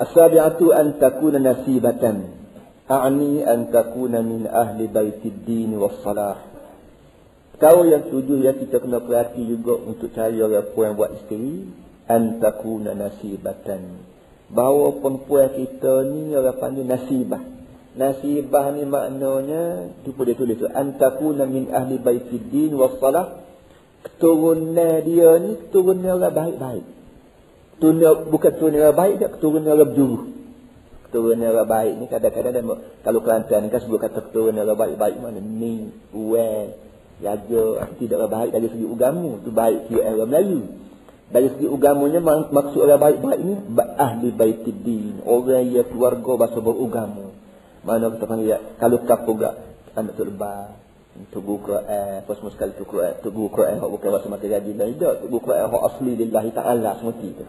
As-sabi'atu 0.00 0.72
an 0.72 0.96
takuna 0.96 1.36
nasibatan. 1.36 2.32
A'ni 2.88 3.44
an 3.44 3.68
takuna 3.68 4.24
min 4.24 4.48
ahli 4.48 4.88
baitid 4.88 5.44
din 5.44 5.76
was 5.76 6.00
salah. 6.00 6.40
Kau 7.60 7.84
yang 7.84 8.08
tujuh 8.08 8.40
yang 8.40 8.56
kita 8.56 8.80
kena 8.80 9.04
perhati 9.04 9.44
juga 9.44 9.76
untuk 9.76 10.08
cari 10.16 10.40
orang 10.40 10.72
puan 10.72 10.96
buat 10.96 11.20
isteri. 11.20 11.68
An 12.08 12.40
takuna 12.40 12.96
nasibatan. 12.96 14.00
Bahawa 14.48 15.04
perempuan 15.04 15.52
kita 15.52 15.94
ni 16.08 16.32
orang 16.32 16.56
panggil 16.56 16.88
nasibah. 16.88 17.44
Nasibah 17.90 18.72
ni 18.72 18.88
maknanya, 18.88 19.92
tu 20.00 20.16
dia 20.16 20.32
tulis 20.32 20.56
tu. 20.56 20.64
An 20.64 20.96
takuna 20.96 21.44
min 21.44 21.68
ahli 21.68 22.00
baitid 22.00 22.48
din 22.48 22.72
was 22.72 22.96
salah. 23.04 23.44
Keturunan 24.00 25.04
dia 25.04 25.30
ni 25.44 25.60
keturunan 25.60 26.24
orang 26.24 26.32
baik-baik 26.32 26.99
keturunan 27.80 28.28
bukan 28.28 28.52
keturunan 28.52 28.80
orang 28.84 28.98
baik 29.00 29.14
dia 29.16 29.28
keturunan 29.32 29.72
orang 29.72 29.88
berjuru. 29.88 30.18
Keturunan 31.08 31.48
orang 31.48 31.68
baik 31.72 31.92
ni 31.96 32.04
kadang-kadang 32.12 32.52
dia, 32.52 32.76
kalau 33.00 33.20
Kelantan 33.24 33.58
ni 33.64 33.68
kan 33.72 33.80
sebut 33.80 33.98
kata 34.04 34.20
keturunan 34.28 34.60
orang 34.68 34.76
baik-baik 34.76 35.16
mana 35.16 35.40
ni 35.40 35.88
uwe 36.12 36.76
jaga 37.24 37.88
tidak 37.96 38.16
orang 38.20 38.32
baik 38.36 38.50
dari 38.52 38.66
segi 38.68 38.84
agama 38.84 39.30
tu 39.40 39.48
baik 39.48 39.80
kira 39.88 40.12
orang 40.12 40.28
Melayu. 40.28 40.60
Dari 41.30 41.48
segi 41.56 41.66
agamanya 41.72 42.20
maksud 42.52 42.80
orang 42.84 43.00
baik-baik 43.00 43.40
ni 43.40 43.54
ahli 43.96 44.28
baitiddin 44.28 45.24
orang 45.24 45.64
yang 45.64 45.88
keluarga 45.88 46.32
bahasa 46.36 46.60
beragama 46.60 47.32
mana 47.80 48.12
kita 48.12 48.28
panggil 48.28 48.60
kalau 48.76 48.98
kapur 49.08 49.40
anak 49.96 50.12
tu 50.12 50.28
lebar 50.28 50.79
untuk 51.20 51.42
buku 51.44 51.60
Quran 51.68 52.24
apa 52.24 52.32
semua 52.38 52.52
sekali 52.56 52.72
tu 52.80 52.84
Quran 52.88 53.12
tu 53.20 53.28
buku 53.28 53.48
Quran 53.52 53.76
hak 53.76 53.90
bukan 53.92 54.08
bahasa 54.08 54.28
mata 54.32 54.46
gaji 54.48 54.72
dan 54.72 54.96
tidak 54.96 55.12
tu 55.20 55.26
buku 55.28 55.44
Quran 55.52 55.68
hak 55.68 55.82
asli 55.92 56.12
lillahi 56.16 56.50
ta'ala 56.56 56.90
semuti 57.00 57.28
tu. 57.36 57.44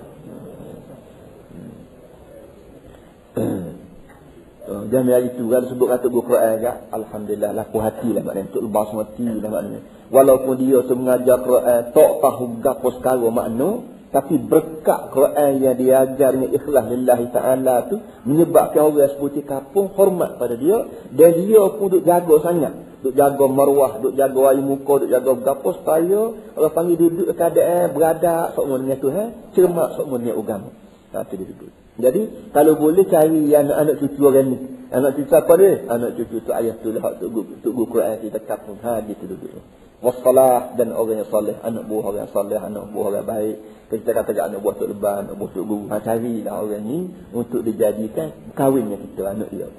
Oh, 4.62 4.86
jangan 4.88 5.18
hari 5.18 5.34
itu 5.34 5.50
kalau 5.50 5.68
sebut 5.68 5.90
kata 5.90 6.06
buku 6.06 6.32
Quran 6.32 6.62
ya, 6.62 6.86
Alhamdulillah 6.94 7.50
laku 7.50 7.82
hati 7.82 8.14
lah 8.14 8.22
maknanya. 8.22 8.54
Untuk 8.54 8.64
lepas 8.70 8.90
mati 8.94 9.26
lah 9.26 9.50
maknanya. 9.50 9.82
Walaupun 10.14 10.54
dia 10.62 10.80
tu 10.86 10.94
mengajar 10.96 11.38
Quran 11.42 11.82
tak 11.92 12.12
tahu 12.22 12.62
gapo 12.62 12.88
sekali 12.94 13.26
makna 13.34 13.82
tapi 14.12 14.36
berkat 14.38 15.16
Quran 15.16 15.64
yang 15.64 15.76
diajarnya 15.80 16.52
ikhlas 16.52 16.86
lillahi 16.92 17.26
ta'ala 17.32 17.88
tu 17.88 17.96
menyebabkan 18.28 18.92
orang 18.92 19.12
seperti 19.16 19.48
kapung 19.48 19.88
hormat 19.96 20.36
pada 20.36 20.60
dia 20.60 20.84
dan 21.16 21.32
dia 21.40 21.64
pun 21.80 21.88
duk 21.88 22.04
jaga 22.04 22.36
sangat 22.44 22.74
duk 23.02 23.18
jaga 23.18 23.46
marwah, 23.50 23.98
duk 23.98 24.14
jaga 24.14 24.54
air 24.54 24.62
muka, 24.62 24.94
duk 25.02 25.10
jaga 25.10 25.32
gapo 25.42 25.74
supaya 25.74 26.22
orang 26.54 26.74
panggil 26.74 26.98
duduk 27.02 27.34
keadaan 27.34 27.98
berada 27.98 28.54
sok 28.54 28.66
dengan 28.70 29.00
Tuhan, 29.02 29.28
cermat 29.58 29.90
sok 29.98 30.06
dengan 30.06 30.38
agama. 30.38 30.70
Tu 31.12 31.34
dia 31.36 31.46
duduk. 31.50 31.81
Jadi 32.00 32.52
kalau 32.56 32.80
boleh 32.80 33.04
cari 33.08 33.52
anak-anak 33.52 33.96
cucu 34.00 34.22
orang 34.24 34.48
ni. 34.48 34.58
Anak 34.92 35.12
cucu 35.16 35.34
apa 35.36 35.54
dia? 35.60 35.72
Anak 35.88 36.12
cucu 36.16 36.38
tu 36.44 36.52
ayah 36.56 36.76
tu 36.80 36.90
lah 36.92 37.04
tu 37.20 37.28
tu 37.64 37.70
guru 37.72 37.88
Quran 37.88 38.20
kita 38.24 38.40
kapung 38.44 38.80
ha 38.84 39.00
gitu 39.04 39.28
duduk. 39.28 39.60
Wassalah 40.02 40.74
dan 40.82 40.98
orang 40.98 41.22
yang 41.22 41.30
soleh, 41.30 41.54
anak 41.62 41.86
buah 41.86 42.04
orang 42.10 42.22
yang 42.26 42.34
soleh, 42.34 42.58
anak 42.58 42.90
buah 42.90 43.06
orang 43.14 43.26
baik. 43.28 43.58
Kita 43.92 44.12
kata 44.18 44.32
anak 44.34 44.60
buah 44.64 44.76
tu 44.80 44.86
leban, 44.90 45.30
anak 45.30 45.36
buah 45.38 45.52
tu 45.52 45.62
guru. 45.68 45.86
Ha 45.92 46.02
carilah 46.02 46.56
orang 46.58 46.84
ni 46.84 47.00
untuk 47.36 47.62
dijadikan 47.62 48.56
kawinnya 48.58 48.98
kita 48.98 49.22
anak 49.30 49.50
dia. 49.54 49.70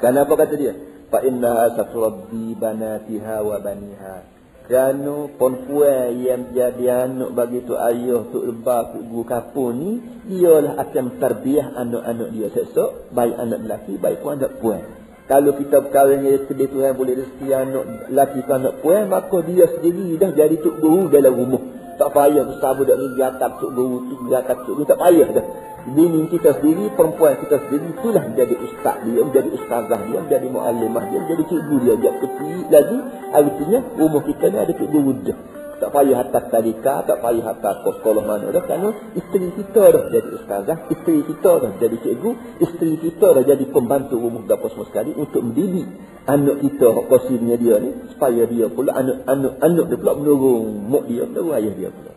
Kenapa 0.00 0.32
kata 0.34 0.54
dia? 0.58 0.74
fa 1.14 1.22
innaha 1.22 1.78
saturabbi 1.78 2.58
banatiha 2.58 3.38
wa 3.46 3.62
baniha 3.62 4.33
kerana 4.64 5.28
perempuan 5.36 6.24
yang 6.24 6.56
jadi 6.56 7.04
anak 7.04 7.36
bagi 7.36 7.60
tu 7.68 7.76
ayah 7.76 8.24
tu 8.32 8.40
lebah 8.48 8.96
tu 8.96 9.04
guru 9.04 9.24
kapur 9.28 9.76
ni 9.76 10.00
ialah 10.32 10.80
akan 10.80 11.20
terbiah 11.20 11.68
anak-anak 11.76 12.28
dia 12.32 12.48
sesok 12.48 13.12
baik 13.12 13.36
anak 13.36 13.60
lelaki 13.60 14.00
baik 14.00 14.24
pun 14.24 14.40
anak 14.40 14.56
puan. 14.64 14.80
Kalau 15.24 15.56
kita 15.56 15.80
berkahwin 15.84 16.20
dengan 16.20 16.40
sedih 16.48 16.68
Tuhan 16.68 16.92
boleh 16.96 17.14
rezeki 17.16 17.48
anak 17.52 17.84
lelaki 18.08 18.40
ke 18.44 18.52
anak 18.56 18.74
puan 18.80 19.02
maka 19.12 19.36
dia 19.44 19.64
sendiri 19.68 20.16
dah 20.16 20.30
jadi 20.32 20.56
tuk 20.56 20.80
guru 20.80 21.12
dalam 21.12 21.32
rumah 21.36 21.73
tak 21.96 22.10
payah 22.12 22.44
besar 22.46 22.76
budak 22.76 22.96
ni 22.98 23.06
dia 23.16 23.30
atas 23.30 23.50
tuk 23.58 23.70
guru 23.72 24.06
tu 24.10 24.14
atas 24.30 24.56
tuk 24.66 24.74
guru 24.78 24.86
tak 24.86 25.00
payah 25.00 25.28
dah 25.30 25.46
bini 25.84 26.32
kita 26.32 26.56
sendiri, 26.56 26.88
perempuan 26.96 27.36
kita 27.44 27.60
sendiri 27.68 27.92
itulah 27.92 28.24
menjadi 28.24 28.54
ustaz 28.56 28.96
dia, 29.04 29.20
menjadi 29.20 29.48
ustazah 29.52 30.00
dia, 30.08 30.18
menjadi 30.24 30.46
muallimah 30.48 31.04
dia, 31.12 31.18
menjadi 31.20 31.42
cikgu 31.44 31.76
dia. 31.84 31.94
Dia 32.00 32.12
kecil 32.24 32.58
lagi, 32.72 32.98
artinya 33.36 33.78
rumah 34.00 34.22
kita 34.24 34.44
ni 34.48 34.56
ada 34.56 34.72
cikgu 34.72 34.98
muda. 35.04 35.34
Tak 35.80 35.90
payah 35.90 36.18
atas 36.22 36.44
tadika, 36.50 37.02
tak 37.02 37.18
payah 37.22 37.46
atas 37.54 37.74
sekolah 37.82 38.22
mana 38.24 38.50
dah. 38.54 38.62
Kerana 38.62 38.88
isteri 39.18 39.48
kita 39.54 39.82
dah 39.90 40.04
jadi 40.10 40.28
ustazah, 40.38 40.76
isteri 40.90 41.20
kita 41.26 41.52
dah 41.60 41.70
jadi 41.78 41.96
cikgu, 42.00 42.30
isteri 42.62 42.94
kita 42.98 43.26
dah 43.34 43.44
jadi 43.44 43.64
pembantu 43.68 44.16
rumah 44.18 44.42
dapur 44.46 44.70
semua 44.72 44.86
sekali 44.88 45.12
untuk 45.14 45.42
mendidik 45.42 45.86
anak 46.24 46.56
kita, 46.64 46.88
posisinya 47.10 47.56
dia 47.60 47.76
ni, 47.82 47.90
supaya 48.14 48.48
dia 48.48 48.66
pula, 48.72 48.96
anak-anak 48.96 49.54
anak 49.60 49.84
dia 49.92 49.98
pula 50.00 50.12
menurung 50.16 50.66
muk 50.88 51.04
dia, 51.10 51.28
menurung 51.28 51.52
ayah 51.58 51.74
dia 51.76 51.90
pula 51.92 52.14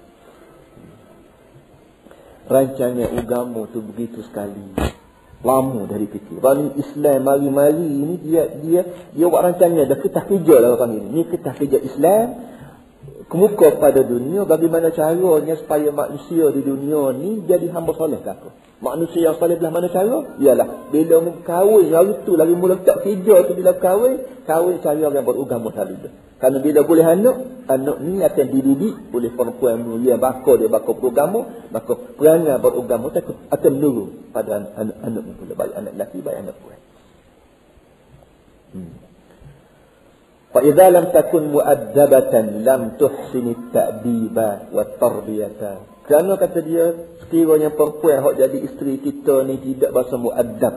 rancangan 2.48 3.12
agama 3.12 3.68
tu 3.70 3.84
begitu 3.84 4.24
sekali 4.24 4.72
lama 5.46 5.86
dari 5.86 6.10
kecil. 6.10 6.42
Kalau 6.42 6.74
Islam 6.74 7.20
mari-mari 7.22 7.86
ini 7.86 8.16
dia 8.26 8.50
dia 8.58 8.82
dia 9.14 9.26
buat 9.30 9.46
rancangan 9.46 9.86
dah 9.86 10.00
ketah 10.02 10.26
kerja 10.26 10.56
lah 10.58 10.70
orang 10.74 10.98
ini. 10.98 11.08
Ini 11.14 11.24
ketah 11.30 11.54
kerja 11.54 11.78
Islam 11.78 12.28
kemuka 13.28 13.76
pada 13.80 14.02
dunia 14.04 14.48
bagaimana 14.48 14.92
caranya 14.96 15.56
supaya 15.60 15.92
manusia 15.92 16.48
di 16.56 16.62
dunia 16.64 17.12
ni 17.16 17.44
jadi 17.44 17.68
hamba 17.76 17.92
soleh 17.96 18.24
tak 18.24 18.40
Manusia 18.78 19.34
yang 19.34 19.42
soleh 19.42 19.58
belah 19.58 19.74
mana 19.74 19.90
cara? 19.90 20.38
Ialah 20.38 20.94
bila 20.94 21.18
kahwin 21.42 21.90
hari 21.90 22.14
tu 22.30 22.38
lagi 22.38 22.54
mula 22.54 22.78
tak 22.86 23.02
kerja 23.02 23.50
tu 23.50 23.58
bila 23.58 23.74
kahwin, 23.74 24.22
kahwin 24.46 24.78
cari 24.86 25.02
orang 25.02 25.26
beragama 25.26 25.74
tu. 25.74 26.14
Kerana 26.38 26.58
bila 26.62 26.86
boleh 26.86 27.02
anak, 27.02 27.66
anak 27.66 27.98
ni 28.06 28.22
akan 28.22 28.48
dididik 28.54 29.10
oleh 29.10 29.34
perempuan 29.34 29.82
mulia 29.82 30.22
bakal 30.22 30.62
dia 30.62 30.70
bakal 30.70 30.94
beragama, 30.94 31.66
maka 31.74 31.98
perangai 31.98 32.62
beragama 32.62 33.10
tu 33.10 33.34
akan 33.50 33.72
menurun 33.74 34.30
pada 34.30 34.70
anak-anak 34.78 35.24
pula 35.42 35.54
baik 35.58 35.74
anak 35.74 35.92
lelaki 35.98 36.18
baik 36.22 36.38
anak 36.38 36.56
perempuan. 36.62 36.82
Hmm. 38.78 39.07
Fa 40.52 40.60
idza 40.64 40.88
lam 40.88 41.12
takun 41.12 41.52
mu'addabatan 41.52 42.64
lam 42.64 42.96
tuhsini 42.96 43.52
at-ta'diba 43.52 44.72
wa 44.72 44.84
tarbiyata. 44.96 45.74
Kerana 46.08 46.40
kata 46.40 46.60
dia 46.64 46.96
sekiranya 47.20 47.76
perempuan 47.76 48.24
hok 48.24 48.40
jadi 48.40 48.58
isteri 48.64 48.96
kita 49.04 49.44
ni 49.44 49.60
tidak 49.60 49.92
bahasa 49.92 50.16
mu'addab, 50.16 50.76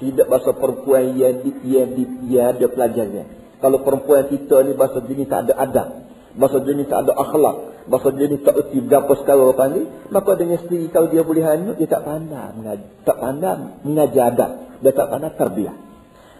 tidak 0.00 0.26
bahasa 0.32 0.50
perempuan 0.56 1.12
yang 1.12 1.44
di, 1.44 1.50
yang, 1.68 1.92
di, 1.92 2.04
yang 2.32 2.56
ada 2.56 2.66
pelajarnya. 2.72 3.24
Kalau 3.60 3.78
perempuan 3.84 4.26
kita 4.32 4.64
ni 4.64 4.72
bahasa 4.72 5.04
jenis 5.04 5.28
tak 5.28 5.46
ada 5.46 5.54
adab. 5.60 5.88
Bahasa 6.32 6.58
jenis 6.64 6.88
tak 6.88 7.04
ada 7.04 7.12
akhlak. 7.14 7.56
Bahasa 7.86 8.08
jenis 8.16 8.40
tak 8.42 8.58
erti 8.58 8.78
berapa 8.80 9.12
sekarang 9.20 9.46
orang 9.52 9.70
ni. 9.76 9.82
Maka 10.08 10.30
dengan 10.34 10.58
sendiri 10.64 10.88
kalau 10.88 11.12
dia 11.12 11.22
boleh 11.22 11.44
hanyut, 11.44 11.76
dia 11.76 11.86
tak 11.86 12.02
pandai 12.02 12.56
mengajar. 12.56 12.88
Tak 13.04 13.16
pandai 13.20 13.54
mengajar 13.84 14.24
adab. 14.34 14.50
Dia 14.80 14.92
tak 14.96 15.06
pandai 15.12 15.30
terbiak. 15.36 15.76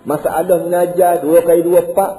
Masalah 0.03 0.59
mengajar 0.67 1.23
dua 1.23 1.39
kali 1.47 1.63
dua 1.63 1.81
pak. 1.95 2.13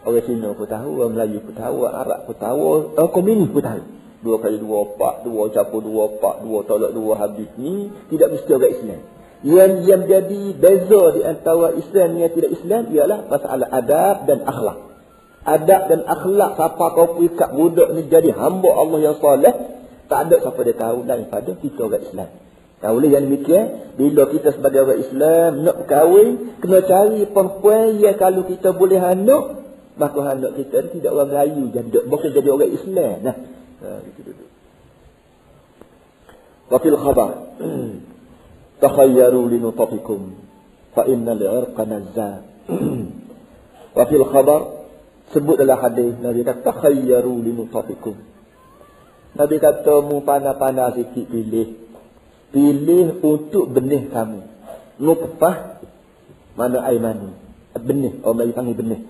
Orang 0.00 0.24
Cina 0.24 0.56
pun 0.56 0.64
tahu, 0.64 0.90
orang 1.04 1.12
Melayu 1.12 1.44
pun 1.44 1.52
tahu, 1.52 1.76
orang 1.84 1.96
Arab 2.00 2.20
pun 2.24 2.36
tahu, 2.40 2.60
orang 2.96 3.12
Komunis 3.12 3.48
pun 3.52 3.60
tahu. 3.60 3.82
Dua 4.20 4.36
kali 4.36 4.60
dua 4.60 4.84
pak, 5.00 5.24
dua 5.24 5.48
capur 5.48 5.80
dua 5.80 6.04
pak, 6.20 6.44
dua 6.44 6.60
tolak 6.68 6.92
dua 6.92 7.16
habis 7.16 7.48
ni. 7.56 7.88
Tidak 8.12 8.28
mesti 8.28 8.50
orang 8.52 8.72
Islam. 8.76 9.00
Yang 9.40 9.72
yang 9.88 10.02
jadi 10.04 10.42
beza 10.52 11.02
di 11.16 11.20
antara 11.24 11.72
Islam 11.72 12.08
yang 12.20 12.32
tidak 12.36 12.52
Islam 12.52 12.82
ialah 12.92 13.18
masalah 13.32 13.68
adab 13.72 14.16
dan 14.28 14.44
akhlak. 14.44 14.78
Adab 15.40 15.82
dan 15.88 16.00
akhlak 16.04 16.50
siapa 16.60 16.86
kau 16.92 17.16
ikat 17.24 17.50
budak 17.56 17.88
ni 17.96 18.12
jadi 18.12 18.36
hamba 18.36 18.70
Allah 18.76 18.98
yang 19.00 19.16
soleh, 19.16 19.56
tak 20.12 20.28
ada 20.28 20.36
siapa 20.44 20.60
dia 20.68 20.76
tahu 20.76 20.98
daripada 21.08 21.50
kita 21.56 21.80
orang 21.80 22.04
Islam. 22.04 22.28
Tahu 22.80 22.92
boleh 22.96 23.10
yang 23.12 23.24
demikian, 23.28 23.66
bila 23.96 24.22
kita 24.28 24.56
sebagai 24.56 24.84
orang 24.84 25.00
Islam 25.00 25.50
nak 25.64 25.76
berkahwin, 25.84 26.28
kena 26.60 26.80
cari 26.84 27.24
perempuan 27.24 28.00
yang 28.00 28.16
kalau 28.20 28.44
kita 28.44 28.72
boleh 28.76 29.00
anak, 29.00 29.59
maka 30.00 30.20
anak 30.32 30.56
kita 30.56 30.88
tidak 30.96 31.12
orang 31.12 31.28
Melayu 31.28 31.64
jadi 31.68 32.08
bukan 32.08 32.30
jadi 32.32 32.48
orang 32.48 32.72
Islam. 32.72 33.16
Nah, 33.20 33.36
ha, 33.84 33.88
itu 34.08 34.20
duduk. 34.24 34.48
Wafil 36.72 36.96
khabar. 36.96 37.32
takhayyaru 38.80 39.40
linutafikum 39.52 40.40
fa 40.96 41.04
inna 41.04 41.36
li'irqa 41.36 41.84
nazza 41.84 42.48
wa 43.92 44.04
fil 44.08 44.24
khabar 44.24 44.60
sebut 45.36 45.60
dalam 45.60 45.76
hadis 45.76 46.16
Nabi 46.16 46.40
kata 46.48 46.64
takhayyaru 46.64 47.44
linutafikum 47.44 48.16
Nabi 49.36 49.56
kata 49.62 50.02
mu 50.02 50.26
panah-panah 50.26 50.90
sikit 50.96 51.30
pilih. 51.30 51.68
Pilih 52.50 53.22
untuk 53.22 53.70
benih 53.70 54.10
kamu. 54.10 54.42
Nutfah 54.98 55.86
mana 56.58 56.82
air 56.90 56.98
mani. 56.98 57.30
Benih 57.78 58.18
orang 58.26 58.42
Melayu 58.42 58.52
panggil 58.58 58.74
benih 58.74 59.00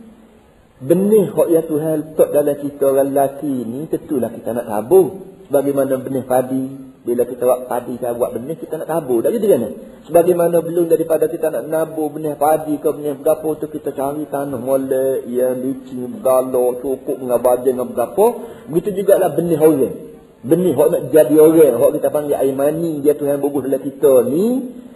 benih 0.80 1.28
hak 1.32 1.48
yang 1.52 1.66
Tuhan 1.68 1.94
letak 2.00 2.28
dalam 2.32 2.56
kita 2.56 2.84
orang 2.88 3.08
lelaki 3.12 3.54
ni 3.68 3.84
tentulah 3.86 4.32
kita 4.32 4.56
nak 4.56 4.66
tabung 4.66 5.08
bagaimana 5.52 6.00
benih 6.00 6.24
padi 6.24 6.90
Bila 7.00 7.24
kita 7.24 7.48
buat 7.48 7.64
padi 7.64 7.96
kita 7.96 8.12
buat 8.12 8.36
benih, 8.36 8.60
kita 8.60 8.76
nak 8.76 8.88
tabur. 8.92 9.24
Tak 9.24 9.32
jadi 9.32 9.56
kan? 9.56 9.62
Sebagaimana 10.04 10.60
belum 10.60 10.84
daripada 10.92 11.32
kita 11.32 11.48
nak 11.48 11.64
nabur 11.64 12.12
benih 12.12 12.36
padi 12.36 12.76
ke 12.76 12.92
benih 12.92 13.16
berapa 13.16 13.48
tu 13.56 13.72
kita 13.72 13.96
cari 13.96 14.28
tanah 14.28 14.60
molek, 14.60 15.24
yang 15.24 15.64
licin, 15.64 16.20
bergala, 16.20 16.76
cukup 16.84 17.16
dengan 17.16 17.40
bajan 17.40 17.72
dengan 17.72 17.88
berapa. 17.88 18.26
Begitu 18.68 19.00
juga 19.00 19.16
lah 19.16 19.32
benih 19.32 19.56
orang. 19.56 19.96
Benih 20.44 20.72
orang 20.76 20.92
nak 20.92 21.04
jadi 21.08 21.36
orang. 21.40 21.72
Orang 21.80 21.94
kita 21.96 22.08
panggil 22.12 22.36
air 22.36 22.52
mani, 22.52 23.00
dia 23.00 23.16
tu 23.16 23.24
yang 23.24 23.40
bubuh 23.40 23.64
dalam 23.64 23.80
kita 23.80 24.12
ni. 24.28 24.46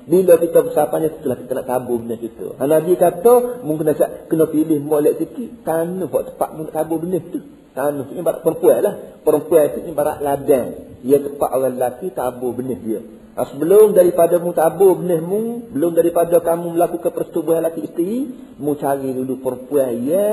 Bila 0.04 0.36
kita 0.36 0.58
bersapanya, 0.60 1.08
setelah 1.16 1.36
kita 1.40 1.52
nak 1.56 1.66
tabur 1.68 1.96
benih 2.00 2.20
kita. 2.20 2.60
Ha, 2.60 2.62
Nabi 2.68 2.92
kata, 3.00 3.64
mungkin 3.64 3.88
nak 3.88 4.28
kena 4.28 4.44
pilih 4.52 4.78
molek 4.84 5.16
sikit, 5.16 5.64
tanah 5.64 6.06
buat 6.12 6.34
tempat 6.34 6.48
nak 6.60 6.72
tabur 6.76 7.00
benih 7.00 7.22
tu. 7.32 7.40
Tanah 7.74 8.06
ni 8.12 8.20
barat 8.22 8.40
perempuan 8.44 8.78
lah. 8.84 8.94
Perempuan 9.24 9.64
itu 9.80 9.90
barat 9.96 10.22
ladang. 10.22 10.68
Ia 11.02 11.18
tempat 11.18 11.48
orang 11.50 11.74
lelaki 11.74 12.06
tabur 12.12 12.52
benih 12.52 12.78
dia. 12.78 13.00
Ha, 13.34 13.50
sebelum 13.50 13.96
daripada 13.96 14.38
mu 14.38 14.54
tabur 14.54 15.00
benih 15.00 15.18
mu, 15.24 15.66
belum 15.72 15.96
daripada 15.96 16.38
kamu 16.38 16.78
melakukan 16.78 17.10
persetubuhan 17.10 17.64
lelaki 17.64 17.80
isteri, 17.88 18.30
mu 18.60 18.78
cari 18.78 19.10
dulu 19.10 19.42
perempuan 19.42 19.90
ya 20.06 20.30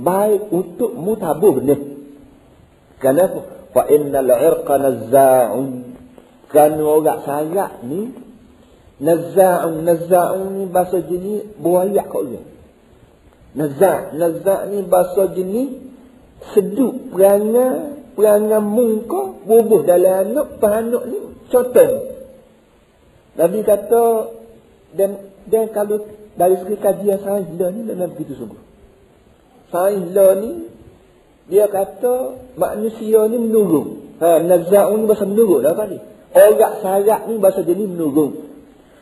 baik 0.00 0.48
untuk 0.50 0.96
mu 0.96 1.14
tabur 1.20 1.60
benih. 1.60 1.80
Kenapa? 3.00 3.70
Fa 3.70 3.86
innal 3.92 4.32
irqa 4.32 4.74
nazza'un. 4.80 5.68
Kerana 6.50 6.82
orang 6.82 7.20
sayap 7.22 7.72
ni, 7.86 8.10
nazza'un, 9.00 9.80
nazza'un 9.82 10.48
ni 10.60 10.64
bahasa 10.68 11.00
jenis 11.00 11.56
buaya 11.56 12.04
kau 12.06 12.22
dia. 12.28 12.44
Nazza' 13.56 14.14
nazza' 14.14 14.68
ni 14.70 14.84
bahasa 14.86 15.32
jenis 15.34 15.80
seduk 16.54 17.10
perangai 17.10 18.12
perangai 18.14 18.62
muka 18.62 19.40
bubuh 19.44 19.82
dalam 19.82 20.30
anak 20.30 20.60
panak 20.60 21.04
ni 21.10 21.18
contoh 21.50 21.90
Nabi 23.36 23.58
kata 23.64 24.04
dan 24.94 25.10
dan 25.48 25.64
kalau 25.72 26.04
dari 26.36 26.56
segi 26.62 26.76
kajian 26.78 27.18
sains 27.24 27.50
lah 27.56 27.70
ni 27.72 27.80
memang 27.82 28.12
begitu 28.14 28.36
sungguh. 28.36 28.62
Sains 29.72 30.12
lah 30.12 30.36
ni 30.38 30.68
dia 31.50 31.66
kata 31.66 32.38
manusia 32.54 33.26
ni 33.32 33.36
menurun. 33.40 34.12
Ha, 34.20 34.44
naza'un 34.44 35.02
ni 35.02 35.06
bahasa 35.08 35.24
menurun 35.24 35.60
lah 35.64 35.74
kali. 35.74 35.98
Orang 36.30 36.74
sarak 36.84 37.20
ni 37.26 37.34
bahasa 37.42 37.64
jenis 37.64 37.88
menurun 37.90 38.49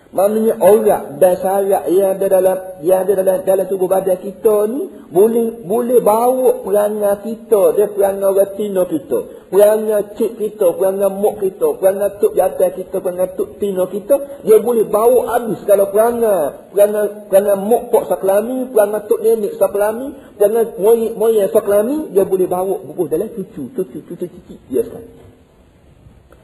Maknanya 0.08 0.56
orang 0.64 1.20
dan 1.20 1.36
syarat 1.36 1.84
yang 1.92 2.16
ada 2.16 2.26
dalam 2.32 2.58
yang 2.80 3.04
ada 3.04 3.12
dalam 3.12 3.44
dalam 3.44 3.68
tubuh 3.68 3.92
badan 3.92 4.16
kita 4.16 4.64
ni 4.72 4.88
boleh 5.12 5.60
boleh 5.68 6.00
bawa 6.00 6.64
perangai 6.64 7.28
kita, 7.28 7.76
dia 7.76 7.92
perangai 7.92 8.32
retina 8.32 8.88
kita, 8.88 9.52
perangai 9.52 10.16
cip 10.16 10.40
kita, 10.40 10.72
perangai 10.80 11.12
mok 11.12 11.44
kita, 11.44 11.76
perangai 11.76 12.24
tuk 12.24 12.32
jatuh 12.32 12.72
kita, 12.72 13.04
perangai 13.04 13.36
tuk 13.36 13.60
tino 13.60 13.84
kita, 13.84 14.48
dia 14.48 14.56
boleh 14.64 14.88
bawa 14.88 15.20
habis 15.36 15.60
kalau 15.68 15.92
perangai, 15.92 16.72
perangai 16.72 17.28
perangai 17.28 17.56
mok 17.60 17.92
pok 17.92 18.08
saklami, 18.08 18.64
perangai 18.72 19.04
tuk 19.12 19.20
nenek 19.20 19.60
saklami, 19.60 20.16
perangai 20.40 20.72
moyik 20.80 21.20
moyik 21.20 21.52
saklami, 21.52 22.16
dia 22.16 22.24
boleh 22.24 22.48
bawa 22.48 22.80
bubuh 22.80 23.12
dalam 23.12 23.28
cucu, 23.28 23.76
cucu, 23.76 23.98
cucu, 24.08 24.24
cucu, 24.24 24.56
dia 24.72 24.88
sekali. 24.88 25.04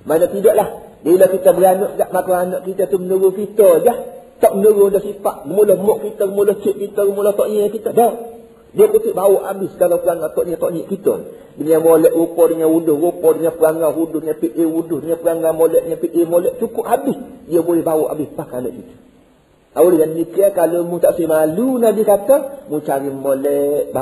Mana 0.05 0.29
tidaklah 0.29 0.94
bila 1.05 1.29
kita 1.29 1.53
beranak 1.53 2.01
tak 2.01 2.11
maka 2.17 2.33
anak 2.49 2.61
kita 2.65 2.89
tu 2.89 2.97
menurut 2.97 3.37
kita 3.37 3.85
je. 3.85 3.95
Tak 4.41 4.57
menurut 4.57 4.97
dah 4.97 5.05
sifat. 5.05 5.45
Mula 5.45 5.77
mok 5.77 5.99
kita, 6.01 6.25
mula 6.27 6.57
cik 6.57 6.77
kita, 6.81 7.05
mula 7.13 7.37
tak 7.37 7.53
nyai 7.53 7.69
kita. 7.69 7.93
Dah. 7.93 8.13
Dia 8.75 8.91
kutip 8.91 9.15
bawa 9.15 9.47
habis 9.53 9.71
kalau 9.79 10.03
perangai 10.03 10.33
tak 10.33 10.45
nyai 10.49 10.59
tak 10.59 10.71
nyai 10.73 10.87
kita. 10.89 11.15
Dengan 11.55 11.81
molek 11.87 12.13
rupa, 12.17 12.51
dengan 12.51 12.69
wuduh 12.73 12.97
rupa, 12.99 13.29
dengan 13.37 13.55
perangai 13.55 13.95
wuduh, 13.95 14.19
dengan 14.19 14.37
PA 14.43 14.65
wuduh, 14.67 14.99
dengan 14.99 15.19
perangai 15.23 15.53
molek, 15.55 15.83
dengan 15.87 15.99
PA 16.03 16.23
molek. 16.27 16.53
Cukup 16.59 16.85
habis. 16.89 17.19
Dia 17.47 17.61
boleh 17.63 17.85
bawa 17.85 18.05
habis 18.11 18.29
pakai 18.33 18.57
anak 18.65 18.73
kita. 18.75 18.95
Awal 19.75 19.93
yang 19.99 20.11
demikian 20.17 20.51
kalau 20.55 20.87
mu 20.87 20.97
tak 21.03 21.19
malu 21.27 21.79
Nabi 21.79 22.03
kata, 22.03 22.67
mu 22.73 22.79
cari 22.83 23.11
molek, 23.13 23.93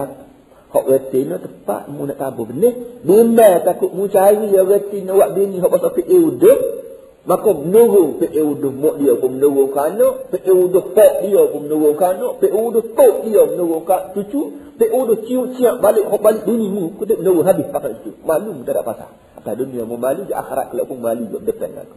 Hak 0.72 0.88
retina 0.88 1.36
tepat 1.36 1.92
mu 1.92 2.08
nak 2.08 2.16
tabur 2.16 2.48
benih. 2.48 3.04
Bimbang 3.04 3.60
takut 3.60 3.92
mu 3.92 4.08
cari 4.08 4.48
ya 4.48 4.64
retina 4.64 5.12
wak 5.12 5.36
bini 5.36 5.60
hak 5.60 5.68
pasal 5.68 5.92
PA 5.92 6.16
wuduh. 6.16 6.81
Maka 7.22 7.54
menurun 7.54 8.18
PA 8.18 8.42
wuduh 8.42 8.74
mak 8.74 8.98
dia 8.98 9.14
pun 9.14 9.38
menurun 9.38 9.70
kanak, 9.70 10.34
PA 10.34 10.50
wuduh 10.50 10.90
pak 10.90 11.22
dia 11.22 11.42
pun 11.54 11.70
menurun 11.70 11.94
kanak, 11.94 12.32
PA 12.42 12.56
wuduh 12.58 12.82
tok 12.98 13.14
dia 13.30 13.42
menurun 13.46 13.86
kat 13.86 14.10
cucu, 14.18 14.42
PA 14.74 14.90
wuduh 14.90 15.22
cium-cium 15.22 15.78
balik 15.78 16.10
hok 16.10 16.18
balik 16.18 16.42
dunia 16.42 16.66
mu, 16.66 16.98
kau 16.98 17.06
menurun 17.06 17.46
habis 17.46 17.70
pakai 17.70 17.94
itu. 18.02 18.10
Malu 18.26 18.66
tak 18.66 18.74
ada 18.74 18.82
pasal. 18.82 19.10
Atas 19.38 19.54
dunia 19.54 19.86
mu 19.86 19.94
malu, 20.02 20.26
di 20.26 20.34
akhirat 20.34 20.74
kalau 20.74 20.84
pun 20.90 20.98
malu 20.98 21.30
di 21.30 21.38
depan 21.46 21.78
aku. 21.78 21.96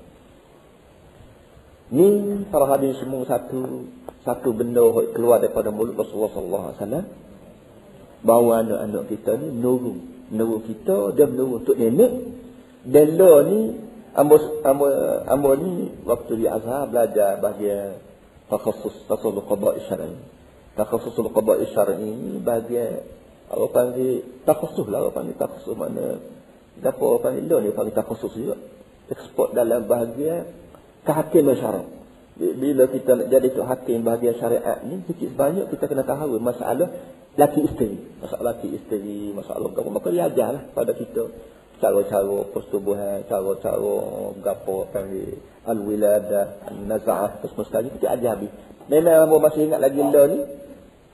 Ni 1.90 2.06
para 2.50 2.66
hadis 2.70 2.98
semua 3.02 3.26
satu 3.26 3.90
satu 4.26 4.50
benda 4.58 4.82
keluar 5.14 5.38
daripada 5.38 5.70
mulut 5.70 5.94
Rasulullah 5.94 6.34
sallallahu 6.34 6.66
alaihi 6.66 6.78
wasallam 6.82 7.06
bahawa 8.26 8.52
anak-anak 8.66 9.04
kita 9.14 9.32
ni 9.38 9.48
menurun 9.54 9.98
menurun 10.34 10.62
kita 10.66 11.14
dia 11.14 11.30
menurun 11.30 11.62
untuk 11.62 11.78
nenek 11.78 12.12
dan 12.90 13.08
lo 13.22 13.34
ni 13.46 13.60
Ambo, 14.16 14.40
ambo, 14.64 14.88
ambo 15.28 15.50
ni 15.60 15.92
waktu 16.08 16.40
di 16.40 16.46
Azhar 16.48 16.88
belajar 16.88 17.36
bahagian 17.44 18.00
takhasus 18.48 18.96
tasul 19.12 19.44
qada 19.44 19.76
syar'i. 19.92 20.16
Takhasus 20.80 21.20
qada 21.20 21.54
syar'i 21.68 22.00
ni 22.00 22.40
bahagian 22.40 23.04
apa 23.52 23.66
panggil 23.76 24.24
takhasus 24.48 24.88
lah 24.88 25.04
apa 25.04 25.20
panggil 25.20 25.36
takhasus 25.36 25.76
mana 25.76 26.24
apa 26.80 27.06
panggil 27.22 27.44
lo 27.44 27.60
ni 27.60 27.76
panggil 27.76 27.92
takhasus 27.92 28.32
juga. 28.32 28.56
Ekspor 29.12 29.52
dalam 29.52 29.84
bahagian 29.84 30.48
kehakiman 31.04 31.56
syariat. 31.60 31.88
Bila 32.36 32.84
kita 32.92 33.16
nak 33.16 33.28
jadi 33.32 33.48
tu 33.52 33.64
hakim 33.64 34.04
bahagian 34.04 34.36
syariat 34.40 34.84
ni, 34.84 35.04
sikit 35.08 35.36
banyak 35.40 35.72
kita 35.72 35.92
kena 35.92 36.04
tahu 36.04 36.40
masalah 36.40 36.88
laki 37.36 37.68
isteri. 37.68 38.00
Masalah 38.24 38.56
laki 38.56 38.68
isteri, 38.76 39.32
masalah 39.32 39.72
apa. 39.72 39.92
Maka 39.92 40.08
dia 40.12 40.28
ajarlah 40.28 40.72
pada 40.72 40.92
kita 40.96 41.32
cara-cara 41.80 42.38
pertubuhan, 42.52 43.24
cara-cara 43.28 43.98
gapo 44.40 44.88
panggil 44.92 45.40
al-wiladah, 45.66 46.70
an-naz'ah, 46.70 47.42
semua 47.42 47.66
sekali 47.66 47.90
kita 47.98 48.16
ajar 48.16 48.38
habis. 48.38 48.54
Memang 48.86 49.26
hamba 49.26 49.50
masih 49.50 49.66
ingat 49.66 49.82
lagi 49.82 49.98
lah 49.98 50.26
ni. 50.30 50.40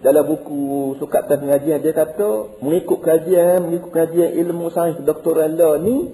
Dalam 0.01 0.25
buku 0.25 0.97
sukatan 0.97 1.45
pengajian 1.45 1.79
dia 1.85 1.93
kata, 1.93 2.59
mengikut 2.59 2.99
kajian, 3.05 3.69
mengikut 3.69 3.91
kajian 3.93 4.33
ilmu 4.33 4.73
sains 4.73 4.97
doktoral 5.05 5.53
lah 5.53 5.77
ni, 5.77 6.09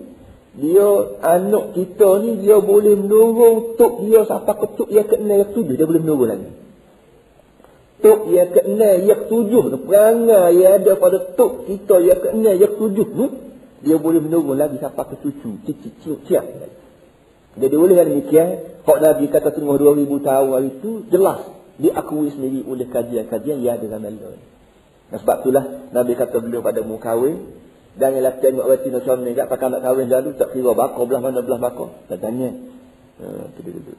dia 0.58 0.90
anak 1.24 1.78
kita 1.78 2.10
ni 2.26 2.44
dia 2.44 2.60
boleh 2.60 3.00
menurun 3.00 3.80
tok 3.80 4.04
dia 4.04 4.26
sampai 4.28 4.58
ke 4.58 4.68
tok 4.76 4.90
yang 4.92 5.08
ke-6 5.08 5.30
yang 5.30 5.52
tujuh 5.54 5.74
dia 5.78 5.86
boleh 5.88 6.02
menurun 6.04 6.28
lagi. 6.28 6.50
Tok 8.04 8.22
yang 8.30 8.50
ke-6 8.54 8.82
yang 9.08 9.22
tujuh 9.32 9.62
perangai 9.88 10.52
yang 10.58 10.74
ada 10.84 10.92
pada 11.00 11.18
tok 11.38 11.70
kita 11.72 11.96
yang 12.04 12.20
ke-6 12.20 12.44
yang 12.44 12.74
tujuh 12.76 13.08
ni 13.08 13.47
dia 13.84 13.96
boleh 14.02 14.22
menurun 14.22 14.58
lagi 14.58 14.82
sampai 14.82 15.06
ke 15.14 15.16
cucu, 15.22 15.62
cicit, 15.66 15.94
ciut, 16.02 16.20
ciat. 16.26 16.46
Jadi 17.58 17.76
boleh 17.76 17.96
kan 17.98 18.06
demikian, 18.10 18.48
Hak 18.88 19.00
Nabi 19.04 19.28
kata 19.28 19.52
tengah 19.52 19.76
2000 19.76 20.08
tahun 20.24 20.50
hari 20.54 20.70
itu, 20.80 20.92
jelas 21.12 21.44
diakui 21.78 22.32
sendiri 22.32 22.64
oleh 22.64 22.88
kajian-kajian 22.88 23.60
yang 23.62 23.78
ada 23.78 23.86
dalam 23.86 24.16
Allah. 24.16 24.40
Dan 25.12 25.18
sebab 25.22 25.36
itulah 25.44 25.66
Nabi 25.92 26.14
kata 26.16 26.40
beliau 26.40 26.64
pada 26.64 26.80
mu 26.82 26.96
kahwin, 26.96 27.58
dan 27.98 28.14
yang 28.14 28.30
lelaki 28.30 28.54
tengok 28.54 28.66
reti 28.70 28.88
nak 28.94 29.02
suami 29.10 29.34
kat 29.34 29.50
pakai 29.50 29.68
nak 29.74 29.82
kahwin 29.82 30.06
lalu 30.06 30.30
tak 30.38 30.54
kira 30.54 30.72
bakar 30.78 31.04
belah 31.10 31.22
mana 31.22 31.42
belah 31.42 31.58
bakar. 31.58 31.90
Dan 32.06 32.18
tanya. 32.22 32.50
Ha, 33.18 33.26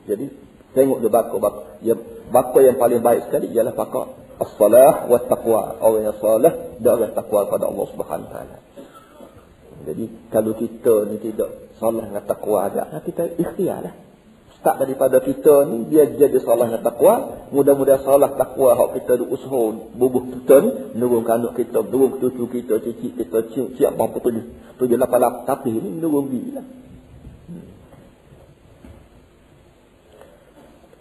Jadi 0.07 0.27
tengok 0.71 0.99
dia 1.03 1.11
bakar 1.11 1.39
bakar. 1.43 1.65
Ya, 1.83 1.95
bakar 2.31 2.63
yang 2.63 2.79
paling 2.79 3.03
baik 3.03 3.27
sekali 3.27 3.51
ialah 3.51 3.75
bakar 3.75 4.15
as-salah 4.39 5.11
wa 5.11 5.19
taqwa. 5.19 5.63
Orang 5.83 6.03
yang 6.07 6.17
salah 6.23 6.79
dan 6.79 6.91
orang 6.95 7.13
taqwa 7.19 7.51
kepada 7.51 7.65
Allah 7.67 7.87
Subhanahu 7.91 8.29
wa 8.31 8.33
taala. 8.33 8.57
Jadi 9.84 10.06
kalau 10.32 10.56
kita 10.56 11.12
ni 11.12 11.18
tidak 11.20 11.76
salah 11.82 12.08
dengan 12.08 12.24
takwa 12.24 12.72
agak, 12.72 12.88
nah 12.94 13.02
kita 13.04 13.24
ikhtiar 13.36 13.80
lah. 13.84 13.96
Start 14.64 14.80
daripada 14.80 15.20
kita 15.20 15.68
ni, 15.68 15.92
dia 15.92 16.08
jadi 16.08 16.40
salah 16.40 16.72
dengan 16.72 16.88
takwa. 16.88 17.44
Mudah-mudahan 17.52 18.00
salah 18.00 18.32
takwa 18.32 18.80
hak 18.80 18.90
kita 18.96 19.20
di 19.20 19.26
usaha 19.28 19.64
bubuh 19.92 20.24
kita 20.24 20.56
ni. 20.64 20.70
Menurun 20.96 21.28
anak 21.28 21.60
kita, 21.60 21.84
menurun 21.84 22.24
cucu 22.24 22.48
kita, 22.48 22.80
cicit 22.80 23.12
kita, 23.20 23.44
cium, 23.52 23.76
siap 23.76 24.00
berapa 24.00 24.24
tujuh. 24.24 24.46
Tujuh 24.80 24.96
lapan 24.96 25.20
lapan. 25.20 25.42
Tapi 25.44 25.68
ni 25.68 25.90
menurun 26.00 26.28
diri 26.32 26.52
lah. 26.56 26.68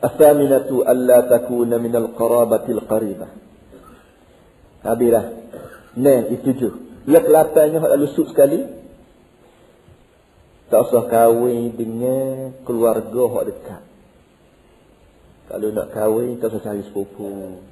الثامنة 0.02 0.66
ألا 0.66 1.18
تكون 1.30 1.70
من 1.78 1.94
القرابة 1.96 2.66
القريبة 2.68 3.26
Habislah. 4.82 5.26
Nah, 5.94 6.26
itu 6.26 6.50
je. 6.58 6.70
Ia 7.07 7.19
kelapannya 7.23 7.79
hak 7.79 7.91
lalu 7.95 8.07
sekali. 8.11 8.59
Tak 10.67 10.79
usah 10.91 11.07
kahwin 11.07 11.71
dengan 11.79 12.51
keluarga 12.67 13.23
hak 13.31 13.45
dekat. 13.47 13.83
Kalau 15.47 15.71
nak 15.71 15.95
kahwin, 15.95 16.43
tak 16.43 16.51
usah 16.51 16.61
cari 16.67 16.83
sepupu. 16.83 17.63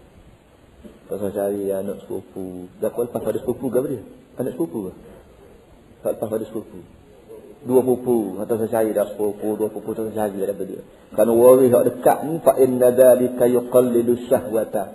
Tak 1.12 1.20
usah 1.20 1.32
cari 1.36 1.68
anak 1.76 2.08
sepupu. 2.08 2.72
Dah 2.80 2.88
lepas 2.88 3.20
pada 3.20 3.36
sepupu 3.36 3.68
ke 3.68 3.80
dia? 3.84 4.04
Anak 4.40 4.56
sepupu 4.56 4.88
ke? 4.88 4.92
Tak 6.08 6.12
lepas 6.16 6.28
pada 6.32 6.46
sepupu. 6.48 6.80
dua 7.66 7.82
pupu 7.82 8.38
atau 8.38 8.62
secari 8.62 8.94
dah 8.94 9.10
sepupu 9.10 9.58
dua 9.58 9.74
pupu 9.74 9.98
atau 9.98 10.06
secari 10.06 10.38
dah 10.38 10.54
dia 10.54 10.86
kerana 11.18 11.34
waris 11.34 11.74
hak 11.74 11.84
dekat 11.90 12.18
ni 12.30 12.38
fa 12.46 12.54
inna 12.62 12.94
dzalika 12.94 13.50
yuqallilu 13.50 14.30
syahwata 14.30 14.94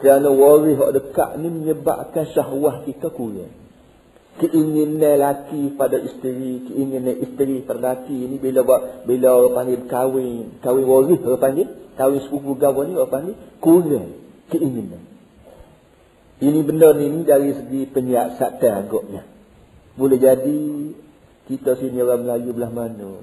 kerana 0.00 0.28
waris 0.28 0.76
hak 0.76 0.92
dekat 0.92 1.30
ni 1.40 1.48
menyebabkan 1.48 2.24
syahwah 2.32 2.84
kita 2.84 3.08
kurang 3.12 3.52
keinginan 4.36 5.00
lelaki 5.00 5.72
pada 5.72 5.96
isteri 5.96 6.64
keinginan 6.68 7.16
isteri 7.16 7.64
pada 7.64 7.80
lelaki 7.80 8.16
ini 8.28 8.36
bila 8.36 8.60
buat 8.62 9.08
bila 9.08 9.28
orang 9.32 9.54
panggil 9.56 9.80
kahwin 9.88 10.60
kahwin 10.60 10.84
waris 10.84 11.20
orang 11.24 11.42
panggil 11.42 11.68
kahwin 11.96 12.20
sepupu 12.20 12.52
gawa 12.60 12.84
ni 12.84 12.92
orang 12.94 13.12
panggil 13.12 13.36
kurang 13.58 14.08
keinginan 14.52 15.02
ini 16.36 16.60
benda 16.60 16.92
ni 16.92 17.24
dari 17.24 17.56
segi 17.56 17.88
penyiasatan 17.88 18.72
agaknya 18.84 19.24
boleh 19.96 20.20
jadi 20.20 20.60
kita 21.46 21.78
sini 21.78 22.02
orang 22.02 22.26
Melayu 22.26 22.50
belah 22.52 22.72
mana? 22.74 23.22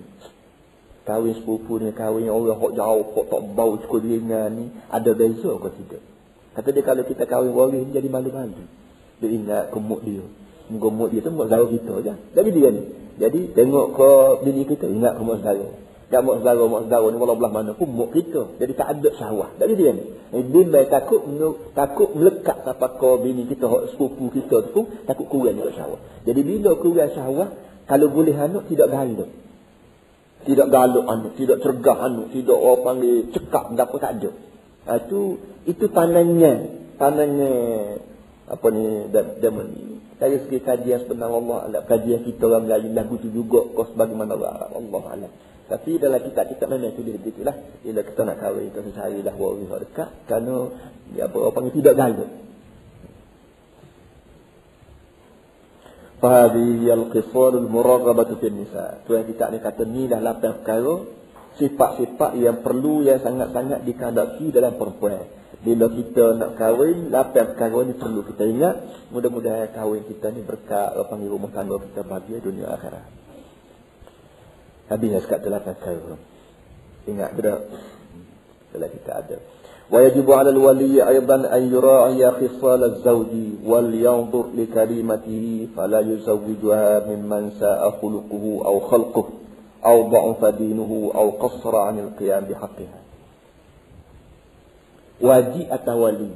Kahwin 1.03 1.35
sepupu 1.35 1.83
ni, 1.83 1.91
kahwin 1.91 2.31
orang 2.31 2.55
hok 2.55 2.73
jauh, 2.73 3.03
hok 3.03 3.27
tak 3.27 3.41
bau 3.51 3.75
cukup 3.83 4.07
ringan 4.07 4.49
ni, 4.55 4.65
ada 4.87 5.11
beza 5.11 5.51
ke 5.59 5.69
tidak? 5.75 6.03
Kata 6.53 6.69
dia 6.69 6.83
kalau 6.85 7.03
kita 7.05 7.25
kahwin 7.25 7.53
waris 7.53 7.89
jadi 7.89 8.07
malu-malu. 8.09 8.65
Dia 9.21 9.29
ingat 9.29 9.63
kemuk 9.73 10.05
dia. 10.05 10.21
Kemuk 10.69 11.09
dia 11.09 11.19
tu 11.25 11.29
kemuk 11.33 11.45
saudara 11.49 11.65
kita 11.65 11.93
je. 12.05 12.13
Jadi 12.37 12.49
dia 12.53 12.69
ni. 12.69 12.83
Jadi 13.13 13.39
tengok 13.53 13.87
ke 13.93 14.11
bini 14.45 14.63
kita, 14.65 14.85
ingat 14.89 15.17
kemuk 15.17 15.41
saudara. 15.41 15.67
Tak 16.13 16.21
muk 16.21 16.45
saudara, 16.45 16.63
muk 16.69 16.81
saudara 16.85 17.07
ni 17.09 17.17
walau 17.17 17.37
belah 17.37 17.49
mana 17.49 17.71
pun 17.73 17.89
muk 17.89 18.13
kita. 18.13 18.61
Jadi 18.61 18.71
tak 18.77 18.87
ada 18.93 19.09
syahwah. 19.17 19.49
Jadi 19.57 19.73
dia 19.73 19.91
ni. 19.97 20.03
Dia 20.33 20.61
ni 20.65 20.81
takut, 20.89 21.21
takut 21.73 22.09
melekat 22.13 22.57
siapa 22.65 22.87
ke 23.01 23.09
bini 23.21 23.49
kita, 23.49 23.65
hok 23.69 23.93
sepupu 23.93 24.29
kita 24.33 24.69
tu 24.69 24.71
pun, 24.73 24.85
takut 25.09 25.25
kurang 25.29 25.57
juga 25.57 25.73
syahwah. 25.73 26.01
Jadi 26.25 26.41
bila 26.41 26.77
kurang 26.77 27.09
syahwah, 27.13 27.49
kalau 27.89 28.07
boleh 28.13 28.33
anak 28.37 28.69
tidak 28.69 28.93
galuk. 28.93 29.29
Tidak 30.43 30.67
galuk 30.69 31.05
anak, 31.07 31.33
tidak 31.39 31.57
cergah 31.63 31.97
anak, 31.97 32.29
tidak 32.35 32.57
orang 32.59 32.81
panggil 32.83 33.15
cekap 33.31 33.63
apa 33.73 33.95
tak 33.97 34.11
ada. 34.19 34.29
Ha, 34.83 34.99
itu 34.99 35.39
itu 35.63 35.85
pandangan, 35.87 36.59
pandangan 36.99 38.03
apa 38.51 38.67
ni 38.75 39.07
zaman 39.13 39.67
ni. 39.71 39.85
Dari 40.19 40.39
segi 40.43 40.59
kajian 40.59 41.03
sebenarnya 41.03 41.35
Allah 41.35 41.59
Allah 41.67 41.81
kajian 41.87 42.23
kita 42.27 42.47
orang 42.47 42.67
Melayu 42.67 42.89
lagu 42.91 43.15
tu 43.19 43.27
juga 43.31 43.63
kau 43.63 43.87
sebagaimana 43.87 44.35
Allah 44.35 44.71
Allah 44.71 45.03
Allah. 45.07 45.31
Tapi 45.63 45.95
dalam 45.95 46.19
kitab-kitab 46.19 46.67
memang 46.67 46.91
itu 46.91 47.01
dia 47.07 47.15
begitulah. 47.15 47.55
Bila 47.81 48.01
kita 48.03 48.21
nak 48.27 48.37
kahwin 48.43 48.67
kita 48.71 48.79
carilah 48.91 49.35
waris 49.35 49.71
dekat 49.71 50.09
kerana 50.27 50.55
ya 51.15 51.31
apa 51.31 51.37
orang 51.39 51.53
panggil 51.55 51.73
tidak 51.79 51.95
galuk. 51.95 52.31
Fahadi 56.19 56.87
al-qisar 56.87 57.51
al-muraghabah 57.59 58.31
fi 58.39 58.47
nisa. 58.51 59.03
Tu 59.07 59.11
yang 59.15 59.27
kita 59.27 59.51
ni 59.51 59.59
kata 59.59 59.83
ni 59.87 60.07
dah 60.07 60.19
lapan 60.19 60.51
perkara 60.59 60.95
sifat-sifat 61.58 62.38
yang 62.38 62.62
perlu 62.62 63.02
yang 63.02 63.18
sangat-sangat 63.18 63.82
dikandaki 63.82 64.54
dalam 64.54 64.78
perempuan. 64.78 65.26
Bila 65.58 65.90
kita 65.90 66.38
nak 66.38 66.54
kahwin, 66.54 67.10
lapan 67.10 67.50
perkara 67.50 67.78
ni 67.82 67.94
perlu 67.98 68.22
kita 68.22 68.46
ingat. 68.46 68.76
Mudah-mudahan 69.10 69.74
kahwin 69.74 70.06
kita 70.06 70.30
ni 70.30 70.46
berkat 70.46 70.94
apa 70.94 71.10
panggil 71.10 71.34
rumah 71.34 71.50
tangga 71.50 71.82
kita 71.82 72.06
bahagia 72.06 72.38
dunia 72.38 72.70
akhirat. 72.78 73.06
Habis 74.88 75.18
sekat 75.26 75.42
lapan 75.50 75.74
perkara. 75.74 76.14
Ingat 77.10 77.30
tidak? 77.34 77.60
Kalau 78.70 78.88
kita 78.94 79.12
ada. 79.18 79.38
ويجب 79.88 80.30
على 80.30 80.50
الولي 80.50 81.08
أيضا 81.08 81.56
أن 81.56 81.72
يراعي 81.72 82.30
خصال 82.30 82.84
الزوج 82.84 83.32
ولينظر 83.64 84.44
لكريمته 84.56 85.68
فلا 85.76 86.00
يزوجها 86.00 87.06
ممن 87.08 87.50
ساء 87.60 87.90
خلقه 87.90 88.44
أو 88.68 88.80
خلقه 88.80 89.24
أو 89.84 89.96
ضعف 90.10 90.44
دينه 90.44 91.10
أو 91.14 91.26
قصر 91.30 91.76
عن 91.76 91.98
القيام 91.98 92.44
بحقها 92.44 92.98
wajib 95.18 95.66
atas 95.66 95.96
wali 95.98 96.30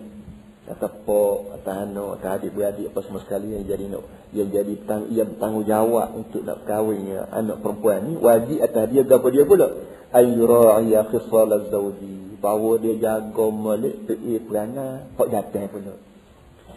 kata 0.67 0.91
pok 1.07 1.55
kata 1.55 1.87
ano 1.87 2.19
kata 2.19 2.35
adik 2.35 2.51
beradik 2.51 2.91
apa 2.91 2.99
semua 3.07 3.23
sekali 3.23 3.55
yang 3.55 3.63
jadi 3.63 3.85
nak 3.95 4.03
yang 4.35 4.49
jadi 4.51 4.75
tang, 4.91 5.07
yang 5.15 5.31
bertanggungjawab 5.39 6.19
untuk 6.19 6.43
nak 6.43 6.67
kahwinnya 6.67 7.31
anak 7.31 7.63
perempuan 7.63 8.11
ni 8.11 8.13
wajib 8.19 8.59
atas 8.59 8.91
dia 8.91 9.07
gapo 9.07 9.31
dia 9.31 9.47
pula 9.47 9.71
ayyura 10.11 10.83
ya 10.83 11.07
khisal 11.07 11.47
az-zawji 11.47 12.23
bahawa 12.43 12.83
dia 12.83 12.95
jaga 12.99 13.47
malik 13.55 14.03
pergi 14.03 14.43
perana 14.43 15.07
hak 15.15 15.29
datang 15.31 15.71
pula. 15.71 15.95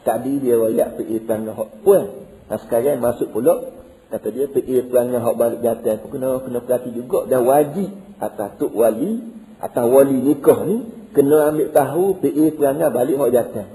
Tadi 0.06 0.38
dia 0.38 0.62
royak 0.62 1.02
pergi 1.02 1.18
perana 1.26 1.58
hak 1.58 1.70
puan. 1.82 2.06
Nah 2.46 2.60
sekarang 2.62 3.02
masuk 3.02 3.34
pula 3.34 3.66
kata 4.11 4.29
dia 4.35 4.47
pergi 4.51 4.83
perana 4.91 5.23
hak 5.23 5.35
balik 5.39 5.61
datang 5.63 6.03
pun 6.03 6.19
kena 6.19 6.43
kena 6.43 6.59
perhati 6.61 6.91
juga 6.91 7.31
dah 7.31 7.39
wajib 7.39 7.91
atas 8.19 8.59
tuk 8.59 8.75
wali 8.75 9.23
atau 9.63 9.87
wali 9.87 10.19
nikah 10.19 10.59
ni 10.67 10.77
kena 11.15 11.55
ambil 11.55 11.69
tahu 11.71 12.05
pergi 12.19 12.47
perana 12.59 12.91
balik 12.91 13.17
hak 13.23 13.31
datang. 13.31 13.69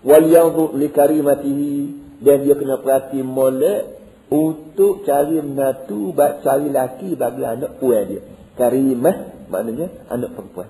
Wali 0.00 0.32
yang 0.32 0.52
li 0.76 0.88
karimatihi 0.88 1.74
dan 2.20 2.44
dia 2.44 2.54
kena 2.56 2.80
perhati 2.80 3.20
molek 3.24 4.00
untuk 4.30 5.02
cari 5.02 5.42
menatu 5.42 6.14
cari 6.16 6.68
laki 6.70 7.18
bagi 7.18 7.42
anak 7.44 7.80
puan 7.82 8.04
dia. 8.06 8.22
Karimah 8.54 9.48
maknanya 9.50 9.88
anak 10.12 10.36
perempuan. 10.36 10.68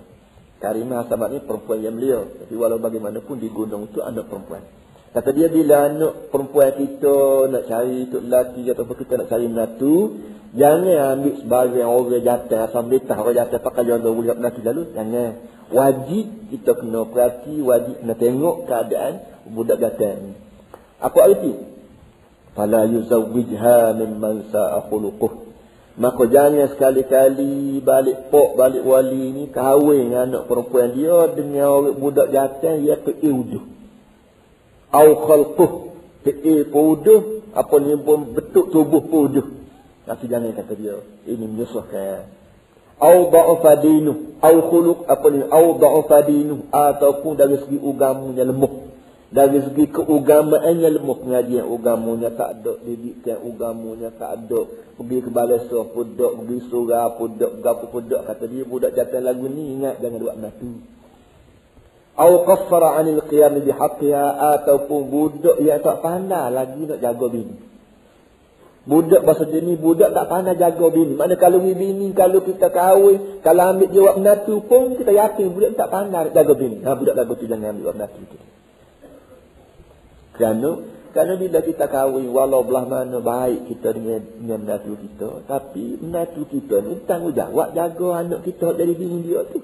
Karimah 0.61 1.09
sahabat 1.09 1.29
ni 1.35 1.39
perempuan 1.43 1.79
yang 1.83 1.95
beliau. 1.97 2.23
Tapi 2.31 2.55
walau 2.57 2.79
bagaimanapun 2.79 3.37
di 3.41 3.49
gunung 3.49 3.89
itu 3.89 4.01
anak 4.01 4.29
perempuan. 4.29 4.63
Kata 5.11 5.35
dia 5.35 5.51
bila 5.51 5.91
anak 5.91 6.31
perempuan 6.31 6.71
kita 6.71 7.17
nak 7.51 7.67
cari 7.67 8.07
untuk 8.07 8.23
lelaki 8.23 8.63
ataupun 8.71 8.97
kita 9.03 9.13
nak 9.19 9.27
cari 9.27 9.47
menatu. 9.51 9.95
Jangan 10.55 11.19
ambil 11.19 11.35
sebagai 11.43 11.83
orang 11.83 12.23
jatuh. 12.23 12.59
Asal 12.63 12.87
betah 12.87 13.19
orang 13.19 13.37
jatuh 13.43 13.59
pakai 13.59 13.91
jodoh 13.91 14.15
boleh 14.15 14.39
menatu 14.39 14.63
lalu. 14.63 14.83
Jangan. 14.95 15.31
Wajib 15.71 16.27
kita 16.55 16.71
kena 16.79 17.01
perhati. 17.11 17.59
Wajib 17.59 17.95
kena 18.07 18.15
tengok 18.15 18.57
keadaan 18.71 19.13
budak 19.51 19.83
jatuh. 19.83 20.39
Apa 21.03 21.19
arti? 21.27 21.53
Fala 22.55 22.87
yuzawwijha 22.87 23.99
mimman 23.99 24.47
sa'akhuluquh. 24.55 25.51
Maka 25.99 26.23
jangan 26.31 26.71
sekali-kali 26.71 27.83
balik 27.83 28.31
pok, 28.31 28.55
balik 28.55 28.87
wali 28.87 29.35
ni 29.35 29.45
kahwin 29.51 30.15
anak 30.15 30.47
perempuan 30.47 30.95
dia 30.95 31.19
dengan 31.35 31.67
orang 31.67 31.99
budak 31.99 32.31
jatuh 32.31 32.79
ya 32.79 32.95
ke 33.03 33.11
iuduh. 33.27 33.80
Au 34.91 35.11
khalquh 35.27 35.73
ke 36.27 36.33
iuduh 36.35 37.47
apa 37.55 37.75
ni 37.83 37.95
pun 37.99 38.35
betul 38.35 38.71
tubuh 38.71 39.03
puduh. 39.07 39.47
Tapi 40.07 40.25
jangan 40.27 40.51
kata 40.55 40.75
dia 40.75 40.99
ini 41.27 41.47
menyusahkan. 41.47 42.27
Au 43.01 43.33
da'afa 43.33 43.81
dinu, 43.81 44.37
au 44.45 44.57
khuluq 44.69 45.09
apa 45.09 45.27
ni 45.33 45.41
au 45.49 45.67
da'afa 45.81 46.19
dinu 46.29 46.69
ataupun 46.69 47.33
dari 47.33 47.57
segi 47.65 47.79
ugamunya 47.81 48.45
lemah 48.45 48.91
dari 49.31 49.63
segi 49.63 49.87
keugamaannya 49.95 50.89
lemah 50.91 51.17
pengajian 51.23 51.65
ugamanya 51.71 52.35
tak 52.35 52.61
ada 52.61 52.83
didikan 52.83 53.39
ugamanya 53.47 54.11
tak 54.11 54.43
ada 54.43 54.67
pergi 54.99 55.19
ke 55.23 55.31
balai 55.31 55.71
surah 55.71 55.87
pudak 55.95 56.33
pergi 56.35 56.59
surah 56.67 57.15
pudak 57.15 57.53
gapo 57.63 57.95
pudak 57.95 58.27
kata 58.27 58.45
dia 58.51 58.67
budak 58.67 58.91
jatuh 58.99 59.23
lagu 59.23 59.47
ni 59.47 59.79
ingat 59.79 60.03
jangan 60.03 60.19
buat 60.19 60.37
mati 60.37 60.73
au 62.17 62.33
qaffara 62.47 62.99
anil 62.99 63.23
qiyam 63.31 63.61
bi 63.61 63.71
haqqiha 63.71 64.27
ataupun 64.59 65.01
budak 65.11 65.57
yang 65.63 65.79
tak 65.85 66.03
pandai 66.03 66.51
lagi 66.51 66.83
nak 66.89 66.99
jaga 66.99 67.27
bini. 67.31 67.57
Budak 68.81 69.23
bahasa 69.29 69.45
jenis 69.45 69.77
budak 69.77 70.11
tak 70.11 70.27
pandai 70.27 70.57
jaga 70.57 70.87
bini. 70.91 71.15
Mana 71.15 71.37
kalau 71.37 71.61
bini 71.63 72.11
kalau 72.17 72.41
kita 72.43 72.73
kahwin 72.73 73.45
kalau 73.45 73.77
ambil 73.77 73.89
jawab 73.93 74.15
menatu 74.19 74.65
pun 74.65 74.97
kita 74.97 75.13
yakin 75.13 75.53
budak 75.55 75.79
tak 75.79 75.89
pandai 75.93 76.33
jaga 76.33 76.53
bini. 76.57 76.83
Ha 76.83 76.97
budak 76.97 77.15
lagu 77.15 77.33
tu 77.37 77.45
jangan 77.47 77.77
ambil 77.77 77.83
jawab 77.87 77.97
menatu 78.01 78.21
tu. 78.27 78.37
Kerana 80.41 80.71
kerana 81.11 81.35
bila 81.35 81.59
kita 81.59 81.91
kahwin 81.91 82.31
walau 82.31 82.63
belah 82.63 82.87
mana 82.87 83.19
baik 83.19 83.67
kita 83.67 83.91
dengan 83.91 84.23
dengan 84.23 84.59
menatu 84.63 84.95
kita, 84.95 85.31
tapi 85.43 85.99
menatu 85.99 86.47
kita 86.47 86.87
ni 86.87 87.03
tanggungjawab 87.03 87.75
jaga 87.75 88.09
anak 88.23 88.41
kita 88.47 88.79
dari 88.79 88.95
bini 88.95 89.27
dia 89.27 89.43
tu. 89.51 89.59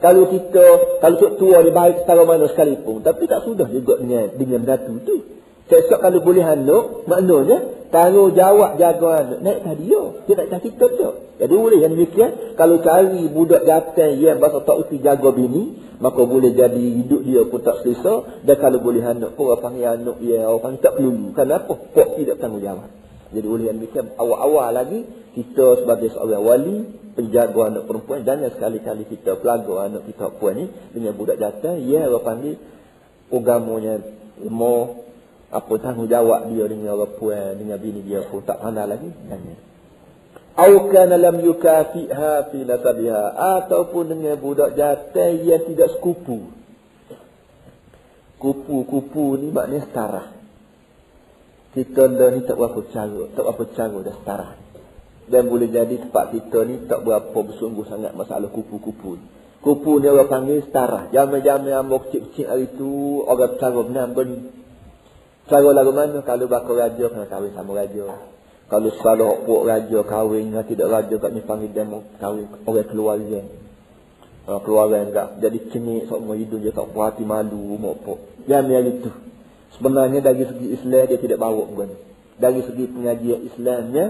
Kalau 0.00 0.32
kita 0.32 0.64
kalau 1.04 1.16
tok 1.20 1.32
tua 1.36 1.60
dia 1.60 1.72
baik 1.76 2.04
setara 2.04 2.24
mana 2.24 2.48
sekalipun, 2.48 3.04
tapi 3.04 3.28
tak 3.28 3.44
sudah 3.44 3.68
juga 3.68 4.00
dengan 4.00 4.32
dengan 4.32 4.64
menatu 4.64 4.96
tu. 5.04 5.16
Esok 5.70 6.02
kalau 6.02 6.18
boleh 6.18 6.42
anak, 6.42 7.06
maknanya 7.06 7.86
tanggungjawab 7.94 8.74
jaga 8.74 9.10
anak. 9.22 9.38
Naik 9.38 9.60
tadi 9.62 9.84
dia. 9.86 10.02
Dia 10.26 10.34
tak 10.34 10.46
cakap 10.50 10.62
kita 10.66 10.84
tu. 10.98 11.10
Jadi 11.38 11.54
boleh 11.54 11.78
yang 11.78 11.92
demikian. 11.94 12.30
Kalau 12.58 12.82
cari 12.82 13.22
budak 13.30 13.62
jantan 13.62 14.18
yang 14.18 14.42
bahasa 14.42 14.66
tak 14.66 14.76
usi 14.82 14.98
jaga 14.98 15.30
bini, 15.30 15.78
maka 16.02 16.26
boleh 16.26 16.58
jadi 16.58 16.74
hidup 16.74 17.22
dia 17.22 17.46
pun 17.46 17.62
tak 17.62 17.86
selesa. 17.86 18.42
Dan 18.42 18.56
kalau 18.58 18.82
boleh 18.82 18.98
anak 18.98 19.38
orang 19.38 19.60
panggil 19.62 19.86
anak 19.94 20.16
dia, 20.18 20.42
orang 20.42 20.58
panggil 20.58 20.82
tak 20.82 20.92
perlu. 20.98 21.14
Kenapa? 21.38 21.74
Kok 21.78 22.08
tidak 22.18 22.36
tanggungjawab. 22.42 22.88
Jadi 23.30 23.46
boleh 23.46 23.70
yang 23.70 23.78
demikian. 23.78 24.14
Awal-awal 24.18 24.74
lagi, 24.74 25.00
kita 25.38 25.86
sebagai 25.86 26.10
seorang 26.10 26.42
wali, 26.42 26.76
penjaga 27.14 27.60
anak 27.70 27.84
perempuan, 27.86 28.26
jangan 28.26 28.50
sekali-kali 28.50 29.06
kita 29.06 29.38
pelaga 29.38 29.86
anak 29.86 30.02
kita 30.06 30.30
perempuan 30.30 30.54
ni 30.58 30.64
dengan 30.94 31.12
budak 31.14 31.36
jantan, 31.38 31.82
ya 31.86 32.06
orang 32.10 32.24
panggil 32.26 32.54
agamanya 33.30 33.94
lemah, 34.42 34.86
apa 35.50 35.72
tanggungjawab 35.82 36.50
dia 36.50 36.64
dengan 36.66 36.98
orang 36.98 37.14
puan, 37.18 37.58
dengan 37.58 37.78
bini 37.78 38.02
dia 38.06 38.26
pun 38.26 38.42
tak 38.42 38.58
pandai 38.62 38.86
lagi. 38.86 39.10
Jangan. 39.10 39.58
Au 40.58 40.90
kana 40.90 41.14
lam 41.14 41.36
yukafiha 41.42 42.50
fi 42.50 42.58
nasabiha 42.66 43.22
ataupun 43.62 44.04
dengan 44.10 44.34
budak 44.38 44.74
jantan 44.74 45.46
yang 45.46 45.62
tidak 45.66 45.94
sekupu. 45.94 46.50
Kupu-kupu 48.40 49.38
ni 49.38 49.52
maknanya 49.52 49.86
setara. 49.86 50.39
Kita 51.70 52.02
ni 52.10 52.42
tak 52.42 52.58
berapa 52.58 52.82
cara, 52.90 53.30
tak 53.30 53.42
berapa 53.46 53.64
cara 53.78 53.98
dah 54.02 54.14
setara. 54.18 54.48
Dan 55.30 55.46
boleh 55.46 55.70
jadi 55.70 56.02
tempat 56.02 56.34
kita 56.34 56.66
ni 56.66 56.90
tak 56.90 57.06
berapa 57.06 57.30
bersungguh 57.30 57.86
sangat 57.86 58.10
masalah 58.18 58.50
kupu-kupu. 58.50 59.22
Kupu 59.62 60.02
ni 60.02 60.10
orang 60.10 60.26
panggil 60.26 60.66
setara. 60.66 61.06
Jamai-jamai 61.14 61.70
amok 61.70 62.10
kecil-kecil 62.10 62.46
hari 62.50 62.66
tu 62.74 63.22
orang 63.22 63.54
cara 63.62 63.80
benar 63.86 64.10
ben. 64.10 64.50
Cara 65.46 65.70
lagu 65.70 65.94
mana 65.94 66.18
kalau 66.26 66.50
bakal 66.50 66.74
raja 66.74 67.06
kena 67.06 67.30
kahwin 67.30 67.54
sama 67.54 67.78
raja. 67.78 68.18
Kalau 68.66 68.90
salah 68.98 69.38
pok 69.46 69.62
raja 69.66 69.98
kahwin 70.02 70.50
dengan 70.50 70.66
tidak 70.66 70.88
raja 70.90 71.14
kat 71.22 71.30
ni 71.30 71.42
panggil 71.46 71.70
dia 71.70 71.86
kahwin 72.18 72.50
orang 72.66 72.88
keluarga. 72.90 73.40
Ha, 74.50 74.58
keluarga 74.66 74.96
enggak. 75.06 75.28
Jadi 75.38 75.58
cenik 75.70 76.10
semua 76.10 76.34
hidup 76.34 76.58
dia 76.58 76.74
tak 76.74 76.90
puas 76.90 77.14
hati 77.14 77.22
malu 77.22 77.78
mau 77.78 77.94
pok. 77.94 78.18
Yang 78.50 78.66
yang 78.74 78.86
itu. 78.90 79.10
Sebenarnya 79.76 80.20
dari 80.22 80.42
segi 80.46 80.66
Islam 80.74 81.06
dia 81.06 81.18
tidak 81.18 81.38
bawa 81.38 81.62
bukan. 81.66 81.94
Dari 82.40 82.60
segi 82.64 82.84
pengajian 82.90 83.40
Islamnya 83.46 84.06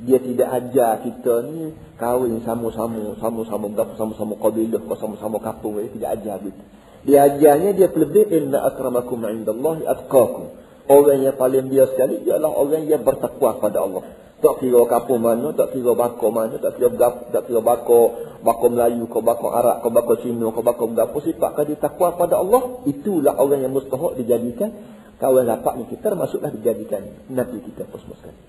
dia 0.00 0.18
tidak 0.18 0.48
ajar 0.48 1.04
kita 1.04 1.34
ni 1.44 1.76
kahwin 2.00 2.40
sama-sama, 2.40 3.16
sama-sama 3.20 3.68
berapa 3.68 3.92
sama-sama 4.00 4.34
kabilah, 4.40 4.80
sama-sama 4.96 5.36
kampung 5.40 5.76
dia 5.76 5.92
tidak 5.92 6.10
ajar 6.20 6.36
gitu. 6.40 6.62
Dia 7.00 7.18
ajarnya 7.32 7.70
dia 7.76 7.88
lebih 7.88 8.28
inna 8.28 8.60
akramakum 8.64 9.24
indallahi 9.24 9.84
atqakum. 9.88 10.56
Orang 10.90 11.22
yang 11.22 11.36
paling 11.38 11.70
dia 11.70 11.86
sekali 11.86 12.20
ialah 12.26 12.50
orang 12.50 12.88
yang 12.90 13.06
bertakwa 13.06 13.56
pada 13.62 13.78
Allah. 13.86 14.02
Tak 14.40 14.54
kira 14.64 14.80
kampung 14.88 15.20
mana, 15.20 15.52
tak 15.52 15.76
kira 15.76 15.92
bako 15.92 16.26
mana, 16.32 16.56
tak 16.56 16.80
kira 16.80 16.88
tak 17.28 17.44
kira 17.44 17.60
bako, 17.60 18.00
bako 18.40 18.64
Melayu, 18.72 19.04
kau 19.04 19.20
bako 19.20 19.52
Arab, 19.52 19.84
kau 19.84 19.92
bako 19.92 20.16
Cina, 20.24 20.48
kau 20.48 20.64
bako 20.64 20.96
berapa 20.96 21.16
sifat 21.20 21.50
kau 21.52 21.64
takwa 21.76 22.16
pada 22.16 22.40
Allah, 22.40 22.80
itulah 22.88 23.36
orang 23.36 23.68
yang 23.68 23.72
mustahak 23.76 24.16
dijadikan 24.16 24.72
kawan 25.20 25.44
rapat 25.44 25.76
ni 25.76 25.84
kita 25.92 26.16
termasuklah 26.16 26.48
dijadikan 26.48 27.04
nabi 27.28 27.60
kita 27.60 27.84
sekali. 27.92 28.40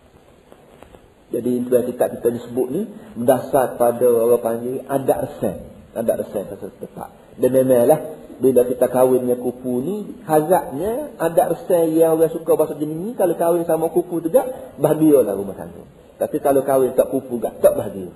Jadi 1.31 1.50
itu 1.63 1.71
yang 1.71 1.88
kita 1.88 2.12
kita 2.19 2.27
disebut 2.27 2.67
ni 2.71 2.81
berdasar 3.15 3.75
pada 3.75 4.07
orang 4.07 4.43
panggil 4.43 4.83
adat 4.83 5.19
resen, 5.27 5.55
adat 5.95 6.15
resen 6.27 6.43
pasal 6.48 6.71
tempat. 6.75 7.10
Dan 7.39 7.51
memanglah 7.55 8.00
bila 8.41 8.65
kita 8.65 8.89
kahwin 8.89 9.29
dengan 9.29 9.38
kupu 9.38 9.86
ni 9.86 10.17
hazardnya 10.25 11.13
ada 11.21 11.53
resai 11.53 11.93
yang 11.93 12.17
orang 12.17 12.33
suka 12.33 12.57
bahasa 12.57 12.74
jenis 12.74 12.98
ni 12.98 13.12
kalau 13.13 13.38
kahwin 13.38 13.69
sama 13.69 13.93
kupu 13.93 14.17
juga 14.17 14.74
bahagialah 14.81 15.38
rumah 15.38 15.53
tangga. 15.53 15.86
Tapi 16.17 16.38
kalau 16.41 16.65
kahwin 16.65 16.98
tak 16.98 17.13
kupu 17.13 17.38
juga 17.38 17.53
tak 17.62 17.77
bahagia. 17.77 18.10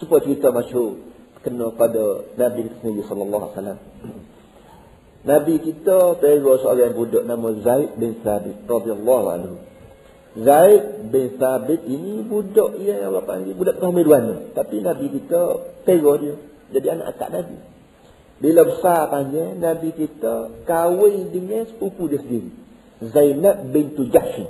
Supaya 0.00 0.24
cerita 0.24 0.48
masyhur 0.56 1.04
kena 1.44 1.68
pada 1.76 2.24
Nabi 2.40 2.64
kita 2.64 2.76
sendiri 2.80 3.04
sallallahu 3.04 3.42
alaihi 3.44 3.54
wasallam. 3.60 3.78
Nabi 5.36 5.54
kita 5.60 6.16
pera 6.16 6.52
seorang 6.64 6.92
budak 6.96 7.22
nama 7.28 7.48
Zaid 7.60 7.90
bin 8.00 8.16
Thabit 8.24 8.64
radhiyallahu 8.64 9.26
anhu. 9.36 9.54
Zaid 10.38 11.12
bin 11.12 11.36
Thabit 11.36 11.84
ini 11.84 12.24
budak 12.24 12.80
yang 12.80 13.12
apa 13.12 13.20
panggil 13.20 13.52
budak 13.52 13.76
kehamilan 13.76 14.56
tapi 14.56 14.80
Nabi 14.80 15.12
kita 15.12 15.40
pera 15.84 16.12
dia 16.16 16.34
jadi 16.72 16.96
anak 16.96 17.16
akak 17.16 17.28
Nabi 17.36 17.77
bila 18.38 18.62
besar 18.62 19.10
panjang, 19.10 19.58
Nabi 19.58 19.90
kita 19.98 20.62
kahwin 20.62 21.34
dengan 21.34 21.66
sepupu 21.66 22.06
dia 22.06 22.22
sendiri. 22.22 22.54
Zainab 23.02 23.74
bintu 23.74 24.06
Jahsy. 24.14 24.46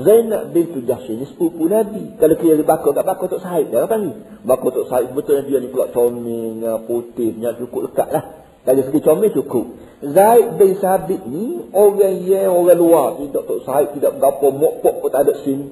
Zainab 0.00 0.56
bintu 0.56 0.80
Jahsy 0.80 1.20
ni 1.20 1.28
sepupu 1.28 1.68
Nabi. 1.68 2.16
Kalau 2.16 2.40
kira 2.40 2.56
dia 2.56 2.64
bakar 2.64 2.96
kat 2.96 3.04
bakar 3.04 3.28
Tok 3.28 3.44
Said, 3.44 3.68
dia 3.68 3.84
apa 3.84 4.00
ni? 4.00 4.16
Bakar 4.48 4.68
Tok 4.72 4.88
Said 4.88 5.12
betul 5.12 5.44
dia 5.44 5.60
ni 5.60 5.68
pula 5.68 5.92
comel, 5.92 6.64
putihnya 6.88 7.52
cukup 7.60 7.92
lekat 7.92 8.08
lah. 8.16 8.24
Dari 8.64 8.80
segi 8.80 9.00
comel 9.04 9.28
cukup. 9.28 9.66
Zaid 10.02 10.56
bin 10.56 10.72
Sabit 10.80 11.20
ni 11.28 11.68
orang 11.68 12.16
yang 12.24 12.48
orang 12.48 12.80
luar. 12.80 13.08
Tidak 13.20 13.44
Tok 13.44 13.60
Said, 13.68 13.92
tidak 13.92 14.16
berapa 14.16 14.46
mokpok 14.56 14.94
pun 15.04 15.08
tak 15.12 15.28
ada 15.28 15.36
sini. 15.44 15.68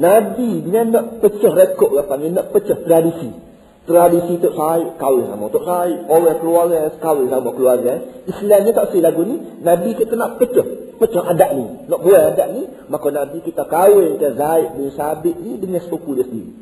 Nabi 0.00 0.64
dia 0.64 0.88
nak 0.88 1.20
pecah 1.20 1.52
rekod 1.52 1.92
apa 2.00 2.16
ni, 2.16 2.32
nak 2.32 2.56
pecah 2.56 2.80
tradisi 2.80 3.48
tradisi 3.88 4.36
Tok 4.36 4.52
Said 4.52 4.86
kahwin 5.00 5.32
sama 5.32 5.48
Tok 5.48 5.64
Said 5.64 6.04
orang 6.12 6.36
keluarga 6.44 6.92
kahwin 7.00 7.32
sama 7.32 7.50
keluarga 7.56 7.92
Islam 8.28 8.60
ni 8.68 8.70
tak 8.76 8.86
si 8.92 9.00
lagu 9.00 9.24
ni 9.24 9.36
Nabi 9.64 9.96
kita 9.96 10.12
nak 10.12 10.36
pecah. 10.36 10.92
Pecah 11.00 11.24
adat 11.32 11.50
ni. 11.56 11.66
Nak 11.88 12.00
buat 12.04 12.22
adat 12.36 12.48
ni 12.52 12.62
maka 12.92 13.08
Nabi 13.08 13.40
kita 13.40 13.64
kahwin 13.64 14.20
ke 14.20 14.36
Zaid 14.36 14.76
bin 14.76 14.92
Sabit 14.92 15.36
ni 15.40 15.56
dengan 15.56 15.80
sepupu 15.80 16.12
dia 16.12 16.28
sendiri. 16.28 16.52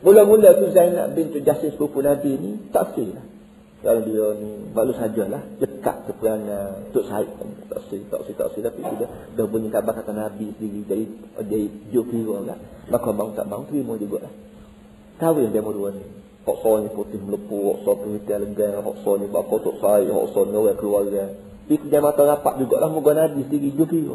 Mula-mula 0.00 0.56
tu 0.56 0.72
Zainab 0.72 1.12
bin 1.12 1.28
Jasir 1.44 1.76
sepupu 1.76 2.00
Nabi 2.00 2.32
ni 2.40 2.50
tak 2.72 2.96
si 2.96 3.12
lah. 3.12 3.26
Kalau 3.84 4.02
dia 4.02 4.26
ni 4.40 4.72
baru 4.72 4.96
sajalah 4.96 5.60
dekat 5.60 5.96
ke 6.08 6.12
perangai 6.16 6.88
Tok 6.96 7.04
Said 7.04 7.28
tak 7.68 7.80
si 7.92 8.00
tak 8.08 8.20
si 8.24 8.32
tak 8.32 8.48
si. 8.56 8.58
Tapi 8.64 8.80
dia 8.96 9.06
dah 9.36 9.44
bunyi 9.44 9.68
kabar 9.68 9.92
kata 9.92 10.16
Nabi 10.16 10.56
sendiri 10.56 11.04
jadi 11.36 11.68
joki 11.92 12.24
orang 12.24 12.56
lah. 12.56 12.58
Maka 12.88 13.12
bang 13.12 13.30
tak 13.36 13.44
bang 13.44 13.62
terima 13.68 14.00
juga 14.00 14.24
lah 14.24 14.32
kahwin 15.18 15.52
dia 15.52 15.62
dua 15.64 15.90
ni. 15.92 16.04
Hok 16.46 16.58
so 16.62 16.78
ni 16.78 16.88
putih 16.94 17.18
melepuh 17.18 17.62
hok 17.74 17.78
so 17.82 17.90
pengitia 17.98 18.38
lega 18.38 18.78
hok 18.78 18.96
so 19.02 19.18
ni 19.18 19.26
bapa 19.26 19.54
tok 19.58 19.76
sai 19.82 20.06
hok 20.06 20.26
so 20.30 20.46
ni 20.46 20.54
orang 20.54 20.78
keluarga. 20.78 21.24
Pi 21.66 21.74
dia 21.90 21.98
mata 21.98 22.22
rapat 22.22 22.62
juga 22.62 22.78
lah 22.78 22.88
moga 22.92 23.12
nabi 23.16 23.42
sendiri 23.42 23.74
juga 23.74 24.14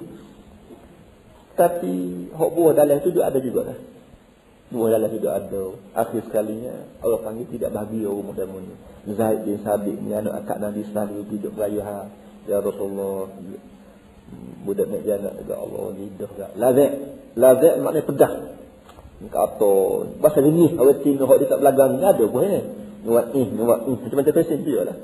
tapi 1.51 2.25
hok 2.31 2.51
buah 2.55 2.73
dalam 2.73 3.03
tu 3.03 3.11
juga 3.11 3.27
ada 3.27 3.39
juga 3.43 3.61
lah 3.67 3.77
buah 4.71 4.89
dalam 4.95 5.09
juga 5.11 5.29
ada. 5.35 5.63
Akhir 5.99 6.23
sekalinya 6.31 6.71
Allah 7.03 7.19
panggil 7.19 7.45
tidak 7.51 7.75
bagi 7.75 8.07
rumah 8.07 8.31
dan 8.33 8.47
ni 9.03 9.11
Zaid 9.13 9.43
bin 9.43 9.59
Sabit 9.59 9.99
ni 9.99 10.15
anak 10.15 10.47
akak 10.47 10.63
Nabi 10.63 10.87
selalu 10.87 11.27
hidup 11.27 11.59
raya. 11.59 11.83
Ha. 11.83 11.97
Ya 12.47 12.57
Rasulullah 12.63 13.29
Budak 14.63 14.87
nak 14.87 15.03
jalan 15.03 15.33
juga 15.43 15.55
Allah 15.59 15.83
lidah 15.91 16.29
juga. 16.31 16.47
Lazek 16.55 16.91
Lazek 17.35 17.73
maknanya 17.83 18.07
pedah 18.07 18.31
kata 19.29 19.73
bahasa 20.17 20.39
ini 20.41 20.73
orang 20.79 20.97
Cina 21.05 21.29
hok 21.29 21.37
dia 21.37 21.47
tak 21.51 21.59
belagang 21.61 21.99
ni 21.99 22.05
ada 22.05 22.25
pun 22.25 22.41
eh. 22.47 22.65
Nuat 23.01 23.33
eh 23.33 23.47
nuat 23.49 23.79
eh 23.89 23.97
macam-macam 23.97 24.33
pesen 24.33 24.61
dia 24.61 24.85
lah 24.85 24.97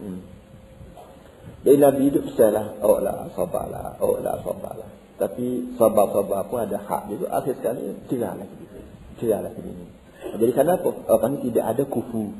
hmm. 0.00 0.20
jadi 1.60 1.76
Nabi 1.76 2.02
hidup 2.08 2.24
salah 2.36 2.72
oh 2.80 3.00
lah 3.00 3.28
sabarlah 3.36 4.00
oh 4.00 4.16
lah 4.20 4.40
sabarlah 4.40 4.88
tapi 5.20 5.76
sabar-sabar 5.76 6.48
pun 6.48 6.64
ada 6.64 6.80
hak 6.80 7.12
juga 7.12 7.36
akhir 7.36 7.60
sekali 7.60 7.92
cerah 8.08 8.32
lagi 8.32 8.64
cerah 9.20 9.44
ini 9.44 10.04
jadi 10.32 10.52
kenapa 10.56 10.88
apa? 11.04 11.24
Ni? 11.30 11.36
Tidak 11.50 11.64
ada 11.64 11.82
kufu. 11.84 12.32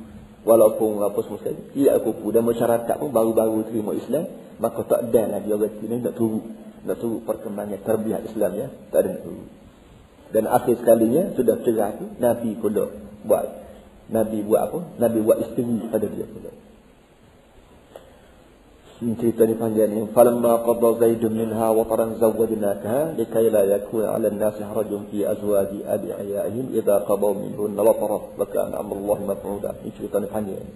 Walaupun 0.45 1.01
apa 1.01 1.19
semua 1.25 1.41
sekali 1.41 1.57
tidak 1.73 1.93
ada 1.97 2.01
kufu. 2.05 2.27
Dan 2.33 2.43
masyarakat 2.45 2.97
pun 3.01 3.11
baru-baru 3.13 3.65
terima 3.69 3.93
Islam 3.97 4.25
maka 4.55 4.87
tak 4.87 5.11
ada 5.11 5.39
lagi 5.39 5.51
orang 5.51 5.75
Cina 5.83 5.99
nak 5.99 6.15
turut 6.15 6.47
nak 6.85 6.97
turut 7.01 7.27
perkembangan 7.27 7.81
terbiak 7.85 8.23
Islam 8.29 8.51
ya. 8.57 8.67
Tak 8.93 8.99
ada 9.05 9.09
nak 9.19 9.23
turut 9.25 9.49
dan 10.35 10.51
akhir 10.51 10.83
sekalinya 10.83 11.31
sudah 11.39 11.63
cerah 11.63 11.95
tu 11.95 12.11
Nabi 12.19 12.59
pula 12.59 12.91
buat 13.23 13.65
Nabi 14.11 14.45
buat 14.45 14.61
apa? 14.69 14.79
Nabi 15.01 15.19
buat 15.25 15.39
isteri 15.41 15.89
pada 15.89 16.05
dia 16.05 16.27
pula. 16.29 16.53
Cerita 19.05 19.45
ni 19.45 19.53
panjang 19.59 19.91
ni. 19.91 20.01
Falamma 20.17 20.65
qadda 20.65 20.89
Zaidun 20.97 21.33
minha 21.37 21.69
wa 21.73 21.85
taran 21.85 22.17
zawwajnaka 22.17 23.17
likay 23.21 23.53
la 23.53 23.69
yakuna 23.69 24.17
'ala 24.17 24.33
an-nasi 24.33 24.65
harajun 24.65 25.13
fi 25.13 25.29
azwaji 25.29 25.85
adiyaihim 25.85 26.73
idza 26.73 27.05
qadaw 27.05 27.37
minhunna 27.37 27.85
wa 27.85 27.93
tarat 28.01 28.25
wa 28.33 28.47
kana 28.49 28.81
amrullahi 28.81 29.29
maf'ula. 29.29 29.77
Ini 29.85 29.91
cerita 29.93 30.17
ni 30.21 30.29
panjang. 30.31 30.69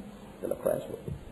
Dalam 0.44 0.56
Quran 0.60 0.80
sebut. 0.84 1.27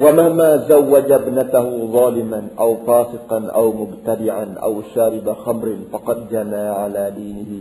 ومهما 0.00 0.56
زوج 0.56 1.12
ابنته 1.12 1.66
ظالما 1.92 2.48
أو 2.58 2.76
فاسقا 2.86 3.38
أو 3.54 3.72
مبتدعا 3.72 4.54
أو 4.62 4.82
شارب 4.94 5.32
خمر 5.32 5.76
فقد 5.92 6.28
جنى 6.32 6.66
على 6.80 7.12
دينه 7.16 7.52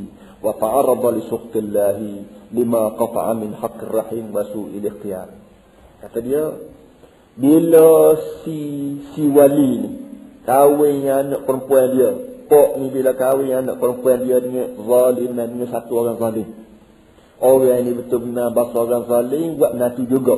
وتعرض 0.43 1.05
لسخط 1.05 1.55
الله 1.55 2.15
لما 2.51 2.87
قطع 2.87 3.33
من 3.33 3.55
حق 3.61 3.79
الرحيم 3.83 4.25
وسوء 4.35 4.71
الاختيار 4.75 5.29
kata 5.99 6.19
dia 6.23 6.55
bila 7.35 8.15
si 8.39 8.59
si 9.11 9.27
wali 9.27 9.83
ni 9.83 9.89
kahwin 10.47 11.03
dengan 11.03 11.15
anak 11.27 11.41
perempuan 11.43 11.91
dia 11.91 12.09
pok 12.47 12.79
ni 12.79 12.87
bila 12.87 13.11
kahwin 13.19 13.51
dengan 13.51 13.63
anak 13.67 13.77
perempuan 13.83 14.19
dia 14.23 14.37
dengan 14.39 14.79
zalim 14.79 15.31
dan 15.35 15.47
dengan 15.51 15.69
satu 15.75 15.91
orang 15.99 16.15
zalim 16.23 16.47
orang 17.43 17.83
ni 17.83 17.91
betul 17.99 18.19
benar 18.31 18.55
bahasa 18.55 18.75
orang 18.79 19.05
zalim 19.11 19.59
buat 19.59 19.75
nanti 19.75 20.07
juga 20.07 20.35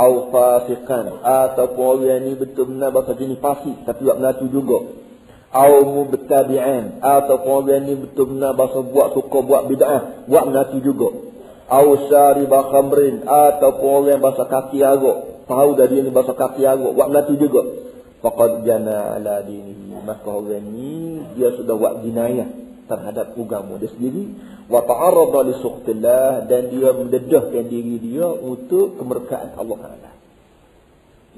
au 0.00 0.32
fasikan. 0.32 1.20
Ataupun 1.20 1.84
orang 2.08 2.24
ni 2.24 2.32
betul 2.32 2.72
benar 2.72 2.88
bahasa 2.88 3.12
jenis 3.20 3.36
fasik 3.36 3.84
tapi 3.84 4.00
buat 4.08 4.16
melatu 4.16 4.48
juga. 4.48 4.78
Au 5.50 5.82
mubtadi'an 5.82 7.02
ataupun 7.04 7.52
orang 7.68 7.82
ni 7.84 7.94
betul 8.00 8.32
benar 8.32 8.56
bahasa 8.56 8.80
buat 8.80 9.12
suka 9.12 9.38
buat 9.44 9.62
bid'ah 9.68 10.24
buat 10.24 10.44
melatu 10.48 10.80
juga. 10.80 11.08
Au 11.70 11.88
syariba 12.08 12.72
khamrin 12.72 13.28
ataupun 13.28 13.88
orang 14.08 14.20
bahasa 14.24 14.48
kaki 14.48 14.80
arak 14.80 15.44
tahu 15.44 15.70
dari 15.76 16.00
ni 16.00 16.10
bahasa 16.10 16.32
kaki 16.32 16.64
arak 16.64 16.90
buat 16.96 17.08
melatu 17.12 17.36
juga. 17.36 17.62
Faqad 18.24 18.64
jana 18.64 19.16
ala 19.20 19.44
dinihi. 19.44 20.00
Maka 20.00 20.32
orang 20.32 20.64
ni 20.64 21.20
dia 21.36 21.52
sudah 21.52 21.76
buat 21.76 22.00
jinayah 22.00 22.69
terhadap 22.90 23.38
agama 23.38 23.78
dia 23.78 23.94
sendiri. 23.94 24.34
Wa 24.66 24.82
ta'arrada 24.82 25.46
li 25.46 25.54
suqtillah 25.62 26.50
dan 26.50 26.62
dia 26.74 26.90
mendedahkan 26.90 27.64
diri 27.70 28.02
dia 28.02 28.26
untuk 28.26 28.98
kemerkaan 28.98 29.54
Allah 29.54 29.78
Taala. 29.78 30.10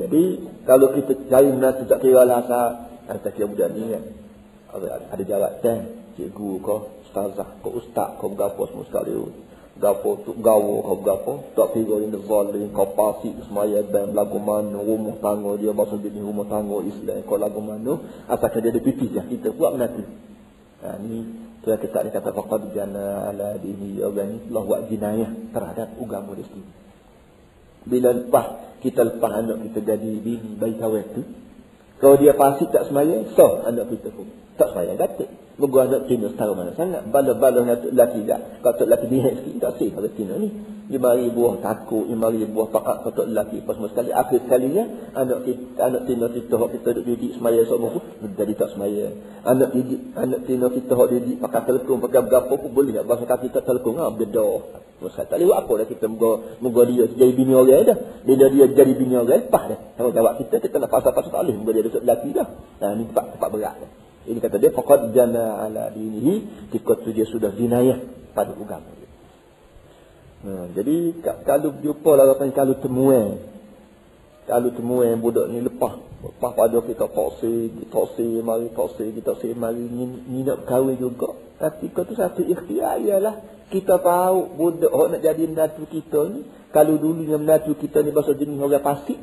Jadi 0.01 0.23
kalau 0.65 0.89
kita 0.97 1.29
cari 1.29 1.53
menantu 1.53 1.85
tak 1.85 2.01
kira 2.01 2.25
lah 2.25 2.41
asal 2.41 2.93
Kata 3.03 3.29
kira 3.35 3.51
budak 3.51 3.69
ni 3.75 3.93
kan. 3.93 4.05
Ada, 4.73 4.89
ada 5.13 5.23
jawatan 5.27 5.79
Cikgu 6.17 6.51
kau 6.65 6.97
Ustazah 7.05 7.61
kau 7.61 7.77
ustaz 7.77 8.17
kau 8.17 8.33
berapa 8.33 8.57
semua 8.73 8.89
sekali 8.89 9.13
Gapo 9.73 10.21
tu 10.25 10.37
gawo 10.37 10.85
kau 10.85 10.97
berapa. 11.01 11.33
Tak 11.53 11.77
kira 11.77 12.01
ini 12.01 12.17
zalim 12.25 12.73
Kau 12.73 12.89
pasti 12.97 13.37
semaya 13.45 13.85
dan 13.85 14.17
lagu 14.17 14.41
mana 14.41 14.81
Rumah 14.81 15.21
tangga 15.21 15.61
dia 15.61 15.77
Maksud 15.77 16.01
dia 16.01 16.25
rumah 16.25 16.49
tangga 16.49 16.81
Islam 16.89 17.21
Kau 17.29 17.37
lagu 17.37 17.61
mana 17.61 18.01
Asalkan 18.33 18.65
dia 18.65 18.73
ada 18.73 18.81
pipis 18.81 19.11
ya 19.13 19.25
Kita 19.29 19.53
buat 19.53 19.77
menantu 19.77 20.05
Ni 21.03 21.23
tu 21.63 21.71
yang 21.71 21.79
kita 21.79 22.03
kata 22.11 22.31
Faqad 22.35 22.75
jana 22.75 23.31
ala 23.31 23.55
dini 23.63 24.03
Orang 24.03 24.35
ni 24.35 24.39
telah 24.51 24.63
buat 24.67 24.81
jinayah 24.91 25.31
Terhadap 25.55 25.95
agama 25.95 26.35
dia 26.35 26.47
sendiri. 26.47 26.75
Bila 27.83 28.09
lepas 28.15 28.47
kita 28.83 29.07
lepas 29.07 29.31
anak 29.31 29.63
kita 29.71 29.95
jadi 29.95 30.11
bini 30.19 30.59
bayi 30.59 30.75
kahwin 30.75 31.07
tu 31.15 31.23
kalau 32.03 32.19
dia 32.19 32.35
fasik 32.35 32.75
tak 32.75 32.91
semaya 32.91 33.23
so 33.39 33.63
anak 33.63 33.87
kita 33.95 34.11
pun. 34.11 34.27
Tak 34.59 34.75
semaya 34.75 34.99
datuk 34.99 35.31
Moga 35.55 35.87
anak 35.87 36.11
tina 36.11 36.27
setara 36.35 36.51
mana 36.59 36.75
sangat. 36.75 37.07
Bala-bala 37.15 37.63
tok 37.79 37.95
lelaki 37.95 38.27
tak 38.27 38.41
kalau 38.59 38.75
tok 38.75 38.87
lelaki 38.91 39.07
dia 39.07 39.31
sikit 39.39 39.55
tak 39.63 39.73
sih 39.79 39.89
kalau 39.95 40.11
tina 40.11 40.35
ni 40.35 40.51
dia 40.93 41.01
mari 41.01 41.27
buah 41.33 41.65
takut 41.65 42.05
dia 42.05 42.17
mari 42.21 42.45
buah 42.45 42.69
takat 42.69 42.97
kalau 43.01 43.13
tok 43.17 43.27
lelaki 43.33 43.59
pas 43.65 43.73
semua 43.73 43.89
sekali 43.89 44.11
akhir 44.13 44.39
sekalinya 44.45 44.85
anak 45.17 45.39
kita 45.49 45.81
anak 45.81 46.03
tina 46.05 46.27
kita 46.29 46.55
hok 46.61 46.71
kita 46.77 46.89
duduk 46.93 47.07
didik 47.09 47.33
semaya 47.41 47.61
semua 47.65 47.89
pun 47.97 48.03
jadi 48.37 48.53
tak 48.53 48.69
semaya 48.77 49.05
anak 49.49 49.69
didik 49.73 50.01
anak 50.13 50.41
tina 50.45 50.67
kita 50.69 50.93
hok 50.93 51.09
didik 51.09 51.37
pakai 51.41 51.61
telekung 51.65 51.99
pakai 52.05 52.21
berapa 52.29 52.53
pun 52.53 52.71
boleh 52.71 52.93
tak 52.93 53.05
bahasa 53.09 53.25
kaki 53.25 53.47
tak 53.49 53.65
telekung 53.65 53.97
ha 53.97 54.13
beda 54.13 54.49
Masa 55.03 55.27
tak 55.27 55.43
lewat 55.43 55.67
apa 55.67 55.73
dah 55.83 55.87
kita 55.91 56.07
moga 56.07 56.63
moga 56.63 56.87
dia 56.87 57.11
jadi 57.11 57.35
bini 57.35 57.51
orang 57.59 57.91
dah. 57.91 57.99
Bila 58.23 58.47
dia 58.55 58.71
jadi 58.71 58.95
bini 58.95 59.19
orang 59.19 59.51
lepas 59.51 59.75
dah. 59.75 59.79
Tanggungjawab 59.99 60.39
kita 60.47 60.63
kita 60.63 60.79
nak 60.79 60.95
pasal-pasal 60.95 61.31
tak 61.35 61.43
boleh 61.43 61.59
moga 61.59 61.71
dia 61.75 61.83
duduk 61.91 62.03
lelaki 62.07 62.31
dah. 62.31 62.47
Nah 62.79 62.91
ni 62.95 63.11
tempat 63.11 63.35
tempat 63.35 63.49
berat 63.51 63.75
dah. 63.83 63.91
Ini 64.31 64.39
kata 64.39 64.57
dia 64.63 64.71
faqad 64.71 65.11
jana 65.11 65.59
ala 65.67 65.91
dinihi 65.91 66.71
ketika 66.71 67.03
tu 67.03 67.11
dia 67.11 67.27
sudah 67.27 67.51
dinayah 67.51 67.99
pada 68.31 68.55
agama 68.55 69.02
Nah, 70.43 70.67
jadi 70.75 71.23
kalau 71.47 71.71
jumpa 71.79 72.11
lah 72.19 72.35
apa 72.35 72.43
kalau 72.51 72.75
temuan. 72.83 73.39
Kalau 74.43 74.75
temuan 74.75 75.23
budak 75.23 75.47
ni 75.55 75.63
lepas 75.63 76.03
lepas 76.19 76.51
pada 76.59 76.83
kita 76.83 77.07
toksi 77.07 77.87
toksi 77.87 78.43
mari 78.43 78.75
toksi 78.75 79.15
kita 79.15 79.39
toksi 79.39 79.55
mari 79.55 79.87
ni, 79.87 80.43
nak 80.43 80.67
kahwin 80.67 80.99
juga. 80.99 81.31
Tapi 81.63 81.95
kau 81.95 82.03
tu 82.03 82.19
satu 82.19 82.43
ikhtiar 82.43 82.99
ialah 82.99 83.39
kita 83.71 84.03
tahu 84.03 84.59
budak 84.59 84.91
nak 84.91 85.23
jadi 85.23 85.47
menantu 85.47 85.87
kita 85.87 86.27
ni 86.35 86.43
kalau 86.75 86.99
dulu 86.99 87.23
yang 87.23 87.47
menantu 87.47 87.79
kita 87.79 88.03
ni 88.03 88.11
bahasa 88.11 88.35
jenis 88.35 88.59
orang 88.59 88.83
pasti 88.83 89.15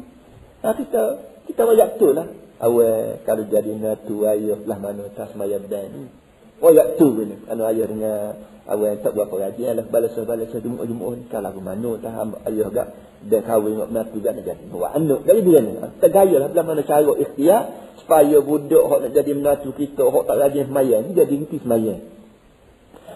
nah, 0.63 0.71
kita 0.71 1.03
kita 1.51 1.62
banyak 1.67 1.89
tu 1.99 2.15
lah. 2.15 2.27
Awal 2.63 3.19
kalau 3.27 3.43
jadi 3.43 3.75
menantu 3.75 4.23
ayah 4.23 4.55
lah 4.63 4.79
mana 4.79 5.03
tas 5.12 5.36
maya 5.36 5.60
dan 5.60 5.91
ni 5.91 6.08
banyak 6.63 6.95
tu 6.95 7.12
ni. 7.27 7.36
Anu 7.51 7.67
ayah 7.67 7.86
dengan 7.91 8.39
awal 8.69 8.93
tak 9.01 9.17
berapa 9.17 9.36
gaji 9.49 9.73
lah 9.73 9.86
balas 9.89 10.13
balas 10.13 10.53
jumuk 10.53 10.86
jumuk 10.86 11.10
ni 11.17 11.23
kalau 11.27 11.49
aku 11.49 11.62
mana 11.62 11.97
tak 11.97 12.13
ayah 12.53 12.69
gak 12.69 12.88
dia 13.19 13.43
kahwin 13.43 13.75
dengan 13.75 13.88
menantu 13.91 14.17
gak 14.21 14.34
nak 14.38 14.43
jadi 14.45 14.63
buat 14.69 14.91
anak 14.95 15.19
jadi 15.25 15.39
dia 15.41 15.60
ni 15.65 15.71
tergaya 15.99 16.36
lah 16.39 16.47
bila 16.53 16.63
mana 16.63 16.82
cara 16.86 17.13
ikhtiar 17.17 17.62
supaya 17.99 18.38
budak 18.39 18.82
orang 18.86 19.01
nak 19.10 19.12
jadi 19.17 19.32
menantu 19.34 19.69
kita 19.73 20.01
orang 20.05 20.23
tak 20.29 20.38
rajin 20.38 20.65
semayan 20.69 20.99
ni 21.10 21.12
jadi 21.17 21.34
reti 21.34 21.58
semayan 21.60 21.99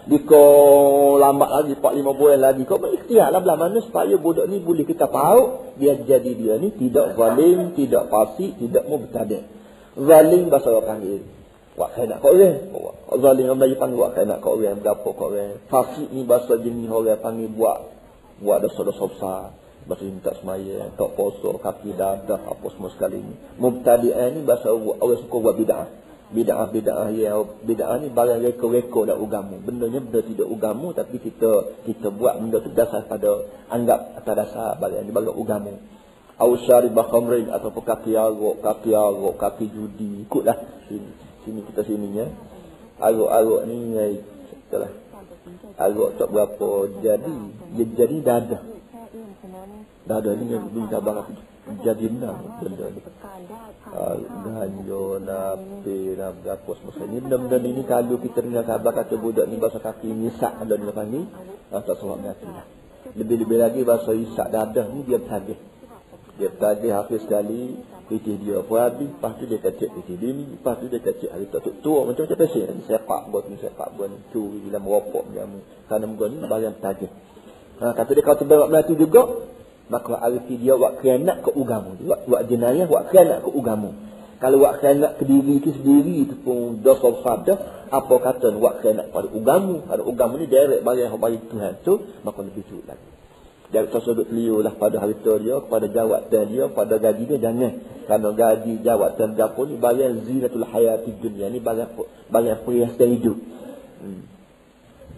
Diko 0.04 1.16
lambat 1.16 1.48
lagi 1.48 1.72
4 1.80 1.80
5 1.80 2.20
bulan 2.20 2.36
lagi 2.36 2.68
kau 2.68 2.76
berikhtiarlah 2.76 3.40
belah 3.40 3.56
mana 3.56 3.80
supaya 3.80 4.12
budak 4.20 4.52
ni 4.52 4.60
boleh 4.60 4.84
kita 4.84 5.08
tahu 5.08 5.72
dia 5.80 5.96
jadi 5.96 6.28
dia 6.28 6.54
ni 6.60 6.76
tidak 6.76 7.16
zalim, 7.16 7.72
tidak 7.72 8.12
fasik, 8.12 8.52
tidak 8.60 8.84
mubtadi'. 8.84 9.48
Zalim 9.96 10.52
bahasa 10.52 10.76
orang 10.76 10.84
panggil. 10.84 11.22
Wak 11.74 11.90
saya 11.98 12.06
nak 12.06 12.22
kau 12.22 12.30
orang. 12.30 12.70
Zalim 13.18 13.50
orang 13.50 13.58
Melayu 13.58 13.76
panggil 13.82 13.98
wak 13.98 14.10
saya 14.14 14.24
nak 14.30 14.38
kau 14.46 14.54
orang 14.54 14.78
berapa 14.78 15.08
kau 15.10 15.26
orang. 15.34 15.58
Fasik 15.66 16.08
ni 16.14 16.22
bahasa 16.22 16.54
jenis 16.62 16.86
orang 16.86 17.18
panggil 17.18 17.50
buat 17.50 17.78
buat 18.38 18.58
dosa-dosa 18.62 19.04
besar. 19.10 19.42
Bahasa 19.84 20.02
ini 20.08 20.16
tak 20.24 20.40
semaya, 20.40 20.88
tak 20.96 21.12
poso, 21.12 21.60
kaki 21.60 21.92
dadah, 21.92 22.40
apa 22.40 22.66
semua 22.72 22.88
sekali 22.88 23.20
ni. 23.20 23.34
Mubtadi'ah 23.60 24.32
ni 24.32 24.40
bahasa 24.40 24.72
orang 24.72 25.20
suka 25.20 25.36
buat 25.42 25.56
bid'ah 25.60 26.04
bid'ah-bid'ah 26.34 27.12
ya 27.14 27.36
bid'ah 27.62 28.00
ni 28.00 28.08
barang 28.10 28.40
reka-reka 28.42 29.00
dak 29.06 29.18
agama 29.22 29.60
bendanya 29.60 30.00
benda 30.02 30.20
tidak 30.24 30.48
agama 30.50 30.90
tapi 30.96 31.20
kita 31.20 31.78
kita 31.84 32.08
buat 32.10 32.40
benda 32.40 32.58
dasar 32.72 33.04
pada 33.06 33.44
anggap 33.70 34.18
atas 34.18 34.34
dasar 34.34 34.74
barang 34.80 35.04
ni 35.04 35.12
barang 35.14 35.36
agama 35.36 35.74
au 36.40 36.50
syarib 36.58 36.96
khamrin 36.96 37.52
atau 37.52 37.70
kaki 37.70 38.18
arak 38.18 38.56
kaki 38.64 38.90
arak 38.96 39.34
kaki 39.38 39.66
judi 39.70 40.26
ikutlah 40.26 40.58
sini 41.44 41.60
kita 41.68 41.84
sininya 41.84 42.26
arak-arak 42.98 43.62
ni 43.68 43.76
ya 43.94 44.04
itulah. 44.16 44.92
Arak 45.76 46.10
tak 46.16 46.28
berapa. 46.32 46.70
Jadi 47.04 47.34
dia 47.76 47.84
jadi 47.94 48.16
dadah. 48.24 48.62
Dadah 50.04 50.32
ni 50.36 50.44
yang 50.52 50.68
bisa 50.72 50.98
banget 51.00 51.36
jadi 51.64 52.06
nak 52.12 52.60
benda 52.60 52.86
ni. 52.92 53.00
Ganjo 54.44 55.04
napi 55.16 55.98
nak 56.16 56.32
berapa 56.44 56.70
semua. 56.76 57.04
Ni 57.08 57.18
benda-benda 57.24 57.56
ni 57.60 57.82
kalau 57.88 58.16
kita 58.20 58.38
dengar 58.44 58.64
khabar 58.68 58.92
kata 58.92 59.14
budak 59.16 59.48
ni 59.48 59.56
bahasa 59.56 59.80
kaki 59.80 60.12
nisak 60.12 60.52
ada 60.60 60.74
ni 60.76 60.84
lepas 60.84 61.06
ni 61.08 61.20
ah, 61.72 61.80
tak 61.80 62.00
lah 62.04 62.66
lebih-lebih 63.14 63.58
lagi 63.60 63.80
bahasa 63.86 64.10
isak 64.16 64.48
dadah 64.50 64.90
ni 64.90 65.06
dia 65.06 65.20
bertagih 65.20 65.58
dia 66.34 66.48
bertagih 66.50 66.92
hafiz 66.92 67.22
sekali 67.22 67.78
piti 68.10 68.36
dia 68.36 68.60
pun 68.60 68.76
habis 68.82 69.08
lepas 69.08 69.32
tu 69.38 69.44
dia 69.48 69.58
kacik 69.62 69.88
piti 69.96 70.14
dia 70.18 70.30
ni 70.34 70.44
lepas 70.58 70.76
tu 70.82 70.86
dia 70.90 71.00
kacik 71.00 71.30
hari 71.30 71.46
tak 71.48 71.64
tua 71.80 72.04
macam-macam 72.04 72.36
pesen 72.36 72.68
ni 72.74 72.82
sepak 72.84 73.22
buat 73.32 73.44
ni 73.48 73.56
sepak 73.62 73.88
buat 73.96 74.08
ni 74.12 74.18
curi 74.34 74.58
bila 74.60 74.78
meropok 74.82 75.24
macam 75.30 75.62
kerana 75.88 76.04
muka 76.04 76.24
ni 76.28 76.36
barang 76.42 76.74
bertagih 76.80 77.10
ha, 77.80 77.92
kata 77.94 78.10
dia 78.14 78.22
kalau 78.22 78.38
terberak 78.38 78.68
melati 78.70 78.94
juga. 78.94 79.22
Maka 79.84 80.16
arti 80.16 80.56
dia 80.56 80.80
buat 80.80 80.96
khianat 81.04 81.44
ke 81.44 81.52
agama 81.52 81.92
buat 82.00 82.24
buat 82.24 82.42
jenayah 82.48 82.88
buat 82.88 83.12
khianat 83.12 83.44
ke 83.44 83.50
agama 83.52 83.92
kalau 84.40 84.56
buat 84.64 84.80
khianat 84.80 85.20
ke 85.20 85.28
diri 85.28 85.60
ke 85.60 85.76
sendiri 85.76 86.24
itu 86.24 86.40
pun 86.40 86.80
dosa 86.80 87.12
besar 87.12 87.44
dah. 87.44 87.58
Apa 87.92 88.16
kata 88.16 88.48
buat 88.56 88.80
khianat 88.80 89.12
pada 89.12 89.28
agama 89.28 89.84
pada 89.84 90.02
agama 90.08 90.40
ni 90.40 90.48
direct 90.48 90.80
bagi 90.88 91.04
yang 91.04 91.20
Tuhan. 91.20 91.72
Tu 91.84 91.94
maka 92.24 92.38
lebih 92.40 92.64
cukup 92.64 92.96
lagi 92.96 93.13
dan 93.74 93.90
tersebut 93.90 94.30
beliau 94.30 94.62
lah 94.62 94.70
pada 94.78 95.02
harta 95.02 95.32
dia, 95.42 95.58
kepada 95.58 95.90
jawatan 95.90 96.44
dia, 96.46 96.64
pada 96.70 96.94
gaji 96.94 97.26
dia, 97.26 97.38
jangan. 97.42 97.72
Kerana 98.06 98.30
gaji, 98.30 98.86
jawatan, 98.86 99.34
gapo 99.34 99.66
ni 99.66 99.74
bagian 99.82 100.22
zinatul 100.22 100.62
hayati 100.62 101.10
dunia. 101.18 101.50
ni 101.50 101.58
bagian, 101.58 101.90
bagian 102.30 102.62
perhiasan 102.62 103.08
hidup. 103.18 103.34
Hmm. 103.98 104.22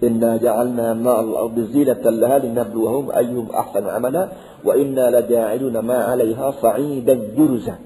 Inna 0.01 0.40
ja'alna 0.40 0.97
ma'al 0.97 1.37
ardi 1.37 1.69
zinatan 1.69 2.16
laha 2.16 2.37
linabluwahum 2.49 3.12
ayyuhum 3.12 3.49
ahsan 3.53 3.85
amala 3.88 4.33
wa 4.64 4.73
inna 4.73 5.12
laja'iluna 5.12 5.85
ma'alayha 5.85 6.57
sa'idan 6.57 7.37
jurza. 7.37 7.77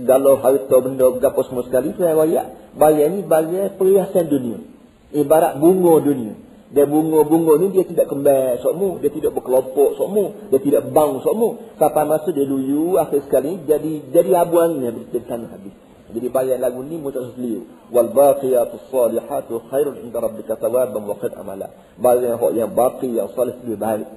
Segala 0.00 0.40
harta 0.40 0.76
benda 0.80 1.12
gapo 1.20 1.44
semua 1.44 1.68
sekali, 1.68 1.92
saya 2.00 2.16
wayak. 2.16 2.72
Bagian 2.72 3.16
ni 3.16 3.20
bagian 3.20 3.76
perhiasan 3.76 4.32
dunia. 4.32 4.64
Ibarat 5.12 5.60
bunga 5.60 6.00
dunia. 6.00 6.45
Dia 6.66 6.82
bunga-bunga 6.82 7.62
ni 7.62 7.66
dia 7.70 7.86
tidak 7.86 8.10
kembali 8.10 8.58
sokmu 8.58 8.98
Dia 8.98 9.10
tidak 9.14 9.38
berkelompok 9.38 9.94
sokmu 9.94 10.50
Dia 10.50 10.58
tidak 10.58 10.82
bang 10.90 11.22
sokmu 11.22 11.78
Sampai 11.78 12.04
masa 12.10 12.28
dia 12.34 12.42
luyu 12.42 12.98
Akhir 12.98 13.22
sekali 13.22 13.62
jadi 13.62 14.02
jadi 14.10 14.30
abu 14.42 14.58
angin 14.58 15.06
Dia 15.14 15.22
tanah 15.22 15.50
habis 15.54 15.74
jadi 16.06 16.30
bayar 16.30 16.62
lagu 16.62 16.86
ni 16.86 17.02
mudah 17.02 17.34
beliau. 17.34 17.66
Wal 17.90 18.14
baqiyatus 18.14 18.88
salihatu 18.88 19.58
khairun 19.68 20.06
inda 20.06 20.22
rabbika 20.22 20.54
thawaban 20.54 21.02
wa 21.02 21.18
qad 21.18 21.34
amala. 21.34 21.66
Bayar 21.98 22.38
yang 22.38 22.54
yang 22.54 22.70
baqi 22.72 23.10
yang 23.10 23.26
salih 23.34 23.58
lebih 23.58 23.74
baik. 23.74 24.08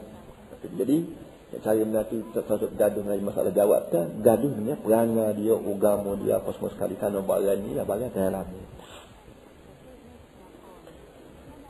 Jadi 0.69 0.97
saya 1.57 1.81
menanti 1.81 2.21
satu 2.29 2.69
gaduh 2.77 3.01
dengan 3.01 3.33
masalah 3.33 3.49
jawab 3.49 3.89
kan 3.89 4.21
gaduh 4.21 4.53
dengan 4.53 4.77
perangai 4.85 5.33
dia 5.41 5.57
agama 5.57 6.13
dia 6.21 6.37
apa 6.37 6.53
semua 6.53 6.69
sekali 6.77 6.93
kan 6.93 7.09
barang 7.09 7.59
ni 7.65 7.73
lah 7.73 7.89
barang 7.89 8.13
dalam 8.13 8.45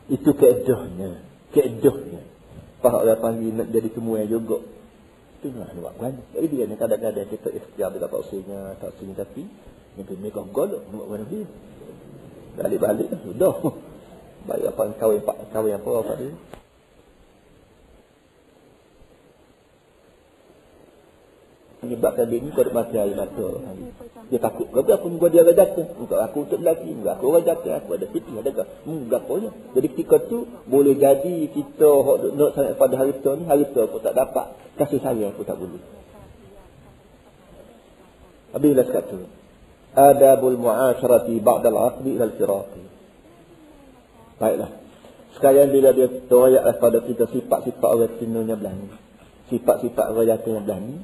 itu 0.10 0.30
keedohnya 0.34 1.22
keedohnya 1.54 2.22
Pak 2.80 2.96
orang 2.96 3.20
panggil 3.20 3.52
nak 3.54 3.68
jadi 3.72 3.90
semua 3.92 4.24
juga 4.26 4.64
itu 5.40 5.54
nak 5.56 5.72
buat 5.78 5.96
banyak 5.96 6.26
jadi 6.36 6.46
dia 6.50 6.64
ni 6.68 6.76
kadang-kadang 6.76 7.28
kita 7.30 7.50
ikhtiar 7.54 7.90
bila 7.94 8.10
tak 8.10 8.22
usinya 8.26 8.60
tak 8.82 8.92
usinya 8.98 9.16
tapi 9.24 9.44
Mungkin 10.00 10.16
mereka 10.24 10.48
golok 10.56 10.82
buat 10.96 11.08
mana 11.12 11.28
dia. 11.28 11.44
Balik-balik 12.56 13.10
sudah. 13.20 13.56
Baik 14.48 14.72
apa 14.72 14.96
kahwin 14.96 15.20
pak 15.28 15.38
kahwin 15.52 15.76
apa 15.76 15.90
apa 16.00 16.14
dia. 16.16 16.32
Menyebabkan 21.80 22.28
bini 22.28 22.52
kau 22.52 22.68
mati 22.76 22.96
air 23.00 23.16
mata. 23.16 23.48
Dia 24.30 24.38
takut. 24.38 24.70
Kenapa 24.70 25.02
aku 25.02 25.18
gua 25.18 25.30
dia 25.34 25.42
orang 25.42 25.58
jatuh? 25.58 25.88
Untuk 25.98 26.20
aku 26.20 26.38
untuk 26.46 26.60
lelaki. 26.62 26.92
Enggak 26.94 27.18
aku 27.18 27.26
orang 27.34 27.46
jatuh. 27.50 27.72
Aku 27.82 27.90
ada 27.98 28.06
fitih. 28.12 28.36
Ada 28.38 28.52
ke? 28.54 28.64
Enggak 28.86 29.22
apa 29.26 29.34
je. 29.42 29.50
Jadi 29.80 29.88
ketika 29.96 30.16
tu 30.22 30.38
boleh 30.70 30.94
jadi 30.94 31.36
kita 31.50 31.90
nak 32.38 32.52
sangat 32.54 32.74
pada 32.78 32.96
harta 33.00 33.32
ni. 33.40 33.44
Harta 33.50 33.80
aku 33.90 33.98
tak 34.04 34.14
dapat. 34.14 34.46
Kasih 34.78 35.00
sayang 35.02 35.34
aku 35.34 35.42
tak 35.48 35.58
boleh. 35.58 35.82
Habislah 38.54 38.86
sekat 38.86 39.04
tu. 39.10 39.20
Adabul 39.98 40.58
mu'asyarati 40.62 41.34
ba'dal 41.42 41.80
aqdi 41.80 42.10
ilal 42.14 42.34
firaqi. 42.38 42.84
Baiklah. 44.38 44.72
Sekarang 45.34 45.74
bila 45.74 45.90
dia 45.96 46.06
teroyak 46.06 46.64
pada 46.78 47.00
kita 47.02 47.26
sifat-sifat 47.30 47.90
orang 47.90 48.14
tinunya 48.22 48.54
belah 48.54 48.74
ni. 48.78 48.94
Sifat-sifat 49.50 50.06
orang 50.14 50.28
jatuhnya 50.38 50.62
belah 50.62 50.80
ni. 50.86 50.96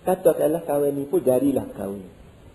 Katakanlah 0.00 0.64
kahwin 0.64 0.96
ni 0.96 1.04
pun 1.04 1.20
jadilah 1.20 1.68
kahwin. 1.76 2.08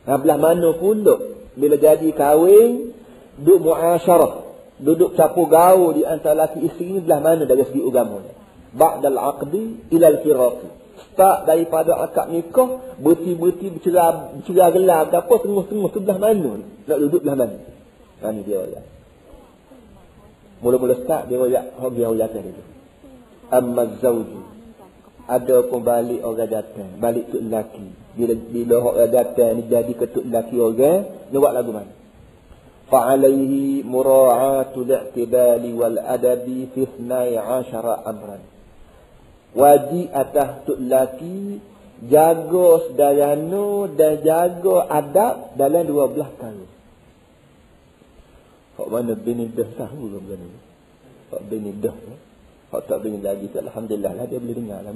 Nah, 0.06 0.18
belah 0.22 0.38
mana 0.38 0.74
pun 0.78 1.06
duk. 1.06 1.20
Bila 1.58 1.78
jadi 1.78 2.10
kahwin, 2.14 2.94
duk 3.42 3.60
mu'asyarah. 3.62 4.46
Duduk 4.76 5.16
capu 5.16 5.48
gaul 5.48 5.96
di 5.96 6.04
antara 6.04 6.46
laki 6.46 6.68
isteri 6.68 7.00
ni 7.00 7.00
belah 7.00 7.24
mana 7.24 7.48
dari 7.48 7.64
segi 7.64 7.80
agama 7.80 8.20
ni. 8.20 8.32
Ba'dal 8.76 9.16
aqdi 9.16 9.88
ilal 9.96 10.20
firaqi. 10.20 10.68
Start 11.16 11.48
daripada 11.48 11.96
akad 12.04 12.28
nikah, 12.32 13.00
berti-berti 13.00 13.72
bercerah, 13.72 14.36
bercerah 14.36 14.70
gelap, 14.76 15.16
apa 15.16 15.34
tengah-tengah 15.40 15.90
tu 15.96 16.00
belah 16.04 16.20
mana? 16.20 16.52
Nak 16.60 16.98
duduk 17.08 17.24
belah 17.24 17.38
mana? 17.40 17.58
Ha, 18.20 18.32
ni 18.36 18.44
dia 18.44 18.64
orang. 18.64 18.88
Mula-mula 20.60 20.96
start 21.04 21.32
dia 21.32 21.40
royak 21.40 21.66
hok 21.80 21.92
dia 21.96 22.08
royak 22.08 22.30
tadi. 22.32 22.52
Amma 23.52 23.84
zauju. 24.00 24.55
Ada 25.26 25.66
pun 25.66 25.82
balik 25.82 26.22
orang 26.22 26.50
datang, 26.54 27.02
balik 27.02 27.34
tu 27.34 27.42
lelaki. 27.42 27.90
Bila 28.14 28.34
bila 28.38 28.76
orang 28.78 29.10
datang 29.10 29.58
ni 29.58 29.66
jadi 29.66 29.94
ketuk 29.98 30.22
lelaki 30.30 30.56
orang, 30.62 31.00
dia 31.34 31.38
buat 31.42 31.54
lagu 31.54 31.74
mana? 31.74 31.94
Fa'alaihi 32.86 33.82
mura'atu 33.82 34.86
li'tibali 34.86 35.74
wal 35.74 35.98
adabi 35.98 36.70
fi 36.70 36.86
12 36.86 37.42
amran. 38.06 38.42
Wajib 39.58 40.14
atas 40.14 40.50
tu 40.70 40.78
lelaki 40.78 41.58
jaga 42.06 42.68
sedayana 42.86 43.90
dan 43.98 44.14
jaga 44.22 44.78
adab 44.94 45.58
dalam 45.58 45.90
12 45.90 46.42
tahun. 46.42 46.70
Hak 48.76 48.88
mana 48.92 49.16
bini 49.16 49.48
dah 49.50 49.70
tahu 49.80 50.12
ke 50.12 50.20
benda 50.20 50.36
ni? 50.36 50.60
Hak 51.32 51.42
bini 51.48 51.72
dah. 51.80 51.96
Hak 52.76 52.92
tak 52.92 53.00
bini 53.08 53.24
lagi. 53.24 53.48
Alhamdulillah 53.48 54.12
lah 54.20 54.26
dia 54.28 54.44
boleh 54.44 54.56
dengar 54.60 54.80
lah 54.84 54.94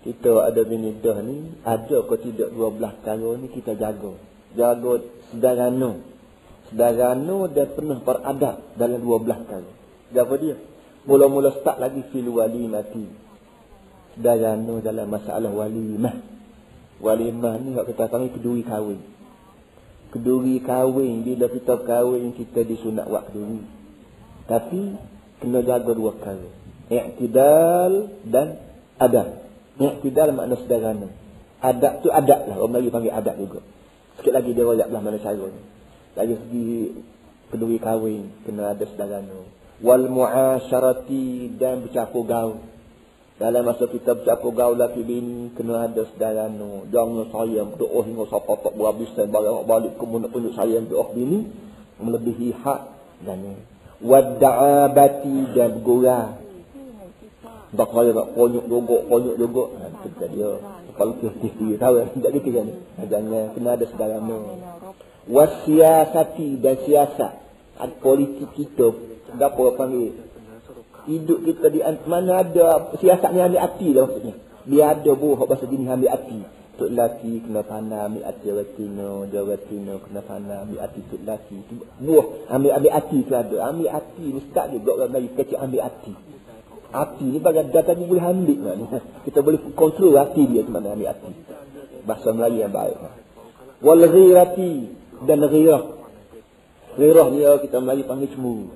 Kita 0.00 0.32
ada 0.48 0.60
bini 0.64 0.96
dah 0.96 1.18
ni. 1.20 1.36
Ada 1.60 2.08
ke 2.08 2.14
tidak 2.24 2.48
dua 2.56 2.72
belah 2.72 2.96
kala 3.04 3.36
ni 3.36 3.52
kita 3.52 3.76
jaga. 3.76 4.16
Jaga 4.56 4.92
sedarano. 5.28 6.00
Sedarano 6.72 7.38
dan 7.52 7.68
penuh 7.76 8.00
beradab 8.00 8.56
dalam 8.80 8.98
dua 9.04 9.16
belah 9.20 9.40
kala. 9.44 9.70
Apa 10.16 10.34
dia? 10.40 10.56
Mula-mula 11.04 11.52
start 11.60 11.76
lagi 11.76 12.00
fil 12.08 12.32
wali 12.32 12.64
mati. 12.64 13.04
Sedarano 14.16 14.80
dalam 14.80 15.12
masalah 15.12 15.52
walimah. 15.52 16.16
Walimah 17.04 17.60
ni 17.60 17.76
hak 17.76 17.84
kita 17.92 18.08
panggil 18.08 18.32
kedui 18.32 18.64
kahwin 18.64 19.16
keduri 20.16 20.62
kahwin 20.64 21.26
bila 21.26 21.50
kita 21.52 21.82
kahwin 21.84 22.32
kita 22.32 22.64
disunat 22.64 23.04
buat 23.04 23.28
keduri 23.28 23.60
tapi 24.46 24.96
kena 25.42 25.60
jaga 25.62 25.92
dua 25.92 26.10
perkara. 26.16 26.48
I'tidal 26.86 27.92
dan 28.26 28.62
adab. 28.96 29.46
I'tidal 29.76 30.30
makna 30.32 30.54
sederhana. 30.60 31.08
Adab 31.60 32.04
tu 32.04 32.08
adab 32.12 32.46
lah. 32.46 32.56
Orang 32.60 32.78
lagi 32.78 32.88
panggil 32.92 33.12
adab 33.12 33.36
juga. 33.40 33.60
Sikit 34.20 34.32
lagi 34.32 34.50
dia 34.56 34.64
royak 34.64 34.86
belah 34.88 35.02
mana 35.02 35.18
cara 35.20 35.46
ni. 35.50 35.62
Dari 36.16 36.32
segi 36.32 36.66
keduri 37.52 37.76
kahwin 37.82 38.32
kena 38.46 38.72
ada 38.72 38.84
sederhana. 38.86 39.44
Wal 39.84 40.08
muasyarati 40.08 41.58
dan 41.60 41.84
bercampur 41.84 42.24
gaul. 42.24 42.56
Dalam 43.36 43.68
masa 43.68 43.84
kita 43.84 44.16
bercakap 44.16 44.48
gaul 44.48 44.80
laki 44.80 45.04
bini, 45.04 45.52
kena 45.52 45.92
ada 45.92 46.08
sedarano. 46.08 46.88
Jangan 46.88 47.28
sayang, 47.28 47.76
doa 47.76 48.00
hingga 48.08 48.24
siapa 48.32 48.48
tak 48.64 48.72
berhabis 48.72 49.12
dan 49.12 49.28
balik, 49.28 49.68
balik 49.68 49.92
ke 50.00 50.04
mana 50.08 50.32
tunjuk 50.32 50.56
sayang 50.56 50.88
doa 50.88 51.12
bini. 51.12 51.44
Melebihi 52.00 52.56
hak 52.56 52.80
dan 53.28 53.60
wadda'abati 54.02 55.36
dan 55.56 55.80
bergurau. 55.80 56.42
Tak 57.76 57.92
saya 57.92 58.10
nak 58.16 58.32
konyuk 58.32 58.64
jogok, 58.72 59.02
konyuk 59.10 59.36
jogok. 59.36 59.68
Nanti 59.76 60.08
kita 60.08 60.24
dia. 60.32 60.50
Kalau 60.96 61.12
kita 61.20 61.48
dia 61.60 61.76
tahu, 61.76 61.94
tidak 62.16 62.30
gitu 62.40 62.48
kan. 62.56 62.68
Jangan, 63.04 63.44
kena 63.52 63.70
ada 63.76 63.84
sedarano. 63.84 64.38
Wasiasati 65.28 66.48
dan 66.56 66.76
siasat. 66.88 67.32
Politik 68.00 68.56
kita, 68.56 68.96
apa 69.36 69.62
panggil, 69.76 70.16
hidup 71.04 71.38
kita 71.44 71.66
di 71.68 71.84
mana 72.08 72.40
ada 72.40 72.96
siasat 72.96 73.30
ni 73.36 73.44
ambil 73.44 73.60
hati 73.60 73.88
lah 73.92 74.08
maksudnya. 74.08 74.34
Dia 74.64 74.84
ada 74.96 75.12
buah 75.12 75.38
bahasa 75.44 75.68
gini 75.68 75.84
ambil 75.84 76.10
hati. 76.16 76.40
Tok 76.76 76.92
laki 76.92 77.40
kena 77.40 77.64
pandai 77.64 78.04
ambil 78.04 78.28
hati 78.28 78.52
retino, 78.52 79.24
jauh 79.32 79.48
retino 79.48 79.96
kena 79.96 80.20
pandai 80.20 80.60
ambil 80.60 80.84
hati 80.84 81.00
tok 81.08 81.24
laki. 81.24 81.56
Buah 82.04 82.52
ambil 82.52 82.70
ambil 82.76 82.92
hati 82.92 83.18
tu 83.24 83.32
ada. 83.32 83.56
Ambil 83.72 83.88
hati 83.88 84.24
ni 84.28 84.40
start 84.52 84.76
juga 84.76 84.90
orang 85.00 85.10
Melayu 85.16 85.28
kecil 85.40 85.56
ambil 85.56 85.80
hati. 85.88 86.12
Hati 86.92 87.24
ni 87.32 87.38
bagai 87.40 87.72
data 87.72 87.96
ni 87.96 88.04
boleh 88.04 88.24
ambil 88.28 88.58
ni. 88.76 88.84
Kita 89.24 89.40
boleh 89.40 89.60
kontrol 89.72 90.20
hati 90.20 90.44
dia 90.44 90.68
ke 90.68 90.70
mana 90.70 90.92
ambil 90.92 91.08
hati. 91.16 91.32
Bahasa 92.04 92.28
Melayu 92.36 92.58
yang 92.60 92.72
baik. 92.76 92.96
Wal 93.80 94.02
ghirati 94.12 94.72
dan 95.24 95.40
ghirah. 95.48 95.84
Ghirah 96.96 97.26
ni 97.32 97.40
kita 97.40 97.76
Melayu 97.80 98.04
panggil 98.04 98.28
cemburu. 98.36 98.68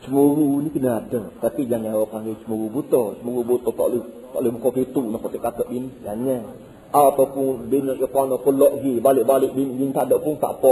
Cemburu 0.00 0.64
ni 0.64 0.72
kena 0.72 1.04
ada. 1.04 1.28
Tapi 1.44 1.68
jangan 1.68 1.92
orang 1.92 2.08
panggil 2.08 2.40
cemburu 2.40 2.72
buta. 2.72 3.20
Cemburu 3.20 3.44
buta 3.44 3.68
tak 3.68 3.86
boleh. 3.92 4.04
Tak 4.32 4.40
boleh 4.40 4.52
buka 4.56 4.68
pintu. 4.72 5.02
Nak 5.12 5.20
kata 5.28 5.38
kata 5.44 5.62
bini. 5.68 5.88
Jangan. 6.00 6.42
Ataupun 6.88 7.68
mana 7.68 8.34
pun 8.40 8.54
lok 8.56 8.72
pergi. 8.80 8.94
Balik-balik 9.00 9.50
bini 9.52 9.92
tak 9.92 10.08
ada 10.08 10.16
pun 10.20 10.40
tak 10.40 10.58
apa. 10.58 10.70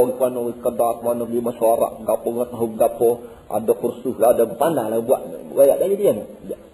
Kedar 0.61 0.91
ke 0.99 1.03
mana 1.05 1.23
pergi 1.29 1.41
masyarakat. 1.45 1.93
Gapa 2.05 2.29
nak 2.33 2.49
tahu 2.53 2.69
gapa. 2.77 3.11
Ada 3.47 3.73
kursus 3.77 4.17
lah. 4.17 4.33
Ada 4.33 4.45
pandai 4.57 4.89
lah 4.89 4.99
buat. 5.05 5.21
Rakyat 5.53 5.77
dari 5.77 5.95
dia 6.01 6.13
ni. 6.17 6.25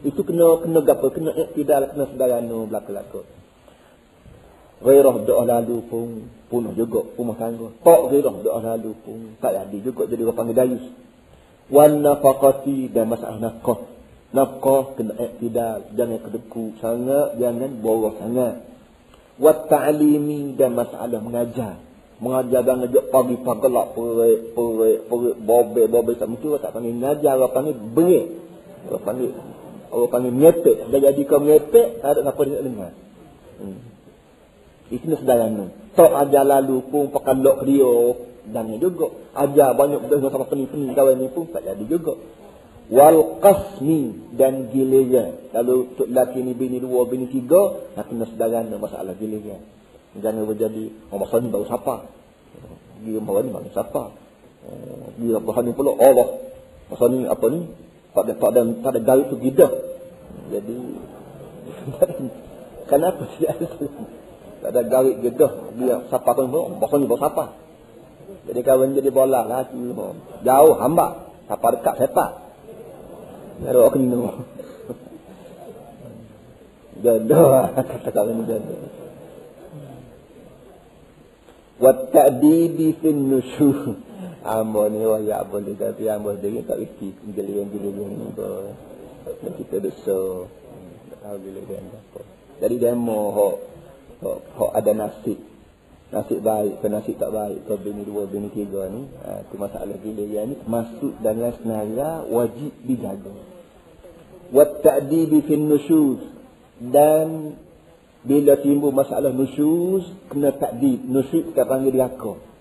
Itu 0.06 0.22
kena 0.22 0.62
kena 0.62 0.80
gapa. 0.86 1.06
Kena 1.10 1.30
tidak 1.52 1.94
kena 1.94 2.04
sedarana 2.10 2.58
belaka-laka. 2.70 3.22
Gairah 4.82 5.14
doa 5.22 5.46
lalu 5.46 5.78
pun 5.86 6.26
punah 6.50 6.74
juga 6.74 7.06
rumah 7.14 7.38
tangga. 7.38 7.70
Tak 7.86 8.00
gairah 8.10 8.34
doa 8.42 8.58
lalu 8.58 8.98
pun 9.06 9.38
tak 9.38 9.54
jadi 9.54 9.78
juga 9.78 10.10
jadi 10.10 10.26
orang 10.26 10.38
panggil 10.38 10.58
dayus 10.58 10.84
wan 11.72 12.04
nafaqati 12.04 12.92
dan 12.92 13.08
masalah 13.08 13.38
nafkah. 13.40 13.80
Nafkah 14.32 14.96
kena 14.96 15.12
iktidal, 15.20 15.92
jangan 15.92 16.18
kedeku 16.24 16.72
sangat, 16.80 17.36
jangan 17.36 17.70
bawah 17.84 18.16
sangat. 18.16 18.64
Wat 19.40 19.70
ta'limi 19.72 20.52
dan 20.58 20.76
masalah 20.76 21.20
mengajar. 21.22 21.80
Mengajar 22.22 22.60
dan 22.62 22.84
ngajak 22.84 23.04
pagi 23.10 23.36
pagelak 23.40 23.86
perek 23.96 24.54
perek 24.54 24.98
perek 25.10 25.36
bobe 25.42 25.82
bobe 25.90 26.12
tak 26.14 26.28
mesti 26.30 26.46
tak 26.62 26.70
panggil 26.70 26.94
mengajar, 26.94 27.34
orang 27.40 27.52
panggil 27.54 27.74
bengik. 27.76 28.26
Orang 28.86 29.02
panggil 29.02 29.30
orang 29.90 30.10
panggil 30.12 30.32
ngepek. 30.36 30.76
Dah 30.92 31.00
jadi 31.00 31.22
kau 31.26 31.40
ngepek, 31.42 31.88
tak 32.04 32.08
ada 32.14 32.20
apa 32.28 32.40
dia 32.46 32.52
nak 32.54 32.64
dengar. 32.64 32.92
Hmm. 33.58 33.80
Itu 34.92 35.04
sedarana. 35.16 35.66
Tak 35.96 36.10
ajar 36.28 36.44
lalu 36.46 36.76
pun 36.88 37.12
pakai 37.12 37.36
lok 37.40 37.58
dia, 37.68 37.92
dan 38.48 38.74
juga 38.82 39.14
ajar 39.38 39.70
banyak 39.78 40.02
benda 40.02 40.26
sama 40.26 40.46
peni-peni 40.50 40.90
kawan 40.98 41.14
ni 41.14 41.30
pun 41.30 41.46
tak 41.46 41.62
jadi 41.62 41.84
juga 41.86 42.18
wal 42.92 43.40
qasmi 43.40 44.36
dan 44.36 44.68
giliran 44.68 45.48
kalau 45.48 45.88
untuk 45.88 46.12
lelaki 46.12 46.44
ni 46.44 46.52
bini 46.52 46.76
dua 46.76 47.08
bini 47.08 47.24
tiga 47.32 47.88
nak 47.96 48.04
kena 48.12 48.28
sedaran 48.28 48.68
masalah 48.76 49.16
giliran 49.16 49.64
jangan 50.20 50.44
berjadi 50.44 50.92
oh 51.08 51.16
masa 51.16 51.40
ni 51.40 51.48
baru 51.48 51.64
siapa. 51.64 52.04
Dia 53.02 53.18
baru 53.22 53.48
ni 53.48 53.50
baru 53.54 53.70
siapa. 53.72 54.02
Eh, 54.68 55.04
dia 55.24 55.40
apa 55.40 55.60
ni 55.64 55.72
pula 55.72 55.96
Allah. 55.96 56.28
Masa 56.92 57.04
ni 57.08 57.24
apa 57.24 57.46
ni? 57.48 57.60
Tak 58.12 58.22
ada 58.28 58.32
tak 58.36 58.50
ada 58.52 58.60
tak 58.84 58.90
ada 58.92 59.00
garis 59.00 59.26
tu 59.32 59.36
gidah. 59.40 59.72
Jadi 60.52 60.76
kenapa 62.92 63.22
dia 63.40 63.52
tak 64.60 64.68
ada 64.68 64.80
garis 64.84 65.16
gidah. 65.24 65.52
Dia 65.80 65.94
siapa 66.12 66.30
pun 66.36 66.76
masa 66.76 66.94
ni 67.00 67.08
baru 67.08 67.20
siapa? 67.24 67.44
Jadi 68.52 68.60
kawan 68.60 68.92
jadi 68.92 69.10
bola 69.14 69.48
lah. 69.48 69.64
Jauh 70.44 70.74
hamba. 70.76 71.32
Siapa 71.48 71.66
dekat 71.72 71.94
sepak. 72.04 72.30
Baru 73.62 73.88
kena. 73.94 74.42
Jodoh 77.02 77.46
lah. 77.50 77.66
Kata 77.74 78.08
kawan 78.10 78.46
jodoh. 78.46 78.78
Wat-ta'dibi 81.82 82.94
fin 83.02 83.26
nusyur. 83.26 83.98
Ambo 84.42 84.86
ni 84.90 85.02
wayak 85.02 85.50
boleh. 85.50 85.74
Tapi 85.78 86.06
ambo 86.10 86.34
sendiri 86.34 86.66
tak 86.66 86.78
reti. 86.78 87.14
Giliran-giliran 87.30 88.10
ni. 88.10 88.26
Kita 89.62 89.76
dosa. 89.82 90.46
Tak 91.10 91.18
tahu 91.22 91.36
giliran 91.42 91.82
apa. 91.90 92.20
Jadi 92.62 92.74
demo. 92.78 93.18
Hak 94.22 94.70
ada 94.78 94.92
nasib. 94.94 95.38
Nasib 96.12 96.44
baik 96.44 96.84
ke 96.84 96.86
nasib 96.92 97.16
tak 97.16 97.32
baik 97.32 97.64
ke 97.66 97.74
bini 97.80 98.04
dua, 98.04 98.28
bini 98.28 98.52
tiga 98.52 98.84
ni. 98.86 99.08
Ha, 99.26 99.42
itu 99.42 99.56
masalah 99.58 99.96
giliran 99.98 100.54
ni. 100.54 100.56
Masuk 100.70 101.18
dalam 101.18 101.50
senarai 101.58 102.30
wajib 102.30 102.70
dijaga. 102.86 103.50
Ta'dibi 104.52 105.40
fin 105.48 105.64
nusyuz. 105.68 106.20
Dan 106.78 107.56
bila 108.22 108.60
timbul 108.60 108.92
masalah 108.92 109.32
nusyuz, 109.32 110.06
kena 110.28 110.52
ta'dib. 110.54 111.02
Nusyuz 111.08 111.50
kita 111.50 111.64
panggil 111.64 111.96
diakau. 111.96 112.52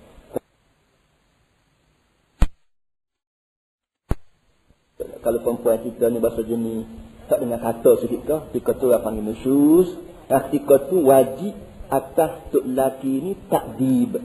kalau 5.21 5.39
perempuan 5.45 5.80
kita 5.86 6.10
ni 6.10 6.17
bahasa 6.17 6.41
jenis 6.41 6.86
tak 7.30 7.45
dengar 7.45 7.62
kata 7.62 7.91
sikit 8.04 8.21
ke 8.25 8.38
ketika 8.51 8.71
tu 8.75 8.89
orang 8.89 9.06
panggil 9.06 9.23
nusyus 9.32 9.88
ketika 10.27 10.75
tu 10.89 11.06
wajib 11.06 11.54
atas 11.88 12.32
tok 12.49 12.65
lelaki 12.65 13.13
ni 13.21 13.32
takdib 13.47 14.19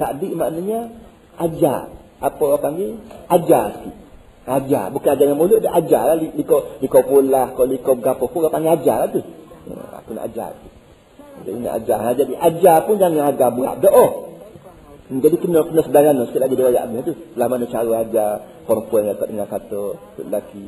takdib 0.00 0.32
maknanya 0.34 0.90
ajar 1.38 1.92
apa 2.18 2.42
orang 2.42 2.62
panggil 2.64 2.90
ajar 3.28 3.64
sikit 3.78 3.96
ajar. 4.50 4.84
Bukan 4.94 5.10
ajar 5.12 5.24
dengan 5.28 5.38
mulut 5.38 5.60
dia 5.60 5.72
ajar 5.74 6.02
lah. 6.12 6.16
Liko 6.18 6.80
liko 6.80 6.98
pula 7.04 7.52
liko 7.52 7.92
berapa 7.98 8.24
pun 8.24 8.38
orang 8.44 8.52
panggil 8.52 8.72
ajar 8.80 8.96
lah 9.04 9.08
tu. 9.12 9.20
Ha, 9.68 10.02
aku 10.02 10.10
nak 10.16 10.24
ajar. 10.32 10.50
Jadi 11.44 11.58
nak 11.60 11.74
ajar. 11.82 11.98
Ha, 12.00 12.08
jadi 12.16 12.32
ajar 12.36 12.76
pun 12.88 12.94
jangan 12.96 13.24
agak 13.32 13.50
berat. 13.54 13.76
Doa 13.84 14.06
jadi 15.08 15.36
kena 15.40 15.64
kena 15.64 15.80
sedaran 15.80 16.20
sikit 16.28 16.40
lagi 16.44 16.52
dia 16.52 16.68
ayat 16.68 16.92
tu. 17.00 17.16
Lah 17.40 17.46
mana 17.48 17.64
cara 17.64 18.04
ajar. 18.04 18.32
Perempuan 18.68 19.08
yang 19.08 19.16
tak 19.16 19.28
dengar 19.32 19.48
kata 19.48 19.82
lelaki. 20.20 20.66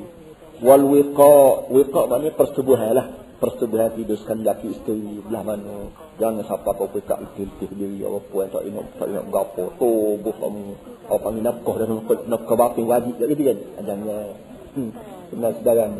Wal 0.65 0.85
wiqa 0.89 1.69
wiqa 1.69 2.01
maknanya 2.09 2.33
persetubuhan 2.37 2.97
lah 2.97 3.07
persetubuhan 3.41 3.91
tidur 3.97 4.21
sekali 4.21 4.45
lelaki 4.45 4.67
isteri 4.71 5.19
belah 5.25 5.43
mana. 5.43 5.89
Jangan 6.21 6.45
siapa 6.45 6.71
kau 6.77 6.93
pekak 6.93 7.19
letih-letih 7.25 7.69
diri 7.73 8.05
orang 8.05 8.25
puan 8.29 8.47
tak 8.53 8.63
ingat 8.69 8.87
tak 9.01 9.09
ingat 9.09 9.25
berapa 9.33 9.63
tubuh 9.81 10.35
kamu. 10.37 10.65
Kau 11.09 11.19
panggil 11.19 11.43
nafkah 11.43 11.75
dan 11.81 11.89
nafkah 12.29 12.57
batin 12.61 12.85
wajib 12.85 13.15
tak 13.17 13.27
gitu 13.33 13.43
kan. 13.49 13.59
Ah, 13.81 13.85
jangan. 13.89 14.29
Hmm. 14.71 14.91
benar 15.35 15.51
sedaran 15.59 15.99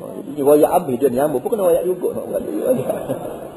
oh, 0.00 0.24
jadi 0.32 0.40
wayak 0.40 0.72
habis 0.72 0.96
dia 0.96 1.12
nyambung 1.12 1.44
pun 1.44 1.52
kena 1.52 1.68
wayak 1.68 1.84
juga 1.84 2.16
nak 2.16 2.24
buat 2.32 2.42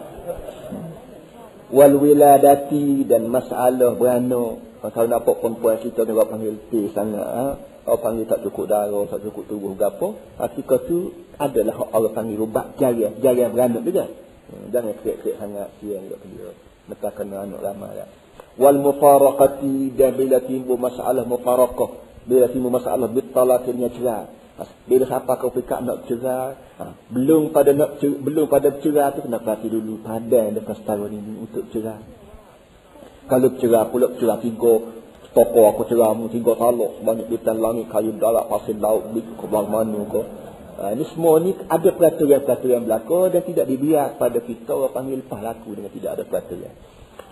wal 1.73 1.93
wiladati 1.97 3.01
dan 3.09 3.33
masalah 3.33 3.97
beranak. 3.97 4.61
Kalau 4.83 5.07
nampak 5.07 5.39
perempuan 5.39 5.79
kita 5.79 6.03
ni 6.05 6.11
orang 6.11 6.29
panggil 6.29 6.55
T 6.69 6.91
sangat. 6.91 7.23
Ha? 7.23 7.47
Orang 7.83 7.99
panggil 7.99 8.25
tak 8.31 8.39
cukup 8.47 8.71
darah, 8.71 9.03
tak 9.11 9.27
cukup 9.27 9.43
tubuh 9.51 9.75
ke 9.75 9.83
apa. 9.83 10.07
Hakika 10.39 10.87
tu 10.87 11.11
adalah 11.35 11.75
orang 11.91 12.15
panggil 12.15 12.39
rubak 12.39 12.79
jari. 12.79 13.11
Jari 13.19 13.43
yang 13.43 13.51
beranak 13.51 13.83
juga. 13.83 14.07
Hmm, 14.47 14.71
jangan 14.71 14.95
krik-krik 15.03 15.35
sangat. 15.35 15.67
Siang 15.83 16.07
juga 16.07 16.23
dia. 16.23 16.49
Mereka 16.87 17.09
kena 17.11 17.43
anak 17.43 17.59
ramai. 17.59 17.99
Ya. 17.99 18.07
Wal 18.55 18.79
mufarakati 18.79 19.91
dan 19.99 20.15
bila 20.15 20.39
timbul 20.39 20.79
masalah 20.79 21.27
mufarakah. 21.27 21.91
Bila 22.23 22.47
timbul 22.47 22.71
masalah 22.71 23.11
bitalakinnya 23.11 23.91
cerai. 23.91 24.31
Bila 24.87 25.03
siapa 25.03 25.35
kau 25.35 25.51
fikir 25.51 25.83
nak 25.83 26.07
cerai. 26.07 26.55
Ha, 26.79 26.83
belum 27.11 27.51
pada 27.51 27.75
nak 27.75 27.99
belum 27.99 28.47
pada 28.47 28.79
cerai 28.79 29.11
tu 29.17 29.27
kena 29.27 29.43
perhati 29.43 29.67
dulu. 29.67 29.99
Padan 29.99 30.55
dekat 30.55 30.79
setahun 30.79 31.11
ini 31.11 31.33
untuk 31.35 31.67
cerai. 31.67 31.99
Kalau 33.27 33.49
cerah 33.59 33.91
pula 33.91 34.15
cerah 34.15 34.39
tiga 34.39 35.02
toko 35.33 35.65
aku 35.73 35.89
cerah 35.89 36.13
mu 36.13 36.29
tiga 36.29 36.53
taluk 36.53 37.01
sebanyak 37.01 37.25
bintang 37.25 37.57
langit 37.57 37.89
kayu 37.89 38.13
darat 38.21 38.45
pasir 38.47 38.77
laut 38.77 39.09
bik 39.11 39.25
ke 39.37 39.45
belah 39.49 39.65
mana 39.65 40.01
ke. 40.05 40.21
Ha, 40.73 40.83
ini 40.93 41.05
semua 41.13 41.37
ni 41.41 41.53
ada 41.53 41.89
peraturan-peraturan 41.93 42.85
berlaku 42.85 43.29
dan 43.29 43.41
tidak 43.45 43.65
dibiar 43.69 44.17
pada 44.17 44.41
kita 44.41 44.73
orang 44.73 44.93
panggil 44.93 45.17
lepas 45.21 45.41
laku 45.41 45.69
dengan 45.77 45.91
tidak 45.93 46.11
ada 46.17 46.23
peraturan. 46.25 46.73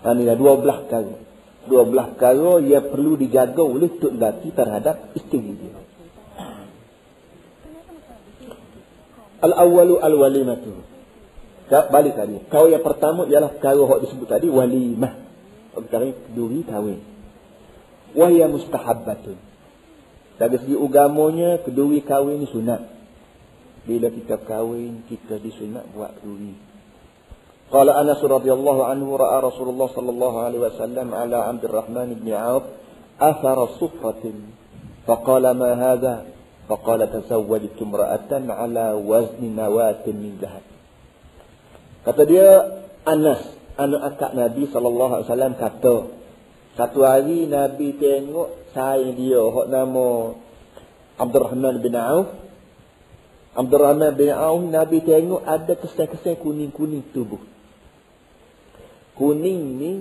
Ha, 0.02 0.06
ini 0.14 0.22
dah 0.26 0.36
dua 0.38 0.52
belah 0.58 0.78
perkara. 0.86 1.14
Dua 1.62 1.82
belah 1.86 2.06
perkara 2.14 2.52
yang 2.62 2.84
perlu 2.90 3.12
dijaga 3.18 3.62
oleh 3.62 3.90
tuk 3.98 4.18
lelaki 4.18 4.50
terhadap 4.50 5.14
isteri 5.14 5.52
dia. 5.58 5.74
Al-awwalu 9.42 9.98
al-walimatu. 9.98 10.74
Balik 11.72 12.14
tadi. 12.18 12.36
Kau 12.46 12.66
yang 12.68 12.84
pertama 12.84 13.26
ialah 13.26 13.58
perkara 13.58 13.78
yang 13.78 14.02
disebut 14.06 14.28
tadi 14.28 14.46
walimah 14.50 15.18
perkara 15.72 16.14
duri 16.34 16.62
kahwin. 16.66 17.11
Wahya 18.12 18.46
mustahabbatun. 18.48 19.38
Dari 20.36 20.56
segi 20.58 20.76
ugamanya, 20.76 21.62
keduri 21.62 22.02
kahwin 22.02 22.42
ni 22.42 22.48
sunat. 22.50 22.82
Bila 23.86 24.08
kita 24.10 24.40
kahwin, 24.42 25.06
kita 25.06 25.38
disunat 25.38 25.86
buat 25.92 26.18
keduri. 26.20 26.54
Qala 27.72 27.96
Anas 27.96 28.20
radhiyallahu 28.20 28.84
anhu 28.84 29.16
ra'a 29.16 29.40
Rasulullah 29.40 29.88
sallallahu 29.88 30.36
alaihi 30.44 30.60
wasallam 30.60 31.08
ala 31.16 31.48
Abdurrahman 31.48 32.20
bin 32.20 32.36
Auf 32.36 32.68
athara 33.16 33.64
sufratin. 33.80 34.52
Faqala 35.08 35.56
ma 35.56 35.72
hadha? 35.72 36.28
Faqala 36.68 37.08
tazawwajtu 37.08 37.80
imra'atan 37.80 38.52
ala 38.52 38.92
wazni 39.00 39.48
nawatin 39.48 40.14
min 40.20 40.36
dhahab. 40.36 40.64
Kata 42.04 42.22
dia 42.28 42.48
Anas 43.08 43.40
anak 43.76 44.02
akak 44.14 44.32
Nabi 44.36 44.68
SAW 44.68 45.24
kata 45.56 45.94
satu 46.72 47.04
hari 47.04 47.44
Nabi 47.44 47.92
tengok 48.00 48.72
saya 48.72 49.12
dia 49.12 49.44
hok 49.44 49.68
nama 49.68 50.32
Abdul 51.20 51.44
Rahman 51.44 51.84
bin 51.84 51.92
Auf. 51.92 52.32
Abdul 53.52 53.82
Rahman 53.84 54.16
bin 54.16 54.32
Auf 54.32 54.64
Nabi 54.64 55.04
tengok 55.04 55.44
ada 55.44 55.76
kesan-kesan 55.76 56.40
kuning-kuning 56.40 57.12
tubuh. 57.12 57.44
Kuning 59.12 59.60
ni 59.76 59.92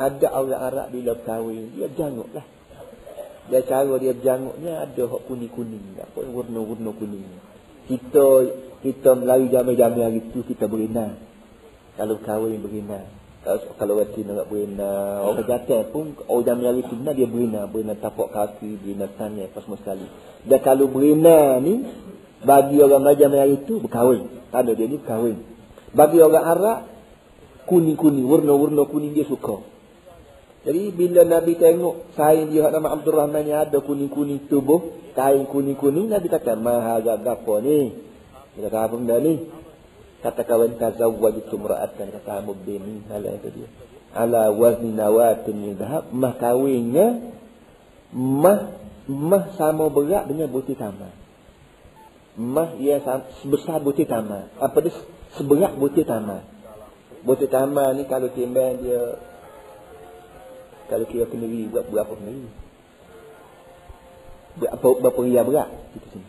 ada 0.00 0.32
orang 0.32 0.62
Arab 0.64 0.86
bila 0.88 1.12
kahwin 1.20 1.76
dia 1.76 1.92
janguk 1.92 2.32
lah. 2.32 2.46
Dia 3.52 3.60
cara 3.64 3.94
dia 4.00 4.16
janguknya 4.16 4.88
ada 4.88 5.02
hok 5.04 5.28
kuning-kuning. 5.28 6.00
Apa 6.00 6.24
warna-warna 6.24 6.96
kuning. 6.96 7.28
Kita 7.92 8.24
kita 8.80 9.10
melari 9.20 9.52
jamai-jamai 9.52 10.00
hari 10.00 10.20
tu 10.32 10.40
kita 10.48 10.64
berenang 10.64 11.20
kalau 12.00 12.16
kahwin 12.24 12.62
berina 12.62 13.04
kalau 13.48 13.72
kalau 13.80 13.94
wati 13.96 14.28
nak 14.28 14.44
berina 14.52 15.24
orang 15.24 15.48
jatuh 15.48 15.88
pun 15.88 16.12
orang 16.28 16.60
yang 16.60 16.76
itu 16.84 16.92
dia 17.00 17.24
berina 17.24 17.64
berina 17.64 17.96
tapak 17.96 18.28
kaki 18.28 18.76
berina 18.76 19.08
tangan 19.08 19.48
apa 19.48 19.58
semua 19.64 19.80
sekali. 19.80 20.04
Dan 20.44 20.60
kalau 20.60 20.84
berina 20.92 21.56
ni 21.56 21.80
bagi 22.44 22.76
orang 22.84 23.08
macam 23.08 23.32
hari 23.32 23.56
itu 23.56 23.80
berkahwin. 23.80 24.28
Ada 24.52 24.76
dia 24.76 24.84
ni 24.84 25.00
berkahwin. 25.00 25.36
Bagi 25.96 26.18
orang 26.20 26.44
Arab 26.44 26.78
kuning-kuning 27.64 28.28
warna-warna 28.28 28.84
kuning 28.84 29.16
dia 29.16 29.24
suka. 29.24 29.64
Jadi 30.68 30.92
bila 30.92 31.24
Nabi 31.24 31.56
tengok 31.56 32.12
kain 32.20 32.52
dia 32.52 32.68
nama 32.68 33.00
Abdul 33.00 33.16
Rahman 33.16 33.48
yang 33.48 33.64
ada 33.64 33.80
kuning-kuning 33.80 34.52
tubuh 34.52 34.92
kain 35.16 35.48
kuning-kuning 35.48 36.12
Nabi 36.12 36.28
kata 36.28 36.52
mahaga 36.52 37.16
apa 37.16 37.54
ni? 37.64 37.96
Dia 38.60 38.68
kata 38.68 38.92
apa 38.92 38.94
benda 39.00 39.16
ni 39.24 39.57
kata 40.24 40.42
kawan 40.44 40.76
tazawwajtu 40.78 41.54
imra'atan. 41.54 42.06
Kata 42.14 42.42
Abu 42.42 42.54
bin 42.58 43.06
ala 43.10 43.34
itu 43.38 43.48
dia. 43.52 43.68
Ala 44.16 44.50
wazni 44.50 44.90
nawatin 44.94 45.54
min 45.54 45.72
dhahab. 45.78 46.10
Mah 46.10 46.34
kawinnya 46.36 47.34
mah 48.14 48.72
mah 49.08 49.44
sama 49.56 49.88
berat 49.92 50.28
dengan 50.28 50.48
butir 50.48 50.76
tamar 50.76 51.12
mah 52.38 52.78
ia 52.78 53.02
sebesar 53.42 53.82
butir 53.82 54.06
tamar 54.06 54.48
apa 54.62 54.78
dia? 54.84 54.94
Seberat 55.36 55.76
butir 55.76 56.08
tamar 56.08 56.44
butir 57.26 57.50
tamar 57.50 57.92
ni 57.98 58.06
kalau 58.08 58.30
timbang 58.32 58.78
dia 58.80 59.18
kalau 60.88 61.04
kira 61.04 61.28
kendiri 61.28 61.68
buat 61.68 61.84
berapa 61.90 62.14
kendiri 62.16 62.48
berapa 64.58 64.88
berapa 65.02 65.20
ria 65.22 65.42
berat? 65.46 65.68
Kita 65.94 66.06
sini. 66.10 66.26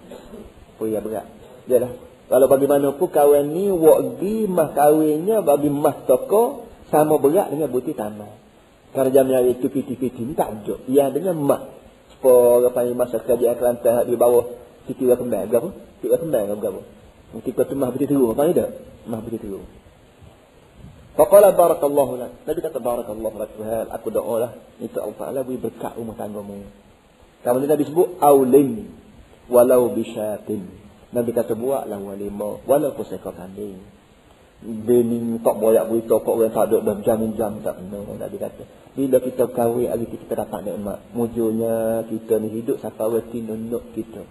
Berapa 0.77 0.83
ria 0.85 0.99
berat? 1.01 1.25
Dia 1.65 1.77
lah 1.81 1.91
kalau 2.29 2.45
bagaimanapun 2.45 3.09
kawan 3.09 3.49
ni 3.49 3.73
wakdi 3.73 4.45
mah 4.45 4.69
kawinnya 4.77 5.41
bagi 5.41 5.73
mah 5.73 6.05
toko 6.05 6.69
sama 6.93 7.17
berat 7.17 7.49
dengan 7.49 7.73
butir 7.73 7.97
tanah. 7.97 8.29
Kalau 8.93 9.09
jam 9.09 9.25
yang 9.29 9.49
itu 9.49 9.65
piti-piti 9.65 10.21
ni 10.21 10.37
tak 10.37 10.61
ada. 10.61 10.77
Yang 10.85 11.09
dengan 11.21 11.41
mah. 11.41 11.61
Sepuluh 12.13 12.69
apa 12.69 12.85
yang 12.85 12.97
masa 12.97 13.21
kerajaan 13.21 13.57
Kelantan 13.57 14.05
di 14.05 14.13
bawah 14.13 14.45
Siti 14.85 15.09
Wakembang. 15.09 15.49
Berapa? 15.49 15.69
Siti 15.97 16.07
Wakembang 16.09 16.57
berapa? 16.57 16.81
Mungkin 17.33 17.51
kau 17.53 17.65
tu 17.65 17.73
mah 17.77 17.89
butir 17.93 18.09
teruk. 18.09 18.33
Apa 18.37 18.49
ada? 18.49 18.65
Mah 19.09 19.19
butir 19.25 19.41
teruk. 19.41 19.65
Faqala 21.17 21.53
barakallahu 21.53 22.13
lak. 22.17 22.31
Nabi 22.45 22.59
kata 22.61 22.77
barakallahu 22.77 23.35
lak 23.41 23.49
Tuhan. 23.57 23.85
Aku 23.93 24.07
doa 24.13 24.35
lah. 24.37 24.51
Minta 24.77 25.01
Allah 25.01 25.17
Ta'ala 25.17 25.39
beri 25.45 25.57
berkat 25.57 25.93
rumah 25.97 26.13
tanggamu. 26.13 26.61
Kamu 27.41 27.57
ni 27.61 27.67
Nabi 27.69 27.83
sebut. 27.89 28.21
Awlim. 28.21 28.89
Walau 29.49 29.93
bisyatin. 29.93 30.88
Nabi 31.09 31.31
kata 31.33 31.57
buatlah 31.57 31.97
walimah 31.97 32.61
walaupun 32.69 33.05
seekor 33.05 33.33
kambing. 33.33 33.81
Bini 34.59 35.39
tak 35.39 35.55
boleh 35.55 35.81
berita 35.87 36.19
kok 36.19 36.35
orang 36.35 36.51
tak 36.51 36.67
ada 36.67 36.77
dah 36.83 36.95
jam-jam 37.01 37.63
tak 37.63 37.79
kena. 37.79 37.99
Nabi 38.19 38.37
kata. 38.37 38.63
Bila 38.93 39.17
kita 39.23 39.47
kahwin 39.49 39.87
hari 39.87 40.05
kita 40.05 40.35
dapat 40.35 40.67
nikmat. 40.67 40.99
Mujurnya 41.15 42.03
kita 42.05 42.43
ni 42.43 42.59
hidup 42.59 42.83
sampai 42.83 43.07
waktu 43.07 43.39
nunuk 43.39 43.95
kita. 43.95 44.27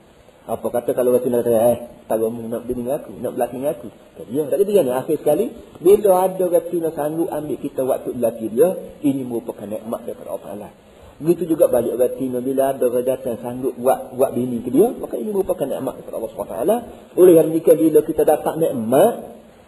Apa 0.49 0.65
kata 0.73 0.97
kalau 0.97 1.13
kata 1.13 1.29
nak 1.29 1.45
kata, 1.45 1.53
eh, 1.77 1.79
tak 2.09 2.25
nak 2.25 2.65
bini 2.65 2.89
aku, 2.89 3.21
nak 3.21 3.37
berlaki 3.37 3.61
dengan 3.61 3.77
aku. 3.77 3.89
Dia, 4.33 4.49
tak 4.49 4.57
jadi 4.65 4.73
kan? 4.81 4.87
Akhir 5.05 5.17
sekali, 5.21 5.47
bila 5.77 6.25
ada 6.25 6.45
kata 6.49 6.77
nak 6.81 6.93
sanggup 6.97 7.29
ambil 7.29 7.59
kita 7.61 7.81
waktu 7.85 8.17
lelaki 8.17 8.47
dia, 8.57 8.69
ini 9.05 9.29
merupakan 9.29 9.69
nikmat 9.69 10.09
daripada 10.09 10.33
Allah 10.33 10.45
Ta'ala. 10.49 10.69
Begitu 11.19 11.59
juga 11.59 11.67
balik 11.67 11.99
Tino 12.15 12.39
bila 12.39 12.71
ada 12.71 12.87
orang 12.87 13.03
datang 13.03 13.43
sanggup 13.43 13.75
buat 13.75 14.15
buat 14.15 14.31
bini 14.39 14.63
ke 14.63 14.71
dia, 14.71 14.95
maka 14.95 15.19
ini 15.19 15.35
merupakan 15.35 15.67
nikmat 15.67 15.99
daripada 15.99 16.17
Allah 16.23 16.31
SWT. 16.31 17.19
Oleh 17.19 17.33
kerana 17.35 17.51
jika 17.59 17.73
bila 17.75 18.01
kita 18.07 18.23
dapat 18.23 18.55
nikmat, 18.63 19.15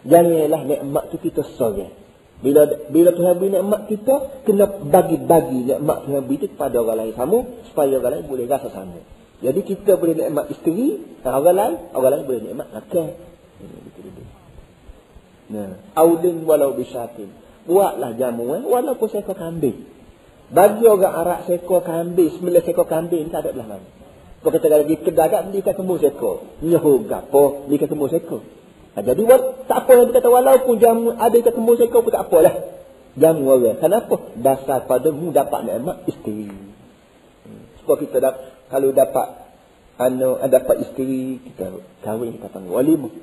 janganlah 0.07 0.61
nikmat 0.63 1.03
itu 1.11 1.17
kita 1.27 1.43
sorang. 1.59 1.91
Bila 2.39 2.65
bila 2.87 3.11
Tuhan 3.11 3.35
beri 3.35 3.51
nikmat 3.51 3.81
kita, 3.91 4.15
kena 4.47 4.65
bagi-bagi 4.65 5.75
nikmat 5.75 5.97
Tuhan 6.07 6.21
beri 6.23 6.35
itu 6.39 6.47
kepada 6.55 6.75
orang 6.79 6.97
lain 7.03 7.13
sama, 7.19 7.37
supaya 7.67 7.99
orang 7.99 8.11
lain 8.15 8.25
boleh 8.31 8.45
rasa 8.47 8.71
sama. 8.71 8.99
Jadi 9.43 9.59
kita 9.67 9.99
boleh 9.99 10.15
nikmat 10.15 10.45
isteri, 10.55 11.03
orang 11.27 11.51
lain, 11.51 11.73
orang 11.91 12.11
lain 12.15 12.23
boleh 12.31 12.41
nikmat 12.47 12.67
makan. 12.71 13.07
Nah, 15.51 15.69
audin 15.99 16.47
walau 16.47 16.71
bisyatin. 16.79 17.27
Buatlah 17.67 18.15
jamuan 18.15 18.63
walaupun 18.63 19.11
seekor 19.11 19.35
kambing. 19.35 19.83
Bagi 20.51 20.83
orang 20.83 21.15
Arab 21.15 21.39
seekor 21.47 21.81
kambing, 21.81 22.37
sembilan 22.37 22.61
seekor 22.61 22.87
kambing, 22.87 23.31
tak 23.31 23.47
ada 23.47 23.55
belah 23.55 23.67
mana. 23.71 23.87
Kau 24.41 24.49
kata 24.49 24.67
lagi 24.67 24.97
kedai 24.99 25.29
kat 25.31 25.41
belikan 25.47 25.73
semua 25.77 25.95
seekor. 26.01 26.35
Nyahu 26.59 27.07
gapo, 27.07 27.65
belikan 27.71 27.87
semua 27.87 28.07
seekor. 28.11 28.41
Nah, 28.91 29.03
jadi 29.07 29.21
tak 29.71 29.77
apa 29.87 29.91
yang 29.95 30.11
kata 30.11 30.27
walaupun 30.27 30.75
jamu 30.75 31.15
ada 31.15 31.31
ikan 31.31 31.53
semua 31.55 31.73
seekor 31.79 32.03
pun 32.03 32.11
tak 32.11 32.27
apalah. 32.27 32.55
Jamu 33.15 33.43
orang. 33.47 33.79
Kenapa? 33.79 34.15
Dasar 34.35 34.83
padamu 34.83 35.31
dapat 35.31 35.63
nikmat 35.63 36.03
isteri. 36.11 36.51
Hmm. 36.51 37.63
Sebab 37.83 37.95
kita 38.03 38.17
dapat 38.19 38.43
kalau 38.67 38.89
dapat 38.91 39.27
anak 40.01 40.37
dapat 40.49 40.75
isteri 40.89 41.37
kita 41.43 41.77
kahwin 42.01 42.39
kita 42.39 42.47
panggil 42.49 42.73
walimah 42.73 43.13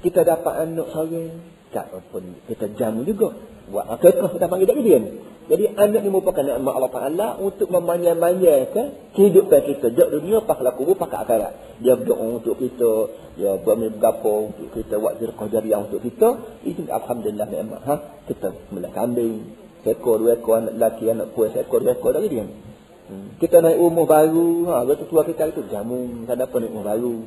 kita 0.00 0.24
dapat 0.24 0.54
anak 0.64 0.86
seorang 0.88 1.42
tak 1.74 1.90
pun 2.08 2.38
kita 2.48 2.72
jamu 2.78 3.04
juga 3.04 3.36
buat. 3.70 3.86
Akikah 3.96 4.34
kita 4.34 4.46
panggil 4.48 4.66
tak 4.68 4.76
dia 4.80 5.00
jadi 5.44 5.76
anak 5.76 6.00
ni 6.00 6.08
merupakan 6.08 6.40
nikmat 6.40 6.72
Allah 6.72 6.92
Taala 6.92 7.28
untuk 7.36 7.68
memanjang-manjangkan 7.68 9.12
kehidupan 9.12 9.60
kita. 9.68 9.92
Jauh 9.92 10.08
dunia 10.16 10.40
pakai 10.40 10.64
laku 10.64 10.96
pakai 10.96 11.20
akhirat. 11.20 11.52
Dia 11.84 12.00
berdoa 12.00 12.40
untuk 12.40 12.56
kita. 12.56 12.92
Dia 13.36 13.60
bermain 13.60 13.92
berapa 13.92 14.32
untuk 14.48 14.72
kita. 14.72 14.96
Buat 14.96 15.20
zirqah 15.20 15.48
jariah 15.52 15.84
untuk 15.84 16.00
kita. 16.00 16.28
Itu 16.64 16.88
alhamdulillah 16.88 17.44
nikmat 17.52 17.80
ha? 17.84 17.94
Kita 18.24 18.56
melah 18.72 18.88
kambing 18.96 19.64
seekor 19.84 20.16
dua 20.16 20.40
ekor 20.40 20.64
anak 20.64 20.80
lelaki 20.80 21.12
anak 21.12 21.36
kuat 21.36 21.52
seekor 21.52 21.84
dua 21.84 21.92
ekor 21.92 22.16
dari 22.16 22.28
dia 22.32 22.46
Hmm. 23.04 23.36
Kita 23.36 23.60
naik 23.60 23.84
rumah 23.84 24.08
baru, 24.08 24.64
ha, 24.72 24.80
betul 24.88 25.12
tua 25.12 25.28
kita 25.28 25.52
itu 25.52 25.68
jamu, 25.68 26.24
tak 26.24 26.40
ada 26.40 26.48
naik 26.48 26.72
rumah 26.72 26.96
baru. 26.96 27.20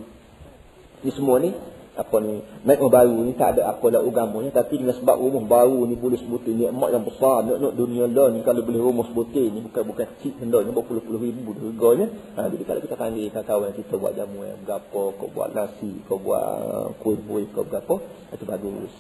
Ini 1.06 1.12
semua 1.14 1.38
ni, 1.38 1.54
apa 1.98 2.22
ni 2.22 2.46
nikmat 2.62 2.90
baru 2.94 3.26
ni 3.26 3.34
tak 3.34 3.58
ada 3.58 3.74
apa 3.74 3.86
lah 3.90 4.06
agamanya 4.06 4.54
tapi 4.54 4.78
dengan 4.78 4.94
sebab 4.94 5.18
rumah 5.18 5.44
baru 5.50 5.90
ni 5.90 5.98
boleh 5.98 6.22
sebutin 6.22 6.62
nikmat 6.62 6.94
yang 6.94 7.02
besar 7.02 7.42
nak 7.42 7.58
nak 7.58 7.74
dunia 7.74 8.06
lah 8.06 8.30
ni. 8.30 8.46
Kalau 8.46 8.62
boleh 8.62 8.78
rumah 8.78 9.06
sebutin 9.10 9.50
ni 9.58 9.60
bukan 9.66 9.82
bukan 9.82 10.08
cik 10.22 10.38
hendak 10.38 10.62
ni 10.64 10.72
berpuluh-puluh 10.72 11.22
ribu 11.26 11.58
harganya. 11.58 12.08
Ha, 12.38 12.48
jadi 12.54 12.64
kalau 12.70 12.80
kita 12.86 12.96
panggil 12.96 13.26
kawan-kawan 13.34 13.72
kita 13.74 13.94
buat 13.98 14.14
jamu 14.14 14.40
yang 14.46 14.60
berapa 14.62 15.02
kau 15.18 15.28
buat 15.34 15.50
nasi 15.58 15.92
kau 16.06 16.22
buat 16.22 16.94
kuih-kuih 17.02 17.50
kau 17.52 17.66
berapa 17.66 17.96
itu 18.38 18.46
bagus. 18.46 18.94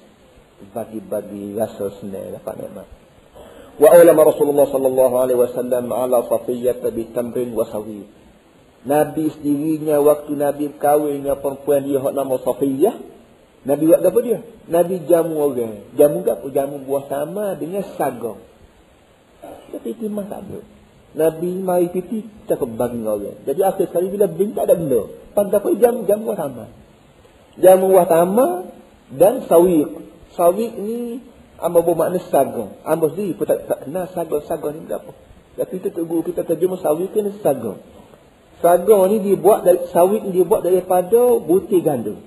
Bagi-bagi 0.74 1.54
rasa 1.54 1.93
senang 2.02 2.34
dapat 2.34 2.66
nikmat. 2.66 2.88
Wa 3.78 3.93
ulama 3.93 4.34
rasulullah 4.34 4.66
sallallahu 4.66 5.16
alaihi 5.22 5.38
wasallam 5.38 5.93
ala 5.93 6.26
safiyyah 6.26 6.82
bi 6.89 7.14
tamrin 7.14 7.54
wa 7.54 7.62
sawiyyah 7.62 8.18
Nabi 8.86 9.34
sendirinya 9.34 9.98
waktu 10.04 10.38
Nabi 10.38 10.70
berkahwin 10.74 11.26
dengan 11.26 11.38
perempuan 11.42 11.82
dia 11.88 11.98
yang 11.98 12.14
nama 12.14 12.36
Safiyah. 12.38 12.96
Nabi 13.68 13.84
buat 13.90 14.02
apa 14.06 14.20
dia? 14.22 14.40
Nabi 14.70 14.96
jamu 15.10 15.36
orang. 15.42 15.76
Jamu 15.98 16.24
apa? 16.24 16.46
Jamu 16.54 16.76
buah 16.86 17.06
sama 17.10 17.46
dengan 17.58 17.84
sagong. 17.98 18.40
Tapi 19.74 19.90
timah 19.98 20.26
tak 20.30 20.46
ada. 20.46 20.60
Nabi 21.18 21.50
mari 21.58 21.90
titi 21.90 22.24
cakap 22.46 22.70
bagi 22.78 23.02
orang. 23.02 23.42
Jadi 23.44 23.60
akhir 23.66 23.90
sekali 23.92 24.08
bila 24.14 24.30
bin 24.30 24.54
tak 24.54 24.70
ada 24.70 24.76
benda. 24.78 25.02
Pada 25.34 25.58
apa 25.60 25.68
jamu 25.74 26.06
jamu 26.06 26.24
buah 26.32 26.38
sama. 26.38 26.66
Jamu 27.58 27.86
buah 27.92 28.08
sama 28.08 28.48
dan 29.12 29.44
sawiq. 29.50 29.90
Sawiq 30.38 30.74
ni 30.78 31.20
Amba 31.58 31.82
bermakna 31.82 32.22
sagong. 32.30 32.78
Amba 32.86 33.10
sendiri 33.10 33.34
pun 33.34 33.50
tak, 33.50 33.66
tak 33.66 33.90
kenal 33.90 34.06
sagong-sagong 34.14 34.74
ni 34.78 34.94
apa. 34.94 35.12
Tapi 35.58 35.76
kita 35.82 36.06
guru 36.06 36.22
kita 36.22 36.46
terjemah 36.46 36.78
sawit 36.78 37.10
ni 37.18 37.34
sagong. 37.42 37.82
Sagong 38.58 39.05
ni 39.14 39.18
dibuat 39.22 39.62
dari 39.62 39.86
sawit 39.93 40.26
ni 40.26 40.34
dibuat 40.34 40.66
daripada 40.66 41.38
butir 41.38 41.86
gandum. 41.86 42.18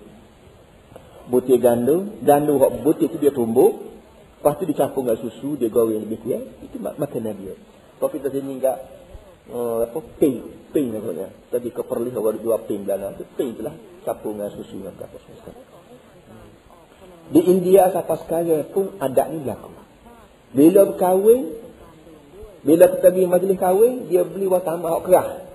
Butir 1.26 1.58
gandum, 1.58 2.22
gandum 2.22 2.62
hok 2.62 2.86
butir 2.86 3.10
tu 3.10 3.18
dia 3.18 3.34
tumbuk. 3.34 3.90
Lepas 4.38 4.56
tu 4.56 4.64
dicampur 4.64 5.04
dengan 5.04 5.18
susu, 5.20 5.58
dia 5.58 5.68
goreng 5.68 6.06
lebih 6.06 6.22
kurang. 6.22 6.46
Itu 6.64 6.78
mak 6.80 6.96
makanan 6.96 7.34
dia. 7.34 7.54
Kalau 8.00 8.08
kita 8.08 8.32
sini 8.32 8.56
enggak 8.56 8.78
uh, 9.52 9.84
apa 9.84 10.00
ping, 10.16 10.70
ping 10.72 10.94
namanya. 10.94 11.28
Tadi 11.52 11.68
kau 11.74 11.84
perlu 11.84 12.08
orang 12.14 12.40
jual 12.40 12.60
ping 12.64 12.88
belakang 12.88 13.20
tu, 13.20 13.26
ping 13.36 13.58
tu 13.58 13.66
lah. 13.66 13.74
Campur 14.06 14.32
dengan 14.32 14.48
susu 14.54 14.80
dan 14.80 14.96
apa 14.96 15.18
semua. 15.20 15.52
Di 17.30 17.40
India 17.46 17.92
sampai 17.92 18.16
sekarang 18.26 18.64
pun 18.72 18.96
ada 18.96 19.28
ni 19.28 19.44
berlaku. 19.44 19.70
Bila 20.50 20.80
berkahwin, 20.94 21.42
bila 22.64 22.84
kita 22.90 23.08
pergi 23.12 23.26
majlis 23.28 23.58
kahwin, 23.60 23.94
dia 24.08 24.22
beli 24.24 24.46
watama 24.48 24.94
hok 24.98 25.04
kerah. 25.04 25.49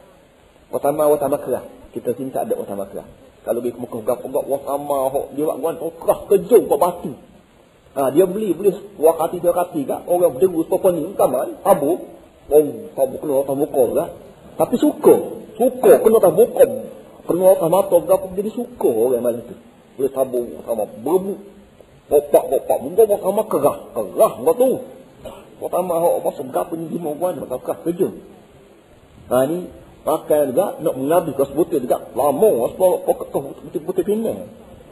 Watama 0.76 1.08
watama 1.08 1.40
kerah. 1.40 1.64
Kita 1.96 2.12
sini 2.20 2.36
tak 2.36 2.52
ada 2.52 2.60
watama 2.60 2.84
kerah. 2.92 3.08
Kalau 3.48 3.64
pergi 3.64 3.78
ke 3.78 3.80
Mekah 3.80 4.02
gap-gap 4.04 4.44
watama 4.44 5.08
hok 5.08 5.26
dia 5.40 5.48
buat 5.48 5.58
guan 5.64 5.76
kerah 5.80 6.20
kejung 6.28 6.68
kok 6.68 6.80
batu. 6.84 7.12
Ha, 7.96 8.12
dia 8.12 8.28
beli 8.28 8.52
beli 8.52 8.76
wakati 9.00 9.40
dia 9.40 9.56
kati 9.56 9.88
gak 9.88 10.04
orang 10.12 10.36
berdengu 10.36 10.68
sepopo 10.68 10.92
ni 10.92 11.16
kaman 11.16 11.64
abu 11.64 11.96
oh 12.52 12.92
tabu 12.92 13.16
kena 13.24 13.48
tabu 13.48 13.64
muka 13.64 13.84
gak 13.96 14.10
tapi 14.60 14.76
suka 14.76 15.16
suka 15.56 16.04
kena 16.04 16.20
tabu 16.20 16.44
muka 16.44 16.68
kena 17.24 17.56
tabu 17.56 17.72
mata 17.72 17.96
gak 18.04 18.36
jadi 18.36 18.52
suka 18.52 18.92
orang 18.92 19.24
malam 19.24 19.48
tu 19.48 19.56
dia 19.96 20.12
tabu 20.12 20.60
sama 20.68 20.84
berbu 20.92 21.56
Bopak-bopak 22.06 22.78
muka 22.86 23.04
mahkamah 23.10 23.46
kerah. 23.50 23.78
Kerah 23.98 24.34
kau 24.38 24.54
tu. 24.54 24.70
Pertama 25.56 25.94
hok 25.98 26.16
masuk 26.22 26.48
gap 26.54 26.70
ni 26.78 26.86
lima 26.86 27.18
bulan 27.18 27.42
maka 27.42 27.58
kerah 27.66 27.80
kerja. 27.82 28.10
Ha 29.32 29.38
ni 29.50 29.58
pakai 30.06 30.54
juga 30.54 30.78
nak 30.80 30.96
mengabi 30.96 31.34
kau 31.34 31.50
sebutir 31.50 31.82
juga 31.82 32.06
lama 32.14 32.70
sebab 32.72 32.92
kau 33.04 33.16
kau 33.34 33.42
betul-betul 33.66 34.06
pindah. 34.06 34.38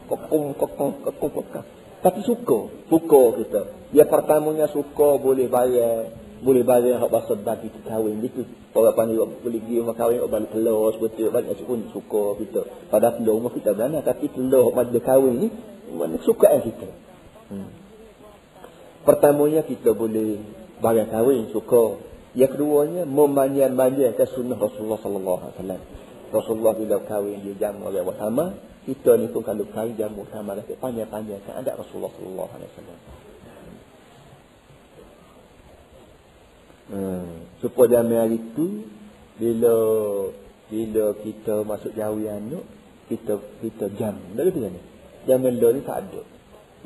Kau 0.10 0.18
kau 0.18 0.68
kau 0.68 1.30
kau 1.30 1.64
tapi 2.04 2.20
suka, 2.28 2.68
suka 2.92 3.22
kita. 3.40 3.62
Ya 3.96 4.04
pertamanya 4.04 4.68
suka 4.68 5.16
boleh 5.16 5.48
bayar, 5.48 6.12
boleh 6.44 6.68
bayar 6.68 7.00
hak 7.00 7.08
bahasa 7.08 7.40
bagi 7.40 7.72
kita 7.72 7.96
kahwin 7.96 8.20
gitu. 8.20 8.44
Orang 8.76 8.92
pandai 9.00 9.16
boleh 9.16 9.40
pergi 9.40 9.80
rumah 9.80 9.96
kahwin, 9.96 10.20
orang 10.20 10.44
balik 10.44 10.50
telur, 10.52 10.92
seperti 10.92 11.32
banyak 11.32 11.64
pun 11.64 11.80
suka 11.96 12.24
kita. 12.44 12.62
Pada 12.92 13.16
telur 13.16 13.40
rumah 13.40 13.56
kita 13.56 13.72
berana, 13.72 14.04
tapi 14.04 14.28
telur 14.36 14.76
majlis 14.76 15.00
kahwin 15.00 15.34
ni, 15.40 15.48
mana 15.96 16.20
suka 16.28 16.52
kita. 16.60 16.90
Hmm. 17.48 17.72
Pertamanya 19.08 19.64
kita 19.64 19.96
boleh 19.96 20.44
barang 20.84 21.08
kahwin 21.08 21.56
suka. 21.56 22.04
Yang 22.34 22.58
keduanya 22.58 23.06
memanjang-manjangkan 23.06 24.28
sunnah 24.34 24.58
Rasulullah 24.58 24.98
sallallahu 24.98 25.42
alaihi 25.46 25.56
wasallam. 25.58 25.82
Rasulullah 26.34 26.74
bila 26.74 26.96
kahwin 27.06 27.46
dia 27.46 27.70
jamu 27.70 27.94
orang 27.94 28.10
utama, 28.10 28.46
kita 28.90 29.22
ni 29.22 29.30
pun 29.30 29.46
kalau 29.46 29.70
kahwin 29.70 29.94
jamu 29.94 30.26
utama 30.26 30.58
dah 30.58 30.66
panjang-panjang 30.66 31.46
kan 31.46 31.62
ada 31.62 31.78
Rasulullah 31.78 32.10
sallallahu 32.18 32.52
alaihi 32.58 32.72
wasallam. 32.74 33.00
Hmm. 36.84 37.30
Supaya 37.62 38.02
dalam 38.02 38.12
hari 38.12 38.38
itu 38.42 38.66
bila 39.40 39.76
bila 40.68 41.06
kita 41.22 41.64
masuk 41.64 41.94
jauh 41.94 42.18
anak 42.18 42.66
kita 43.08 43.34
kita 43.62 43.86
jam. 43.94 44.18
Tak 44.34 44.44
betul 44.50 44.74
kan? 44.74 44.76
Zaman 45.30 45.54
dulu 45.62 45.72
ni 45.78 45.82
tak 45.86 45.98
ada. 46.10 46.22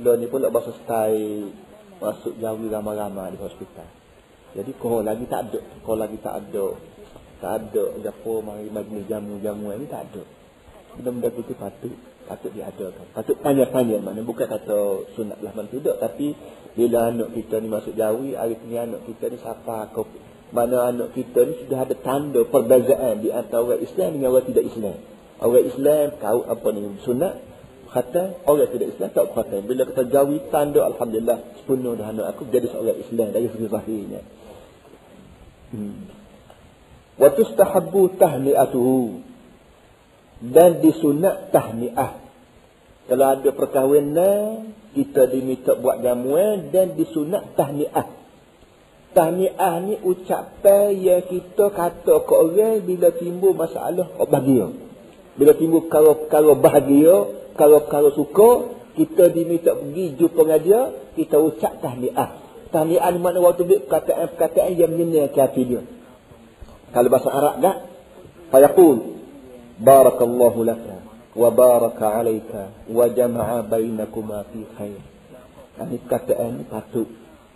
Lo 0.03 0.11
ni 0.19 0.29
pun 0.29 0.43
nak 0.43 0.53
bahasa 0.53 0.75
style 0.75 1.49
masuk 1.97 2.37
jauh 2.37 2.61
ramai-ramai 2.69 3.33
di 3.33 3.39
hospital. 3.41 3.96
Jadi 4.57 4.73
kau 4.81 5.05
lagi 5.05 5.29
tak 5.29 5.53
ada, 5.53 5.61
kau 5.85 5.93
lagi 5.93 6.17
tak 6.17 6.33
ada. 6.33 6.73
Tak 7.37 7.53
ada 7.61 7.85
gapo 8.01 8.41
mari 8.41 8.73
mari 8.73 9.05
jamu-jamu 9.05 9.69
ini 9.77 9.85
tak 9.85 10.09
ada. 10.09 10.25
Benda-benda 10.97 11.29
itu 11.37 11.53
patut 11.53 11.93
patut 12.25 12.49
diadakan. 12.49 13.05
Patut 13.13 13.37
tanya-tanya 13.45 14.01
mana 14.01 14.25
bukan 14.25 14.49
kata 14.49 15.05
sunat 15.13 15.37
lah 15.45 15.53
man 15.53 15.69
tidak 15.69 16.01
tapi 16.01 16.33
bila 16.73 17.13
anak 17.13 17.37
kita 17.37 17.61
ni 17.61 17.69
masuk 17.69 17.93
jauh, 17.93 18.25
hari 18.33 18.57
ni 18.65 18.77
anak 18.77 19.05
kita 19.05 19.29
ni 19.29 19.37
siapa 19.37 19.93
kau 19.93 20.09
mana 20.49 20.89
anak 20.89 21.13
kita 21.13 21.45
ni 21.45 21.53
sudah 21.61 21.85
ada 21.85 21.93
tanda 21.93 22.41
perbezaan 22.41 23.21
di 23.21 23.29
antara 23.29 23.61
orang 23.61 23.81
Islam 23.85 24.09
dengan 24.17 24.29
orang 24.33 24.47
tidak 24.49 24.65
Islam. 24.65 24.97
Orang 25.37 25.65
Islam 25.69 26.05
kau 26.17 26.39
apa 26.49 26.67
ni 26.73 26.81
sunat 27.05 27.33
kata 27.87 28.43
orang 28.45 28.69
tidak 28.71 28.87
Islam 28.95 29.09
tak 29.15 29.25
kata 29.33 29.55
bila 29.63 29.81
kita 29.87 30.03
jauhi 30.11 30.37
tanda 30.51 30.85
alhamdulillah 30.87 31.37
sepenuh 31.63 31.93
dah 31.95 32.07
anak 32.11 32.25
aku 32.35 32.47
jadi 32.51 32.67
seorang 32.69 32.99
Islam 32.99 33.27
dari 33.31 33.47
segi 33.49 33.67
zahirnya 33.67 34.21
hmm. 35.73 35.97
wa 37.17 37.29
tustahabbu 37.31 38.01
tahni'atuhu 38.19 39.27
dan 40.41 40.81
disunat 40.85 41.49
tahniah. 41.49 42.21
Kalau 43.07 43.25
ada 43.25 43.49
perkahwinan, 43.55 44.75
kita 44.91 45.31
diminta 45.31 45.79
buat 45.79 46.03
jamuan 46.03 46.69
dan 46.69 46.93
disunat 46.93 47.55
tahniah. 47.55 48.11
Tahniah 49.15 49.75
ni 49.81 49.95
ucapan 50.03 50.93
yang 50.93 51.23
kita 51.25 51.73
kata 51.73 52.15
ke 52.21 52.33
orang 52.35 52.83
bila 52.83 53.09
timbul 53.15 53.55
masalah 53.55 54.11
bahagia. 54.27 54.69
Bila 55.39 55.53
timbul 55.55 55.87
kalau-kalau 55.89 56.59
bahagia, 56.59 57.15
kalau-kalau 57.57 58.13
suka, 58.13 58.49
kita 58.97 59.29
diminta 59.33 59.73
pergi 59.73 60.17
jumpa 60.17 60.41
dengan 60.41 60.61
dia, 60.61 60.81
kita 61.17 61.37
ucap 61.41 61.81
tahniah. 61.81 62.37
Tahniah 62.69 63.09
ni 63.13 63.19
mana 63.21 63.41
waktu 63.41 63.65
dia 63.65 63.77
perkataan-perkataan 63.81 64.73
yang 64.73 64.91
menyenang 64.93 65.33
ke 65.33 65.39
hati 65.41 65.63
dia. 65.65 65.81
Kalau 66.93 67.09
bahasa 67.11 67.29
Arab 67.33 67.55
tak? 67.61 67.77
Fayaqul. 68.53 68.97
Barakallahu 69.77 70.59
laka. 70.65 70.97
Wa 71.37 71.49
baraka 71.53 72.05
alaika. 72.17 72.73
Wa 72.89 73.05
jama'a 73.11 73.61
bainakuma 73.67 74.47
fi 74.49 74.65
khair. 74.77 75.01
Ini 75.77 75.95
perkataan 76.01 76.51
ni 76.57 76.63
patut 76.65 77.05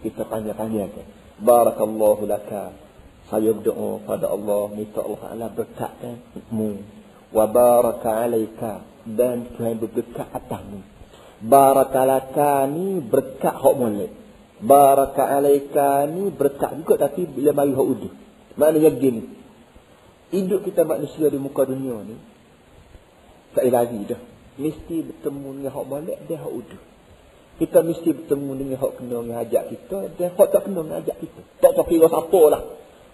kita 0.06 0.30
tanya-tanya. 0.30 0.94
Barakallahu 1.42 2.30
laka. 2.30 2.76
Saya 3.34 3.56
berdoa 3.56 4.04
pada 4.06 4.30
Allah. 4.30 4.70
Minta 4.70 5.02
Allah 5.02 5.20
Ta'ala 5.26 5.48
berkatmu. 5.50 6.72
Wa 7.34 7.46
baraka 7.50 8.10
alaika. 8.30 8.91
Dan 9.06 9.58
Tuhan 9.58 9.82
berdekat 9.82 10.28
atasmu. 10.30 10.82
Barakalaka 11.42 12.70
ni 12.70 13.02
berkat 13.02 13.56
hak 13.58 13.76
molek. 13.78 14.12
Baraka 14.62 15.26
alaika 15.26 16.06
ni 16.06 16.30
berkat 16.30 16.78
juga 16.78 17.10
tapi 17.10 17.26
bila 17.26 17.50
mari 17.58 17.74
hak 17.74 17.88
uduh. 17.98 18.14
Maknanya 18.62 18.92
gini. 18.94 19.24
Hidup 20.32 20.64
kita 20.64 20.86
manusia 20.86 21.28
di 21.28 21.42
muka 21.42 21.66
dunia 21.66 21.98
ni 22.06 22.16
tak 23.52 23.68
lagi 23.68 24.00
dah. 24.08 24.22
Mesti 24.60 24.96
bertemu 25.04 25.48
dengan 25.60 25.72
hak 25.76 25.86
molek 25.88 26.18
dia 26.28 26.38
hak 26.40 26.54
uduh. 26.54 26.82
Kita 27.60 27.86
mesti 27.86 28.10
bertemu 28.16 28.52
dengan 28.58 28.78
hak 28.82 28.92
kena 28.98 29.18
dengan 29.22 29.38
ajak 29.44 29.64
kita 29.70 29.98
dan 30.18 30.30
hak 30.34 30.48
tak 30.50 30.62
kena 30.66 30.80
dengan 30.82 30.98
ajak 31.04 31.18
kita. 31.20 31.42
Tak 31.62 31.72
tak 31.78 31.86
kira 31.90 32.08
siapa 32.10 32.42
lah. 32.50 32.62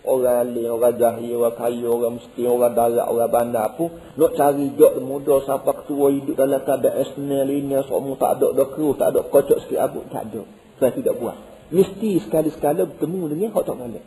Orang 0.08 0.55
lain, 0.55 0.72
orang 0.72 0.95
jahil, 0.95 1.36
orang 1.36 1.55
kaya, 1.60 1.88
orang 1.91 2.14
mesti, 2.16 2.41
orang 2.47 2.72
darat, 2.72 3.08
orang 3.12 3.28
bandar 3.28 3.76
pun 3.76 3.91
nak 4.16 4.32
cari 4.39 4.72
jok 4.80 5.03
muda 5.03 5.43
sampai 5.43 5.84
ketua 5.84 6.16
hidup 6.16 6.36
dalam 6.39 6.64
keadaan 6.64 6.95
esnel 7.03 7.49
ini 7.51 7.76
semua 7.84 8.16
tak 8.16 8.39
ada 8.39 8.55
dah 8.55 8.68
keruh, 8.72 8.95
tak 8.95 9.12
ada 9.12 9.20
kocok 9.28 9.68
sikit 9.68 9.84
abut, 9.84 10.08
tak 10.08 10.32
ada. 10.32 10.47
Saya 10.80 10.95
tidak 10.95 11.20
buat. 11.20 11.36
Mesti 11.76 12.24
sekali-sekala 12.24 12.88
bertemu 12.88 13.22
dengan 13.36 13.51
hak 13.51 13.64
tak 13.68 13.76
malak. 13.76 14.05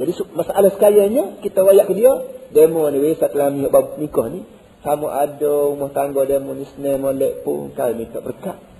Jadi 0.00 0.12
masalah 0.32 0.70
sekaliannya 0.72 1.24
kita 1.44 1.60
wayak 1.60 1.84
ke 1.84 1.94
dia, 2.00 2.12
demo 2.56 2.88
ni 2.88 3.12
lami 3.12 3.68
bab 3.68 4.00
nikah 4.00 4.26
ni, 4.32 4.40
kamu 4.80 5.06
ada 5.12 5.52
rumah 5.68 5.92
tangga 5.92 6.24
demo 6.24 6.56
ni 6.56 6.64
senang 6.72 7.04
molek 7.04 7.44
pun 7.44 7.68
kau 7.76 7.92
minta 7.92 8.24
berkat. 8.24 8.71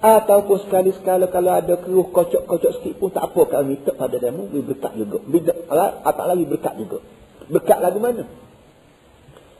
Ataupun 0.00 0.64
sekali-sekala 0.64 1.28
kalau 1.28 1.52
ada 1.52 1.76
keruh 1.76 2.08
kocok-kocok 2.08 2.72
sikit 2.80 2.94
pun 2.96 3.12
tak 3.12 3.28
apa 3.28 3.40
kau 3.44 3.64
minta 3.68 3.92
pada 3.92 4.16
demo, 4.16 4.48
we 4.48 4.64
berkat 4.64 4.96
juga. 4.96 5.20
Bila 5.20 5.52
apa 6.00 6.22
lagi 6.24 6.48
berkat 6.48 6.74
juga. 6.80 7.04
Berkat 7.52 7.78
lagu 7.84 8.00
mana? 8.00 8.24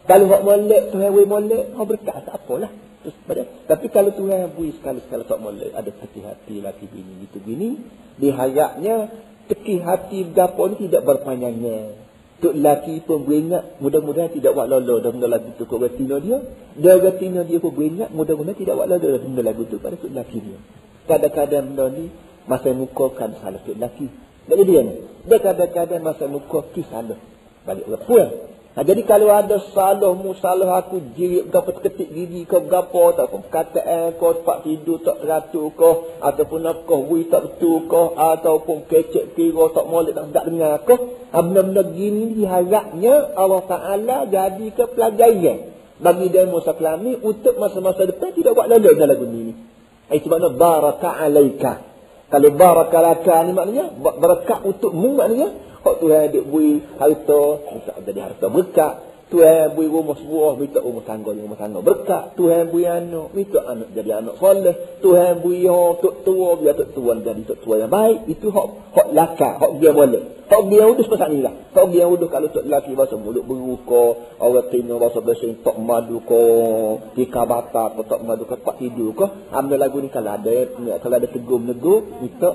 Kalau 0.08 0.26
hak 0.32 0.42
molek 0.42 0.82
tu 0.90 0.96
we 0.96 1.28
molek, 1.28 1.76
hak 1.76 1.84
berkat 1.84 2.24
tak 2.24 2.40
apalah. 2.40 2.72
Terus 3.04 3.16
pada. 3.28 3.42
Tapi 3.68 3.86
kalau 3.92 4.16
Tuhan 4.16 4.48
bui 4.56 4.72
sekali-sekala 4.76 5.28
tak 5.28 5.40
boleh 5.40 5.76
ada 5.76 5.88
teki 5.92 6.20
hati 6.24 6.64
laki 6.64 6.84
bini 6.88 7.28
gitu 7.28 7.38
gini, 7.44 7.68
dihayatnya 8.16 9.12
teki 9.48 9.84
hati 9.84 10.24
gapo 10.32 10.72
ni 10.72 10.88
tidak 10.88 11.04
berpanjangnya. 11.04 12.00
Tok 12.40 12.56
laki 12.56 13.04
pun 13.04 13.28
beringat, 13.28 13.76
mudah-mudahan 13.84 14.32
tidak 14.32 14.56
buat 14.56 14.64
lolo 14.64 15.04
dalam 15.04 15.20
lagu 15.20 15.52
tu 15.60 15.68
kau 15.68 15.76
betina 15.76 16.16
dia. 16.24 16.40
Dia 16.72 16.96
betina 16.96 17.44
dia 17.44 17.60
pun 17.60 17.76
beringat, 17.76 18.16
mudah-mudahan 18.16 18.56
tidak 18.56 18.80
buat 18.80 18.88
lolo 18.88 19.20
dalam 19.20 19.36
lagu 19.44 19.62
tu 19.68 19.76
pada 19.76 20.00
tok 20.00 20.08
laki 20.08 20.38
dia. 20.40 20.58
Kadang-kadang 21.04 21.76
benda 21.76 21.86
ni 21.92 22.08
masa 22.48 22.72
muka 22.72 23.12
kan 23.12 23.36
salah 23.36 23.60
tok 23.60 23.76
laki. 23.76 24.08
Jadi 24.48 24.62
dia 24.64 24.80
ni. 24.82 24.94
Dia 25.28 25.36
kadang-kadang 25.36 26.00
masa 26.00 26.24
muka 26.26 26.64
ki 26.72 26.82
salah. 26.88 27.20
Balik 27.68 27.84
orang 27.84 28.04
puan. 28.08 28.28
Ha, 28.80 28.88
jadi 28.88 29.04
kalau 29.04 29.28
ada 29.28 29.60
salah 29.76 30.16
mu 30.16 30.32
salah 30.40 30.80
aku 30.80 31.12
jirik 31.12 31.52
gapo 31.52 31.76
ketik 31.84 32.16
gigi 32.16 32.48
ke 32.48 32.64
gapo 32.64 33.12
ataupun 33.12 33.44
perkataan 33.44 34.16
kau 34.16 34.40
tempat 34.40 34.64
tidur 34.64 35.04
tak 35.04 35.20
teratur 35.20 35.68
kau 35.76 36.08
ataupun 36.16 36.64
apa 36.64 36.94
wui 36.96 37.28
tak 37.28 37.44
betul 37.44 37.84
kau 37.84 38.16
ataupun 38.16 38.88
kecek 38.88 39.36
kira 39.36 39.68
tak 39.76 39.84
molek 39.84 40.16
tak 40.16 40.32
tak 40.32 40.48
dengar 40.48 40.80
kau 40.88 40.96
ha, 41.28 41.44
benda-benda 41.44 41.92
gini 41.92 42.40
diharapnya 42.40 43.36
Allah 43.36 43.68
Taala 43.68 44.16
jadi 44.32 44.66
ke 44.72 44.84
pelajaran 44.96 45.58
bagi 46.00 46.32
dia 46.32 46.48
Musa 46.48 46.72
Kelami 46.72 47.20
untuk 47.20 47.60
masa-masa 47.60 48.08
depan 48.08 48.32
tidak 48.32 48.56
buat 48.56 48.72
lalu 48.72 48.96
dalam 48.96 49.12
lagu 49.12 49.28
ini. 49.28 49.52
Itu 50.08 50.32
makna 50.32 50.48
baraka 50.48 51.20
alaika. 51.20 51.89
Kalau 52.30 52.50
baraka 52.54 52.98
laka 53.02 53.42
ni 53.42 53.50
maknanya 53.52 53.90
berkat 53.98 54.62
untukmu 54.62 55.18
maknanya 55.18 55.50
Hak 55.80 55.96
Tuhan 55.96 56.28
duk 56.28 56.44
bui 56.52 56.84
harta, 57.00 57.42
minta 57.72 57.92
jadi 58.04 58.20
harta 58.28 58.46
berkat. 58.52 59.09
Tuhan 59.30 59.78
bui 59.78 59.86
rumah 59.86 60.18
sebuah, 60.18 60.58
minta 60.58 60.82
rumah 60.82 61.06
tangga 61.06 61.30
rumah 61.30 61.54
tangga 61.54 61.78
berkat. 61.78 62.34
Tuhan 62.34 62.74
bui 62.74 62.82
anak, 62.82 63.30
minta 63.30 63.62
anak 63.62 63.94
jadi 63.94 64.18
anak 64.18 64.42
soleh. 64.42 64.74
Tuhan 64.98 65.38
bui 65.38 65.62
yang 65.62 66.02
tok 66.02 66.26
tua, 66.26 66.58
biar 66.58 66.74
tok 66.74 66.90
tua 66.98 67.14
jadi 67.22 67.42
tok 67.46 67.58
tua 67.62 67.74
yang 67.78 67.94
baik. 67.94 68.26
Itu 68.26 68.50
hak 68.50 68.68
hak 68.90 69.08
laka, 69.14 69.50
hak 69.62 69.72
dia 69.78 69.94
boleh. 69.94 70.42
Hak 70.50 70.66
dia 70.66 70.82
udah 70.82 71.04
sebab 71.06 71.30
ni 71.30 71.46
lah. 71.46 71.54
Hak 71.70 71.94
dia 71.94 72.10
udah 72.10 72.26
kalau 72.26 72.50
tok 72.50 72.66
laki 72.66 72.98
bahasa 72.98 73.14
mulut 73.14 73.46
beruka, 73.46 74.34
orang 74.42 74.66
tino 74.74 74.98
bahasa 74.98 75.22
bahasa 75.22 75.46
tok 75.62 75.78
madu 75.78 76.18
ko, 76.26 76.42
tika 77.14 77.46
bata 77.46 77.94
ko 77.94 78.02
tok 78.02 78.26
madu 78.26 78.50
ko 78.50 78.58
pak 78.58 78.82
tidur 78.82 79.14
ko. 79.14 79.30
Ambil 79.54 79.78
lagu 79.78 80.02
ni 80.02 80.10
kalau 80.10 80.34
ada 80.34 80.74
kalau 80.98 81.14
ada 81.22 81.30
tegum 81.30 81.70
nego, 81.70 82.02
minta 82.18 82.50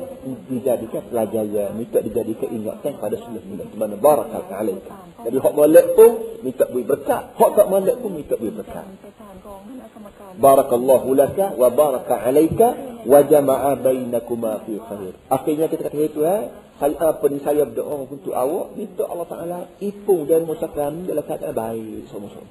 dijadikan 0.51 1.07
pelajaran, 1.07 1.71
minta 1.79 2.03
dijadikan 2.03 2.51
ingatan 2.51 2.99
pada 2.99 3.15
sebelah 3.15 3.43
minat. 3.47 3.71
Mana 3.79 3.95
barakah 3.95 4.43
alaika. 4.51 5.07
Jadi 5.23 5.39
hak 5.39 5.53
molek 5.55 5.85
pun 5.95 6.11
minta 6.43 6.64
beri 6.71 6.85
berkat. 6.85 7.23
Hak 7.35 7.51
tak 7.57 7.67
molek 7.67 7.97
pun 7.99 8.11
minta 8.15 8.35
beri 8.37 8.53
berkat. 8.53 8.85
Barakallahu 10.35 11.09
laka 11.15 11.55
wa 11.55 11.69
baraka 11.71 12.15
alaika 12.23 12.67
wa 13.05 13.19
jama'a 13.23 13.77
bainakuma 13.79 14.61
fi 14.65 14.73
khair. 14.79 15.13
Akhirnya 15.31 15.67
kita 15.71 15.87
kata 15.87 15.97
itu 16.01 16.21
eh, 16.25 16.49
saya 16.75 16.95
apa 16.99 17.25
ni 17.31 17.39
saya 17.39 17.63
berdoa 17.63 18.03
untuk 18.03 18.35
awak 18.35 18.75
minta 18.75 19.07
Allah 19.07 19.27
Taala 19.31 19.59
ipung 19.79 20.27
dan 20.27 20.43
musa 20.43 20.67
kami 20.67 21.07
dalam 21.07 21.23
keadaan 21.23 21.55
baik 21.55 22.11
sama-sama. 22.11 22.49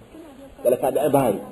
Dalam 0.65 0.79
keadaan 0.81 1.13
baik. 1.13 1.43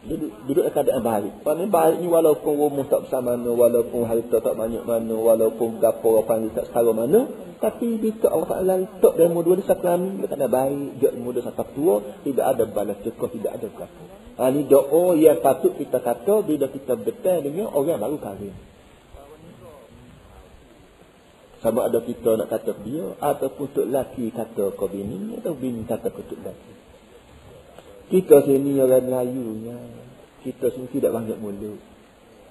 Duduk, 0.00 0.32
duduk 0.48 0.64
dalam 0.64 0.72
keadaan 0.72 1.02
baik. 1.04 1.32
Mana 1.44 1.64
baik 1.68 1.96
ni 2.00 2.08
walaupun 2.08 2.52
rumah 2.56 2.88
tak 2.88 3.04
bersama 3.04 3.36
mana, 3.36 3.52
walaupun 3.52 4.08
harta 4.08 4.36
tak 4.40 4.56
banyak 4.56 4.80
mana, 4.88 5.12
walaupun 5.12 5.76
gapo 5.76 6.24
apa 6.24 6.24
panggil 6.24 6.56
tak 6.56 6.72
setara 6.72 6.88
mana, 6.96 7.28
tapi 7.60 8.00
bila 8.00 8.32
Allah 8.32 8.48
Ta'ala 8.48 8.74
letak 8.80 9.12
dalam 9.20 9.36
dua 9.44 9.54
desa 9.60 9.76
kami, 9.76 10.24
dia 10.24 10.32
ada 10.32 10.48
baik. 10.48 11.04
Dia 11.04 11.12
muda 11.12 11.44
satu 11.44 11.64
tua, 11.76 11.94
tidak 12.24 12.46
ada 12.48 12.64
balas 12.64 12.96
cukup, 13.04 13.28
tidak 13.36 13.52
ada 13.60 13.68
kata. 13.68 14.04
Ha, 14.40 14.48
ini 14.48 14.64
doa 14.64 15.12
yang 15.20 15.44
patut 15.44 15.76
kita 15.76 16.00
kata 16.00 16.40
bila 16.48 16.72
kita 16.72 16.96
betul 16.96 17.44
dengan 17.44 17.68
orang 17.68 18.00
baru 18.00 18.16
kahwin. 18.16 18.56
Sama 21.60 21.84
ada 21.84 22.00
kita 22.00 22.40
nak 22.40 22.48
kata 22.48 22.72
dia, 22.80 23.04
ataupun 23.20 23.68
untuk 23.68 23.84
lelaki 23.84 24.32
kata 24.32 24.72
ke 24.72 24.84
bini, 24.88 25.36
atau 25.36 25.52
bini 25.52 25.84
kata 25.84 26.08
ke 26.08 26.24
untuk 26.24 26.40
lelaki. 26.40 26.72
Kita 28.10 28.42
sini 28.42 28.74
orang 28.82 29.06
Melayu, 29.06 29.70
kita 30.42 30.66
sini 30.74 30.90
tidak 30.90 31.14
banyak 31.14 31.38
mulut. 31.38 31.78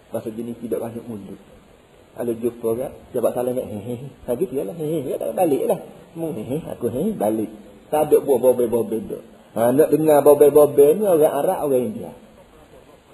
Masa 0.10 0.32
jenis 0.32 0.56
tidak 0.64 0.80
banyak 0.80 1.04
mulut. 1.04 1.38
Kalau 2.16 2.34
jumpa 2.36 2.66
orang, 2.76 2.94
jawab 3.14 3.32
salam 3.32 3.56
kat 3.56 3.68
hehe. 3.68 3.96
Lagi 4.28 4.46
dia 4.50 4.64
lah 4.66 4.76
hehe, 4.76 5.12
tak 5.20 5.32
balik 5.36 5.64
lah. 5.68 5.80
Mu 6.18 6.34
hehe, 6.34 6.58
aku 6.66 6.88
hehe, 6.90 7.12
balik. 7.14 7.52
Tak 7.92 8.10
ada 8.10 8.18
buah 8.24 8.40
bobe-bobe. 8.40 8.98
Ha, 9.56 9.72
nak 9.76 9.90
dengar 9.92 10.24
bobe-bobe 10.24 11.00
ni 11.00 11.04
orang 11.06 11.34
Arab, 11.44 11.70
orang 11.70 11.92
India. 11.94 12.12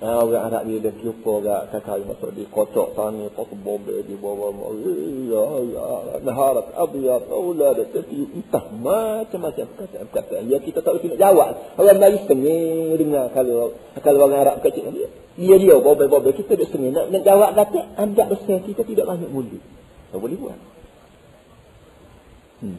Ha, 0.06 0.22
orang 0.22 0.54
Arab 0.54 0.70
dia 0.70 0.86
dah 0.86 0.94
jumpa 1.02 1.32
orang 1.42 1.66
kakak 1.74 1.98
yang 1.98 2.14
masuk 2.14 2.30
di 2.38 2.46
kocok 2.46 2.94
sana, 2.94 3.26
pakai 3.34 3.58
bobe 3.58 4.06
di 4.06 4.14
bawah. 4.14 4.54
Ya, 4.86 5.46
ya, 5.66 5.86
naharat 6.22 6.78
abiyat, 6.78 7.26
aulad, 7.26 7.82
tapi 7.90 8.30
entah 8.38 8.70
macam-macam 8.70 9.66
kata-kata. 9.66 10.46
Ya, 10.46 10.62
kita 10.62 10.86
tak 10.86 10.94
boleh 10.94 11.10
nak 11.10 11.22
jawab. 11.26 11.50
Orang 11.82 11.98
Melayu 11.98 12.22
setengah 12.22 13.02
dengar 13.02 13.26
kalau 13.34 13.74
kalau 13.98 14.30
orang 14.30 14.46
Arab 14.46 14.58
kecil 14.62 14.94
dia. 14.94 15.10
Dia 15.42 15.58
dia 15.58 15.74
bobe-bobe. 15.74 16.38
Kita 16.38 16.54
dah 16.54 16.68
setengah. 16.70 16.92
Nak, 16.94 17.06
nak 17.10 17.24
jawab 17.26 17.50
kata, 17.58 17.80
anda 17.98 18.24
besar 18.30 18.62
kita 18.62 18.86
tidak 18.86 19.10
banyak 19.10 19.34
mulut. 19.34 19.64
Tak 20.14 20.22
boleh 20.22 20.38
buat. 20.38 20.60
Hmm. 22.62 22.78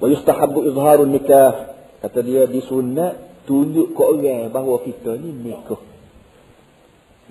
Wa 0.00 0.06
yustahabbu 0.08 0.64
izharun 0.64 1.12
nikah. 1.12 1.76
Kata 2.00 2.24
dia 2.24 2.48
disunat 2.48 3.27
tunjuk 3.48 3.96
ke 3.96 4.02
orang 4.04 4.52
bahawa 4.52 4.84
kita 4.84 5.16
ni 5.16 5.32
nikah. 5.32 5.80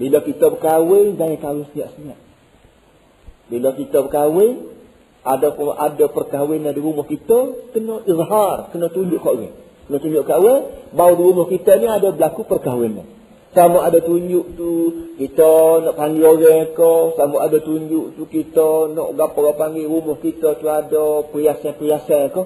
Bila 0.01 0.25
kita 0.25 0.49
berkahwin, 0.49 1.17
jangan 1.17 1.37
kahwin 1.37 1.65
senyap-senyap. 1.69 2.19
Bila 3.53 3.69
kita 3.77 3.97
berkahwin, 4.01 4.53
ada 5.27 5.47
ada 5.53 6.05
perkahwinan 6.07 6.71
di 6.71 6.81
rumah 6.81 7.05
kita, 7.05 7.71
kena 7.75 8.01
izhar, 8.07 8.71
kena 8.73 8.87
tunjuk 8.89 9.19
ke 9.21 9.27
orang. 9.27 9.55
Nak 9.87 9.99
tunjuk 10.03 10.23
kat 10.27 10.35
awal, 10.35 10.57
bahawa 10.91 11.13
di 11.15 11.23
rumah 11.23 11.47
kita 11.47 11.71
ni 11.79 11.87
ada 11.87 12.11
berlaku 12.11 12.43
perkahwinan. 12.43 13.07
Sama 13.55 13.87
ada 13.87 14.03
tunjuk 14.03 14.59
tu 14.59 14.71
kita 15.15 15.81
nak 15.87 15.95
panggil 15.95 16.27
orang 16.27 16.75
ke, 16.75 16.93
sama 17.15 17.35
ada 17.47 17.57
tunjuk 17.63 18.19
tu 18.19 18.23
kita 18.27 18.91
nak 18.91 19.15
gapo 19.15 19.47
panggil 19.55 19.87
rumah 19.87 20.19
kita 20.19 20.59
tu 20.59 20.67
ada 20.67 21.23
perhiasan-perhiasan 21.31 22.23
ke. 22.35 22.43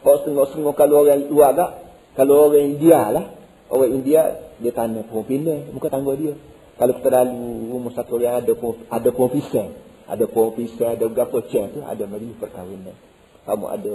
Kau 0.00 0.16
setengah-setengah 0.24 0.74
kalau 0.80 1.04
orang 1.04 1.28
luar 1.28 1.52
tak, 1.52 1.70
kalau 2.18 2.50
orang 2.50 2.74
India 2.74 3.00
lah, 3.10 3.26
orang 3.70 3.90
India 4.02 4.50
dia 4.60 4.72
tanya 4.74 5.06
perempuan 5.06 5.70
bukan 5.72 5.90
tangga 5.90 6.12
dia. 6.18 6.34
Kalau 6.80 6.96
kita 6.96 7.08
lalu 7.12 7.76
rumah 7.76 7.92
satu 7.92 8.16
orang 8.16 8.40
ada 8.40 8.52
ada 8.88 9.08
perempuan, 9.12 9.68
ada 10.08 10.24
perempuan, 10.24 10.90
ada 10.96 11.04
gapo 11.12 11.38
cek 11.44 11.66
tu, 11.76 11.80
ada 11.84 12.02
mari 12.08 12.32
perkahwinan. 12.34 12.96
Kamu 13.44 13.66
ada 13.68 13.94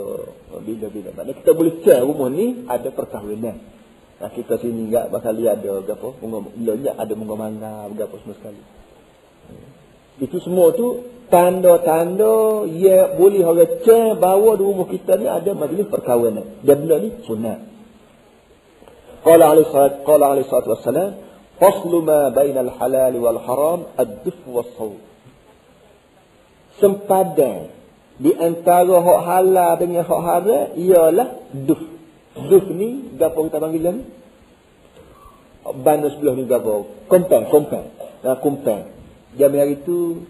bila-bila. 0.61 1.09
Maknanya 1.17 1.37
kita 1.41 1.51
boleh 1.53 1.73
cek 1.81 1.99
rumah 2.05 2.29
ni 2.29 2.65
ada 2.65 2.89
perkahwinan. 2.93 3.57
Nah, 4.15 4.31
kita 4.31 4.55
sini 4.63 4.87
enggak 4.89 5.11
bakal 5.11 5.35
lihat 5.35 5.59
ada 5.59 5.83
apa 5.83 6.07
bunga 6.23 6.39
ada 6.95 7.13
bunga 7.17 7.35
mangga 7.35 7.71
apa 7.91 8.15
semua 8.23 8.35
sekali. 8.39 8.61
Itu 10.23 10.39
semua 10.39 10.71
tu 10.71 11.03
tanda-tanda 11.27 12.63
ya 12.71 13.17
boleh 13.19 13.43
orang 13.43 13.83
cek 13.83 14.21
bahawa 14.21 14.55
rumah 14.55 14.87
kita 14.87 15.19
ni 15.19 15.27
ada 15.27 15.51
majlis 15.51 15.89
perkahwinan. 15.91 16.63
Dan 16.63 16.87
benda 16.87 16.95
ni 17.01 17.09
sunat. 17.27 17.74
Alaihi 19.25 19.67
salatu 19.73 20.05
qala 20.05 20.23
alaihi 20.37 20.47
salatu 20.47 20.69
wassalam 20.77 21.11
faslu 21.57 21.97
ma 22.05 22.29
baina 22.29 22.61
al-halal 22.61 23.13
wal 23.17 23.39
haram 23.41 23.79
ad-duf 23.97 24.37
was-sawt. 24.45 25.01
Sempadan 26.77 27.73
di 28.21 28.31
antara 28.37 29.01
hak 29.01 29.19
halal 29.25 29.71
dengan 29.81 30.03
hak 30.05 30.21
haram 30.21 30.77
ialah 30.77 31.27
duf 31.51 31.95
Zuf 32.35 32.67
ni, 32.67 33.15
gapo 33.15 33.47
kita 33.47 33.63
panggil 33.63 33.81
ni? 33.95 34.03
Bana 35.65 36.11
sebelah 36.11 36.35
ni 36.35 36.43
gapo? 36.43 37.07
Kompeng, 37.07 37.47
kompeng. 37.47 37.95
Nah, 38.27 38.35
kompeng. 38.43 38.91
Jam 39.39 39.55
hari 39.55 39.79
tu, 39.87 40.27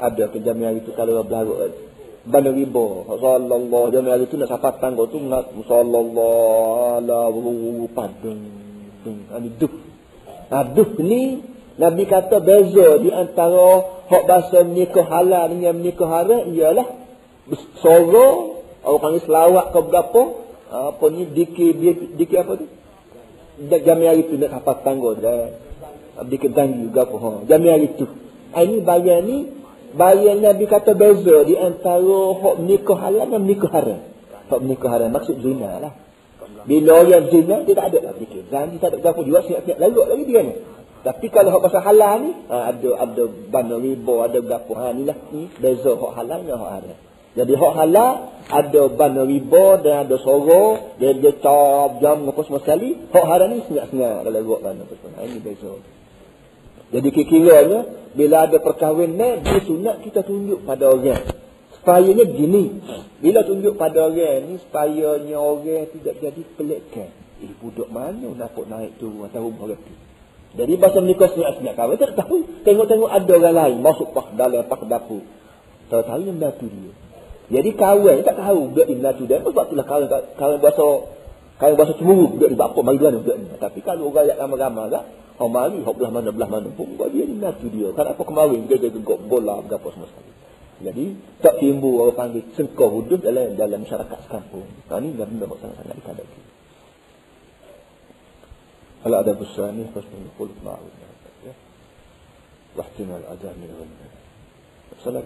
ada 0.00 0.24
ke 0.32 0.40
jam 0.40 0.56
hari 0.56 0.80
tu 0.80 0.96
kalau 0.96 1.20
berlarut. 1.20 1.91
Bana 2.22 2.50
riba. 2.54 2.86
Sallallahu. 3.18 3.90
Jam 3.90 4.06
hari 4.06 4.30
tu 4.30 4.38
nak 4.38 4.50
sapat 4.50 4.78
tangga 4.78 5.06
tu, 5.10 5.18
nak 5.18 5.50
sallallahu 5.66 7.02
ala 7.02 7.30
padung. 7.90 8.40
Ini 9.02 9.50
duf. 9.58 9.72
Nah, 10.52 10.62
duf 10.68 10.94
ni, 11.00 11.42
Nabi 11.80 12.04
kata 12.04 12.38
beza 12.44 13.00
di 13.00 13.08
antara 13.08 13.68
hak 14.12 14.22
bahasa 14.28 14.60
menikah 14.60 15.08
halal 15.08 15.48
dengan 15.56 15.80
menikah 15.80 16.08
haram 16.08 16.52
ialah 16.52 16.84
suara 17.80 18.26
orang 18.84 19.00
panggil 19.00 19.22
selawat 19.24 19.64
ke 19.72 19.80
berapa 19.80 20.22
apa 20.72 21.04
ni 21.12 21.22
dikir 21.32 21.72
dikir 22.16 22.38
apa 22.44 22.52
tu 22.60 22.66
jami 23.68 24.04
hari 24.08 24.28
tu 24.28 24.36
nak 24.36 24.50
kapas 24.60 24.84
tangga 24.84 25.10
dah 25.16 25.42
dikir 26.28 26.52
tanggi 26.52 26.92
juga 26.92 27.08
apa 27.08 27.16
ha 27.16 27.30
jami 27.48 27.68
hari 27.72 27.88
tu 27.96 28.06
ha, 28.52 28.56
ini 28.60 28.84
bagian 28.84 29.20
ni 29.24 29.38
bagian 29.96 30.38
Nabi 30.40 30.64
kata 30.68 30.92
beza 30.96 31.36
di 31.46 31.54
antara 31.56 32.22
hak 32.38 32.56
nikah 32.64 32.98
halal 32.98 33.26
dan 33.28 33.42
nikah 33.44 33.70
haram 33.72 34.00
hak 34.50 34.60
nikah 34.64 34.90
haram 34.90 35.10
maksud 35.12 35.36
zina 35.40 35.80
lah 35.80 35.92
bila 36.66 37.04
orang 37.04 37.26
zina 37.32 37.66
dia 37.66 37.74
tak 37.74 37.86
ada 37.92 37.98
lah 38.10 38.12
dikir 38.16 38.42
zan 38.50 38.74
dia 38.74 38.80
tak 38.80 38.98
ada 38.98 39.12
apa 39.12 39.20
juga 39.24 39.40
siap-siap 39.44 39.76
lalu 39.78 39.98
lagi 40.08 40.24
dia 40.28 40.40
ni 40.42 40.54
tapi 41.02 41.26
kalau 41.34 41.50
hak 41.50 41.62
pasal 41.66 41.82
halal 41.82 42.14
ni 42.22 42.30
ha, 42.46 42.70
ada 42.70 42.90
ada 43.02 43.22
bana 43.26 43.74
riba 43.76 44.14
ada 44.30 44.38
berapa 44.38 44.72
ha 44.78 44.86
ni 44.94 45.02
lah 45.02 45.18
ni 45.34 45.50
beza 45.58 45.92
hak 45.94 46.12
halal 46.14 46.40
dan 46.46 46.56
hak 46.56 46.72
haram 46.78 46.98
jadi 47.32 47.52
hak 47.56 47.72
halal 47.80 48.12
ada 48.52 48.82
ban 48.92 49.16
riba 49.16 49.80
dan 49.80 50.04
ada 50.04 50.16
soro, 50.20 50.92
dia 51.00 51.16
dia 51.16 51.32
cap 51.40 51.96
jam 52.04 52.28
apa 52.28 52.40
semua 52.44 52.60
sekali. 52.60 52.92
Hak 53.08 53.24
haram 53.24 53.48
ni 53.56 53.64
sengat-sengat 53.64 54.28
kalau 54.28 54.40
buat 54.44 54.60
ban 54.60 54.76
apa 54.76 54.94
semua. 55.00 55.24
Ini 55.24 55.40
beza. 55.40 55.72
Jadi 56.92 57.08
kira-kiranya 57.08 57.80
bila 58.12 58.44
ada 58.44 58.60
perkahwinan 58.60 59.40
dia 59.40 59.58
sunat 59.64 60.04
kita 60.04 60.20
tunjuk 60.20 60.68
pada 60.68 60.92
orang. 60.92 61.24
Supayanya 61.80 62.24
gini. 62.28 62.84
Bila 63.24 63.40
tunjuk 63.48 63.80
pada 63.80 64.12
orang 64.12 64.52
ni 64.52 64.54
supayanya 64.60 65.40
orang 65.40 65.88
tidak 65.88 66.20
jadi 66.20 66.42
pelikkan. 66.54 67.08
Eh 67.40 67.52
budak 67.58 67.88
mana 67.88 68.28
nak 68.36 68.54
naik 68.54 69.00
tu 69.00 69.08
atau 69.24 69.48
rumah 69.48 69.72
tu. 69.72 69.94
Jadi 70.52 70.72
bahasa 70.76 71.00
menikah 71.00 71.32
sengat-sengat 71.32 71.74
kahwin 71.80 71.96
tak 71.96 72.12
tahu. 72.12 72.44
Tengok-tengok 72.60 73.08
ada 73.08 73.32
orang 73.40 73.56
lain 73.56 73.76
masuk 73.80 74.12
pak 74.12 74.36
dalam 74.36 74.62
pak 74.68 74.84
dapur. 74.84 75.24
Tahu-tahu 75.88 76.20
yang 76.28 76.36
batu 76.36 76.68
dia. 76.68 76.92
Jadi 77.52 77.70
kawan 77.72 78.20
tak 78.20 78.36
tahu 78.36 78.72
budak 78.72 78.86
ni 78.92 79.00
tu 79.00 79.24
dan 79.28 79.40
sebab 79.44 79.64
itulah 79.68 79.86
kawan 79.88 80.08
kawan 80.36 80.58
bahasa 80.60 80.88
kawan 81.62 81.78
bahasa 81.78 81.94
cemburu 81.94 82.34
budak 82.34 82.50
ni 82.50 82.58
apa 82.58 82.78
mari 82.82 82.98
budak 82.98 83.36
ni. 83.38 83.46
Tapi 83.54 83.78
kalau 83.86 84.10
orang 84.10 84.26
yang 84.26 84.38
ramai-ramai 84.42 84.90
tak, 84.90 85.04
oh 85.38 85.46
mari 85.46 85.78
hok 85.78 85.94
belah 85.94 86.10
mana 86.10 86.34
belah 86.34 86.50
mana 86.50 86.68
pun 86.74 86.98
buat 86.98 87.14
dia 87.14 87.22
ni 87.22 87.38
tu 87.38 87.70
dia. 87.70 87.94
Kan 87.94 88.10
apa 88.10 88.22
kemarin 88.26 88.66
dia 88.66 88.82
dia 88.82 88.90
gegok 88.90 89.30
bola 89.30 89.62
berapa 89.62 89.86
semua 89.94 90.10
sekali. 90.10 90.32
Jadi 90.82 91.14
tak 91.38 91.62
timbul 91.62 92.02
orang 92.02 92.18
panggil 92.18 92.42
sengkau 92.58 92.90
hudud 92.90 93.22
dalam 93.22 93.54
dalam 93.54 93.86
masyarakat 93.86 94.18
sekampung. 94.26 94.66
Ha, 94.90 94.98
ini 94.98 95.14
dah 95.14 95.26
benda 95.30 95.46
sangat-sangat 95.46 95.94
dikadaki. 96.02 96.42
Kalau 99.02 99.16
ada 99.18 99.32
besar 99.34 99.70
ni, 99.74 99.86
pas 99.90 100.06
menukul 100.10 100.50
ma'ruf. 100.62 100.94
Ya. 101.46 101.54
Wahtimul 102.74 103.26
azam 103.30 103.54
min 103.58 103.70
ghamma. 103.70 104.06
Salah 105.02 105.22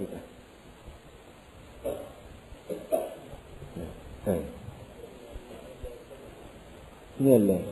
kita. 7.16 7.24
Eh. 7.24 7.36
Ni 7.36 7.48
lah. 7.48 7.62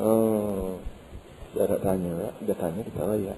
Oh. 0.00 0.80
Dia 1.54 1.64
tak 1.64 1.80
tanya. 1.84 2.32
Dia 2.40 2.54
tanya 2.56 2.80
kita 2.84 3.02
raya. 3.04 3.34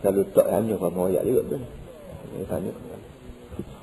Kalau 0.00 0.22
tak 0.32 0.46
tanya 0.48 0.74
apa 0.80 0.88
mau 0.88 1.08
ayat 1.08 1.24
juga. 1.28 1.58
Dia 2.36 2.46
tanya. 2.48 2.72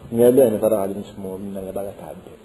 Ni 0.08 0.24
lah 0.24 0.45
ni 0.49 0.58
para 0.58 0.78
alim 0.82 1.03
semua 1.14 1.36
menanya 1.36 1.76
bagai 1.76 1.95
tak 1.99 2.16
ada. 2.16 2.36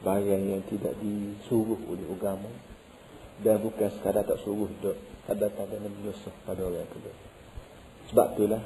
Bagian 0.00 0.48
yang 0.48 0.62
tidak 0.68 0.94
disuruh 1.00 1.80
oleh 1.88 2.06
agama. 2.08 2.50
Dan 3.40 3.56
bukan 3.64 3.88
sekadar 3.96 4.28
tak 4.28 4.36
suruh 4.44 4.68
tak 4.82 4.96
ada 5.30 5.48
Nabi 5.48 6.00
Yusuf 6.04 6.34
pada 6.44 6.60
orang 6.60 6.84
itu. 6.84 6.98
Sebab 8.12 8.36
itulah 8.36 8.60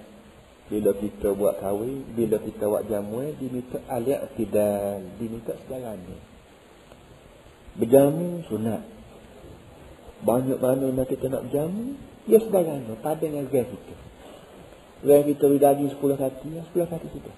bila 0.65 0.91
kita 0.97 1.29
buat 1.37 1.61
kahwin, 1.61 2.17
bila 2.17 2.41
kita 2.41 2.65
buat 2.65 2.89
jamuan, 2.89 3.37
diminta 3.37 3.79
aliat 3.85 4.33
tidak, 4.33 5.05
diminta 5.21 5.53
segalanya. 5.61 6.34
Berjamu 7.75 8.47
sunat. 8.47 8.83
Banyak 10.25 10.59
mana 10.63 10.89
nak 10.95 11.07
kita 11.11 11.29
nak 11.29 11.51
berjamu, 11.51 11.99
ya 12.31 12.39
segalanya. 12.41 12.95
Pada 13.03 13.21
dengan 13.21 13.45
gaya 13.51 13.67
kita. 13.67 13.95
Gaya 15.05 15.21
kita 15.29 15.45
beri 15.51 15.61
daging 15.61 15.91
sepuluh 15.93 16.17
kaki, 16.17 16.49
ya 16.55 16.63
sepuluh 16.65 16.89
kaki 16.89 17.09
kita. 17.13 17.33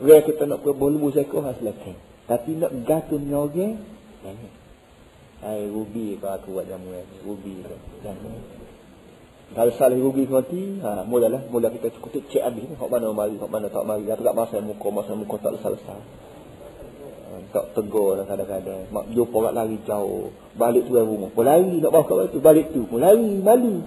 Gaya 0.00 0.20
kita 0.22 0.46
nak 0.46 0.62
buat 0.62 0.76
bolu 0.76 1.10
seekor, 1.10 1.42
ya 1.44 1.56
silakan. 1.58 1.96
Tapi 2.30 2.50
nak 2.60 2.72
gatun 2.86 3.26
nyoge, 3.26 3.74
jangan. 4.22 4.52
Hai, 5.40 5.66
rubi 5.72 6.20
kalau 6.20 6.36
aku 6.36 6.48
buat 6.52 6.68
jamuan. 6.68 7.08
Rubi. 7.24 7.64
Jangan. 8.04 8.60
Kalau 9.50 9.72
salah 9.74 9.98
rugi 9.98 10.28
mati, 10.28 10.78
ha, 10.78 11.02
mulalah, 11.02 11.42
mula 11.48 11.72
kita 11.74 11.90
cukup 11.96 12.22
cek 12.28 12.44
habis. 12.44 12.70
Hak 12.76 12.86
mana 12.86 13.10
mari, 13.10 13.34
hak 13.34 13.50
mana 13.50 13.66
tak 13.66 13.82
mari. 13.82 14.04
Tak 14.06 14.36
masa 14.36 14.60
muka, 14.60 14.88
masa 14.92 15.16
muka 15.16 15.40
tak 15.40 15.58
selesai. 15.58 16.00
Tak 17.48 17.72
tegur 17.72 18.20
lah 18.20 18.28
kadang-kadang. 18.28 18.92
Mak 18.92 19.10
jumpa 19.16 19.36
orang 19.40 19.54
lari 19.56 19.78
jauh. 19.88 20.28
Balik 20.54 20.86
tu 20.86 20.92
rumah. 20.94 21.32
Pun 21.32 21.44
lari 21.48 21.80
nak 21.80 21.90
bawa 21.90 22.04
kat 22.04 22.36
tu. 22.36 22.38
Balik 22.44 22.66
tu. 22.76 22.84
Pun 22.84 23.00
lari, 23.00 23.40
malu. 23.40 23.80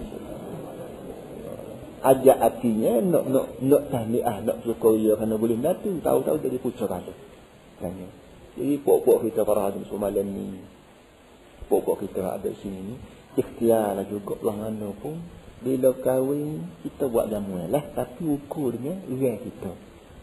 Ajak 2.04 2.36
hatinya 2.36 3.00
nak 3.00 3.24
nak 3.32 3.46
nak 3.64 3.82
tahniah, 3.88 4.36
nak 4.44 4.60
syukur 4.60 5.00
ya 5.00 5.16
kerana 5.16 5.40
boleh 5.40 5.56
natu. 5.56 5.96
Tahu-tahu 6.04 6.36
jadi 6.42 6.60
pucuk 6.60 6.90
ada. 6.90 7.14
Tanya. 7.80 8.08
Jadi 8.60 8.76
pokok 8.84 9.24
kita 9.24 9.40
para 9.46 9.72
hadim 9.72 9.88
semalam 9.88 10.26
ni. 10.28 10.60
Pokok 11.70 12.04
kita 12.04 12.36
ada 12.36 12.50
sini 12.60 12.92
ni. 12.92 12.96
Ikhtiar 13.34 13.98
lah 13.98 14.06
juga 14.06 14.36
lah 14.44 14.68
pun 15.00 15.18
bila 15.64 15.96
kahwin 15.96 16.60
kita 16.84 17.08
buat 17.08 17.32
jamuan 17.32 17.72
lah 17.72 17.80
tapi 17.96 18.28
ukurnya 18.28 19.00
iya 19.08 19.40
kita 19.40 19.72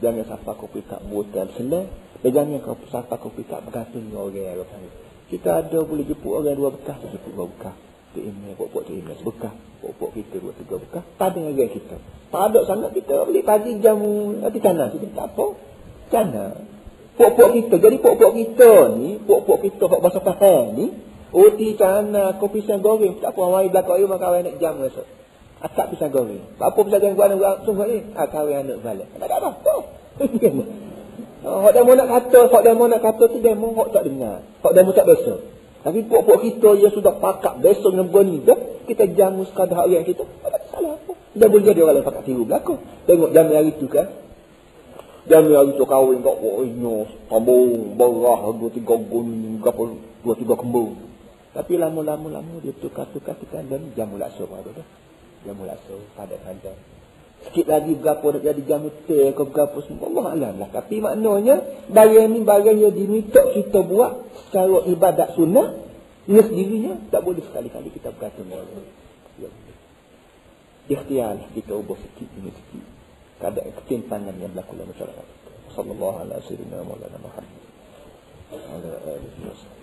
jangan 0.01 0.25
sampai 0.25 0.53
kau 0.57 0.67
pick 0.67 0.89
up 0.89 1.01
botol 1.05 1.47
selai 1.55 1.85
dan 2.25 2.31
jangan 2.33 2.59
kau 2.65 2.75
sampai 2.89 3.15
kau 3.21 3.31
pick 3.31 3.53
up 3.53 3.61
bergantung 3.63 4.09
orang 4.11 4.59
orang 4.59 5.01
kita 5.31 5.63
ada 5.63 5.79
boleh 5.87 6.03
jemput 6.03 6.43
orang 6.43 6.59
dua 6.59 6.69
bekas 6.75 6.99
jemput 7.07 7.31
dua 7.31 7.47
bekas. 7.47 7.71
Tu 8.11 8.19
ini 8.19 8.51
buat-buat 8.59 8.83
tu 8.83 8.91
ini 8.91 9.15
bekas 9.23 9.55
buat-buat 9.79 10.11
kita 10.11 10.35
dua 10.43 10.51
tiga 10.59 10.75
bekas. 10.75 11.07
Tak 11.15 11.31
ada 11.31 11.39
orang 11.47 11.71
kita. 11.71 11.95
Tak 12.27 12.41
ada 12.51 12.59
sangat 12.67 12.91
kita. 12.91 13.15
Boleh 13.23 13.43
pagi 13.47 13.71
jamu 13.79 14.43
nanti 14.43 14.59
cana 14.59 14.91
kita 14.91 15.07
tak 15.15 15.27
apa. 15.31 15.45
Cana 16.11 16.45
pok-pok 17.15 17.49
kita. 17.55 17.75
Jadi 17.79 17.97
pok-pok 18.03 18.31
kita 18.35 18.71
ni 18.99 19.09
pok-pok 19.23 19.59
kita 19.63 19.83
hak 19.87 19.99
bahasa 20.03 20.19
faham 20.19 20.65
ni 20.75 20.87
Uti 21.31 21.79
cana 21.79 22.35
kopi 22.35 22.59
sang 22.67 22.83
goreng 22.83 23.23
tak 23.23 23.31
apa. 23.31 23.41
Mai 23.47 23.71
belakang 23.71 24.03
ayo 24.03 24.11
makan 24.11 24.51
nak 24.51 24.55
jam 24.59 24.83
esok 24.83 25.20
Akak 25.61 25.93
pisang 25.93 26.09
goreng. 26.09 26.41
Apa 26.57 26.79
pisang 26.81 27.01
goreng 27.01 27.15
buat 27.17 27.27
anak 27.29 27.63
sungguh 27.69 27.85
ni? 27.85 27.97
Ah, 28.17 28.25
kahwin 28.25 28.65
anak 28.65 28.81
balik. 28.81 29.07
Tak 29.17 29.29
ada 29.29 29.49
apa. 29.53 29.75
Oh, 31.41 31.65
hak 31.65 31.73
demo 31.73 31.97
nak 31.97 32.05
kata, 32.05 32.53
hak 32.53 32.61
demo 32.61 32.85
nak 32.85 33.01
kata 33.01 33.25
tu 33.25 33.41
demo 33.41 33.73
hak 33.73 33.97
tak 33.97 34.05
dengar. 34.05 34.45
Hak 34.61 34.77
demo 34.77 34.93
tak 34.93 35.09
biasa. 35.09 35.41
Tapi 35.81 36.05
puak-puak 36.05 36.45
kita 36.45 36.69
yang 36.77 36.93
sudah 36.93 37.17
pakak 37.17 37.57
biasa 37.65 37.81
dengan 37.89 38.13
berni 38.13 38.45
dah, 38.45 38.53
kita 38.85 39.09
jamu 39.17 39.49
sekadar 39.49 39.81
hak 39.81 39.89
yang 39.89 40.05
kita. 40.05 40.21
Tak 40.21 40.61
salah 40.69 40.93
apa. 40.93 41.17
Dia 41.33 41.49
boleh 41.49 41.65
jadi 41.65 41.81
orang 41.81 41.95
lain 41.97 42.05
pakak 42.05 42.23
tiru 42.29 42.45
belakang. 42.45 42.77
Tengok 43.09 43.33
jamu 43.33 43.51
hari 43.57 43.71
tu 43.73 43.89
kan. 43.89 44.07
Jamu 45.25 45.49
hari 45.57 45.71
tu 45.73 45.85
kahwin 45.89 46.21
kat 46.21 46.35
wah 46.37 46.61
inyo, 46.61 46.95
tambung, 47.25 47.97
berah, 47.97 48.41
dua 48.53 48.69
tiga 48.69 48.95
gun, 49.01 49.29
berapa, 49.65 49.81
dua 50.21 50.33
tiga 50.37 50.53
kembung. 50.61 50.93
Tapi 51.57 51.73
lama-lama 51.73 52.37
lama 52.37 52.55
dia 52.61 52.71
tukar-tukar 52.77 53.33
tukar 53.41 53.65
dan 53.65 53.89
jamu 53.97 54.21
lakso 54.21 54.45
ada 54.45 54.69
dah. 54.77 54.87
Jamu 55.41 55.65
lakso 55.65 55.97
pada 56.13 56.37
panjang. 56.41 56.77
Sikit 57.41 57.65
lagi 57.65 57.97
berapa 57.97 58.21
nak 58.21 58.41
jadi 58.45 58.61
jamu 58.69 58.93
teh 59.09 59.33
ke 59.33 59.43
berapa 59.49 59.73
semua. 59.81 60.13
Allah 60.13 60.25
Alam 60.37 60.53
lah. 60.61 60.69
Tapi 60.69 61.01
maknanya, 61.01 61.89
barang 61.89 62.27
ni 62.29 62.39
barang 62.45 62.77
yang 62.77 62.93
diminta 62.93 63.41
kita 63.49 63.81
buat 63.81 64.29
secara 64.45 64.85
ibadat 64.85 65.33
sunnah. 65.33 65.81
Ia 66.29 66.41
sendirinya 66.45 67.09
tak 67.09 67.25
boleh 67.25 67.41
sekali-kali 67.41 67.89
kita 67.97 68.13
berkata 68.13 68.45
dengan. 68.45 68.61
Ya. 69.41 69.49
Ikhtiar 70.85 71.41
kita 71.57 71.73
ubah 71.73 71.97
sikit 71.97 72.29
demi 72.37 72.53
sikit. 72.53 72.85
Keadaan 73.41 73.73
ketimpangan 73.73 74.37
yang 74.37 74.53
berlaku 74.53 74.77
dalam 74.77 74.93
masyarakat. 74.93 75.27
Sallallahu 75.73 76.17
alaihi 76.29 76.61
wa 76.69 76.93
sallam. 79.57 79.80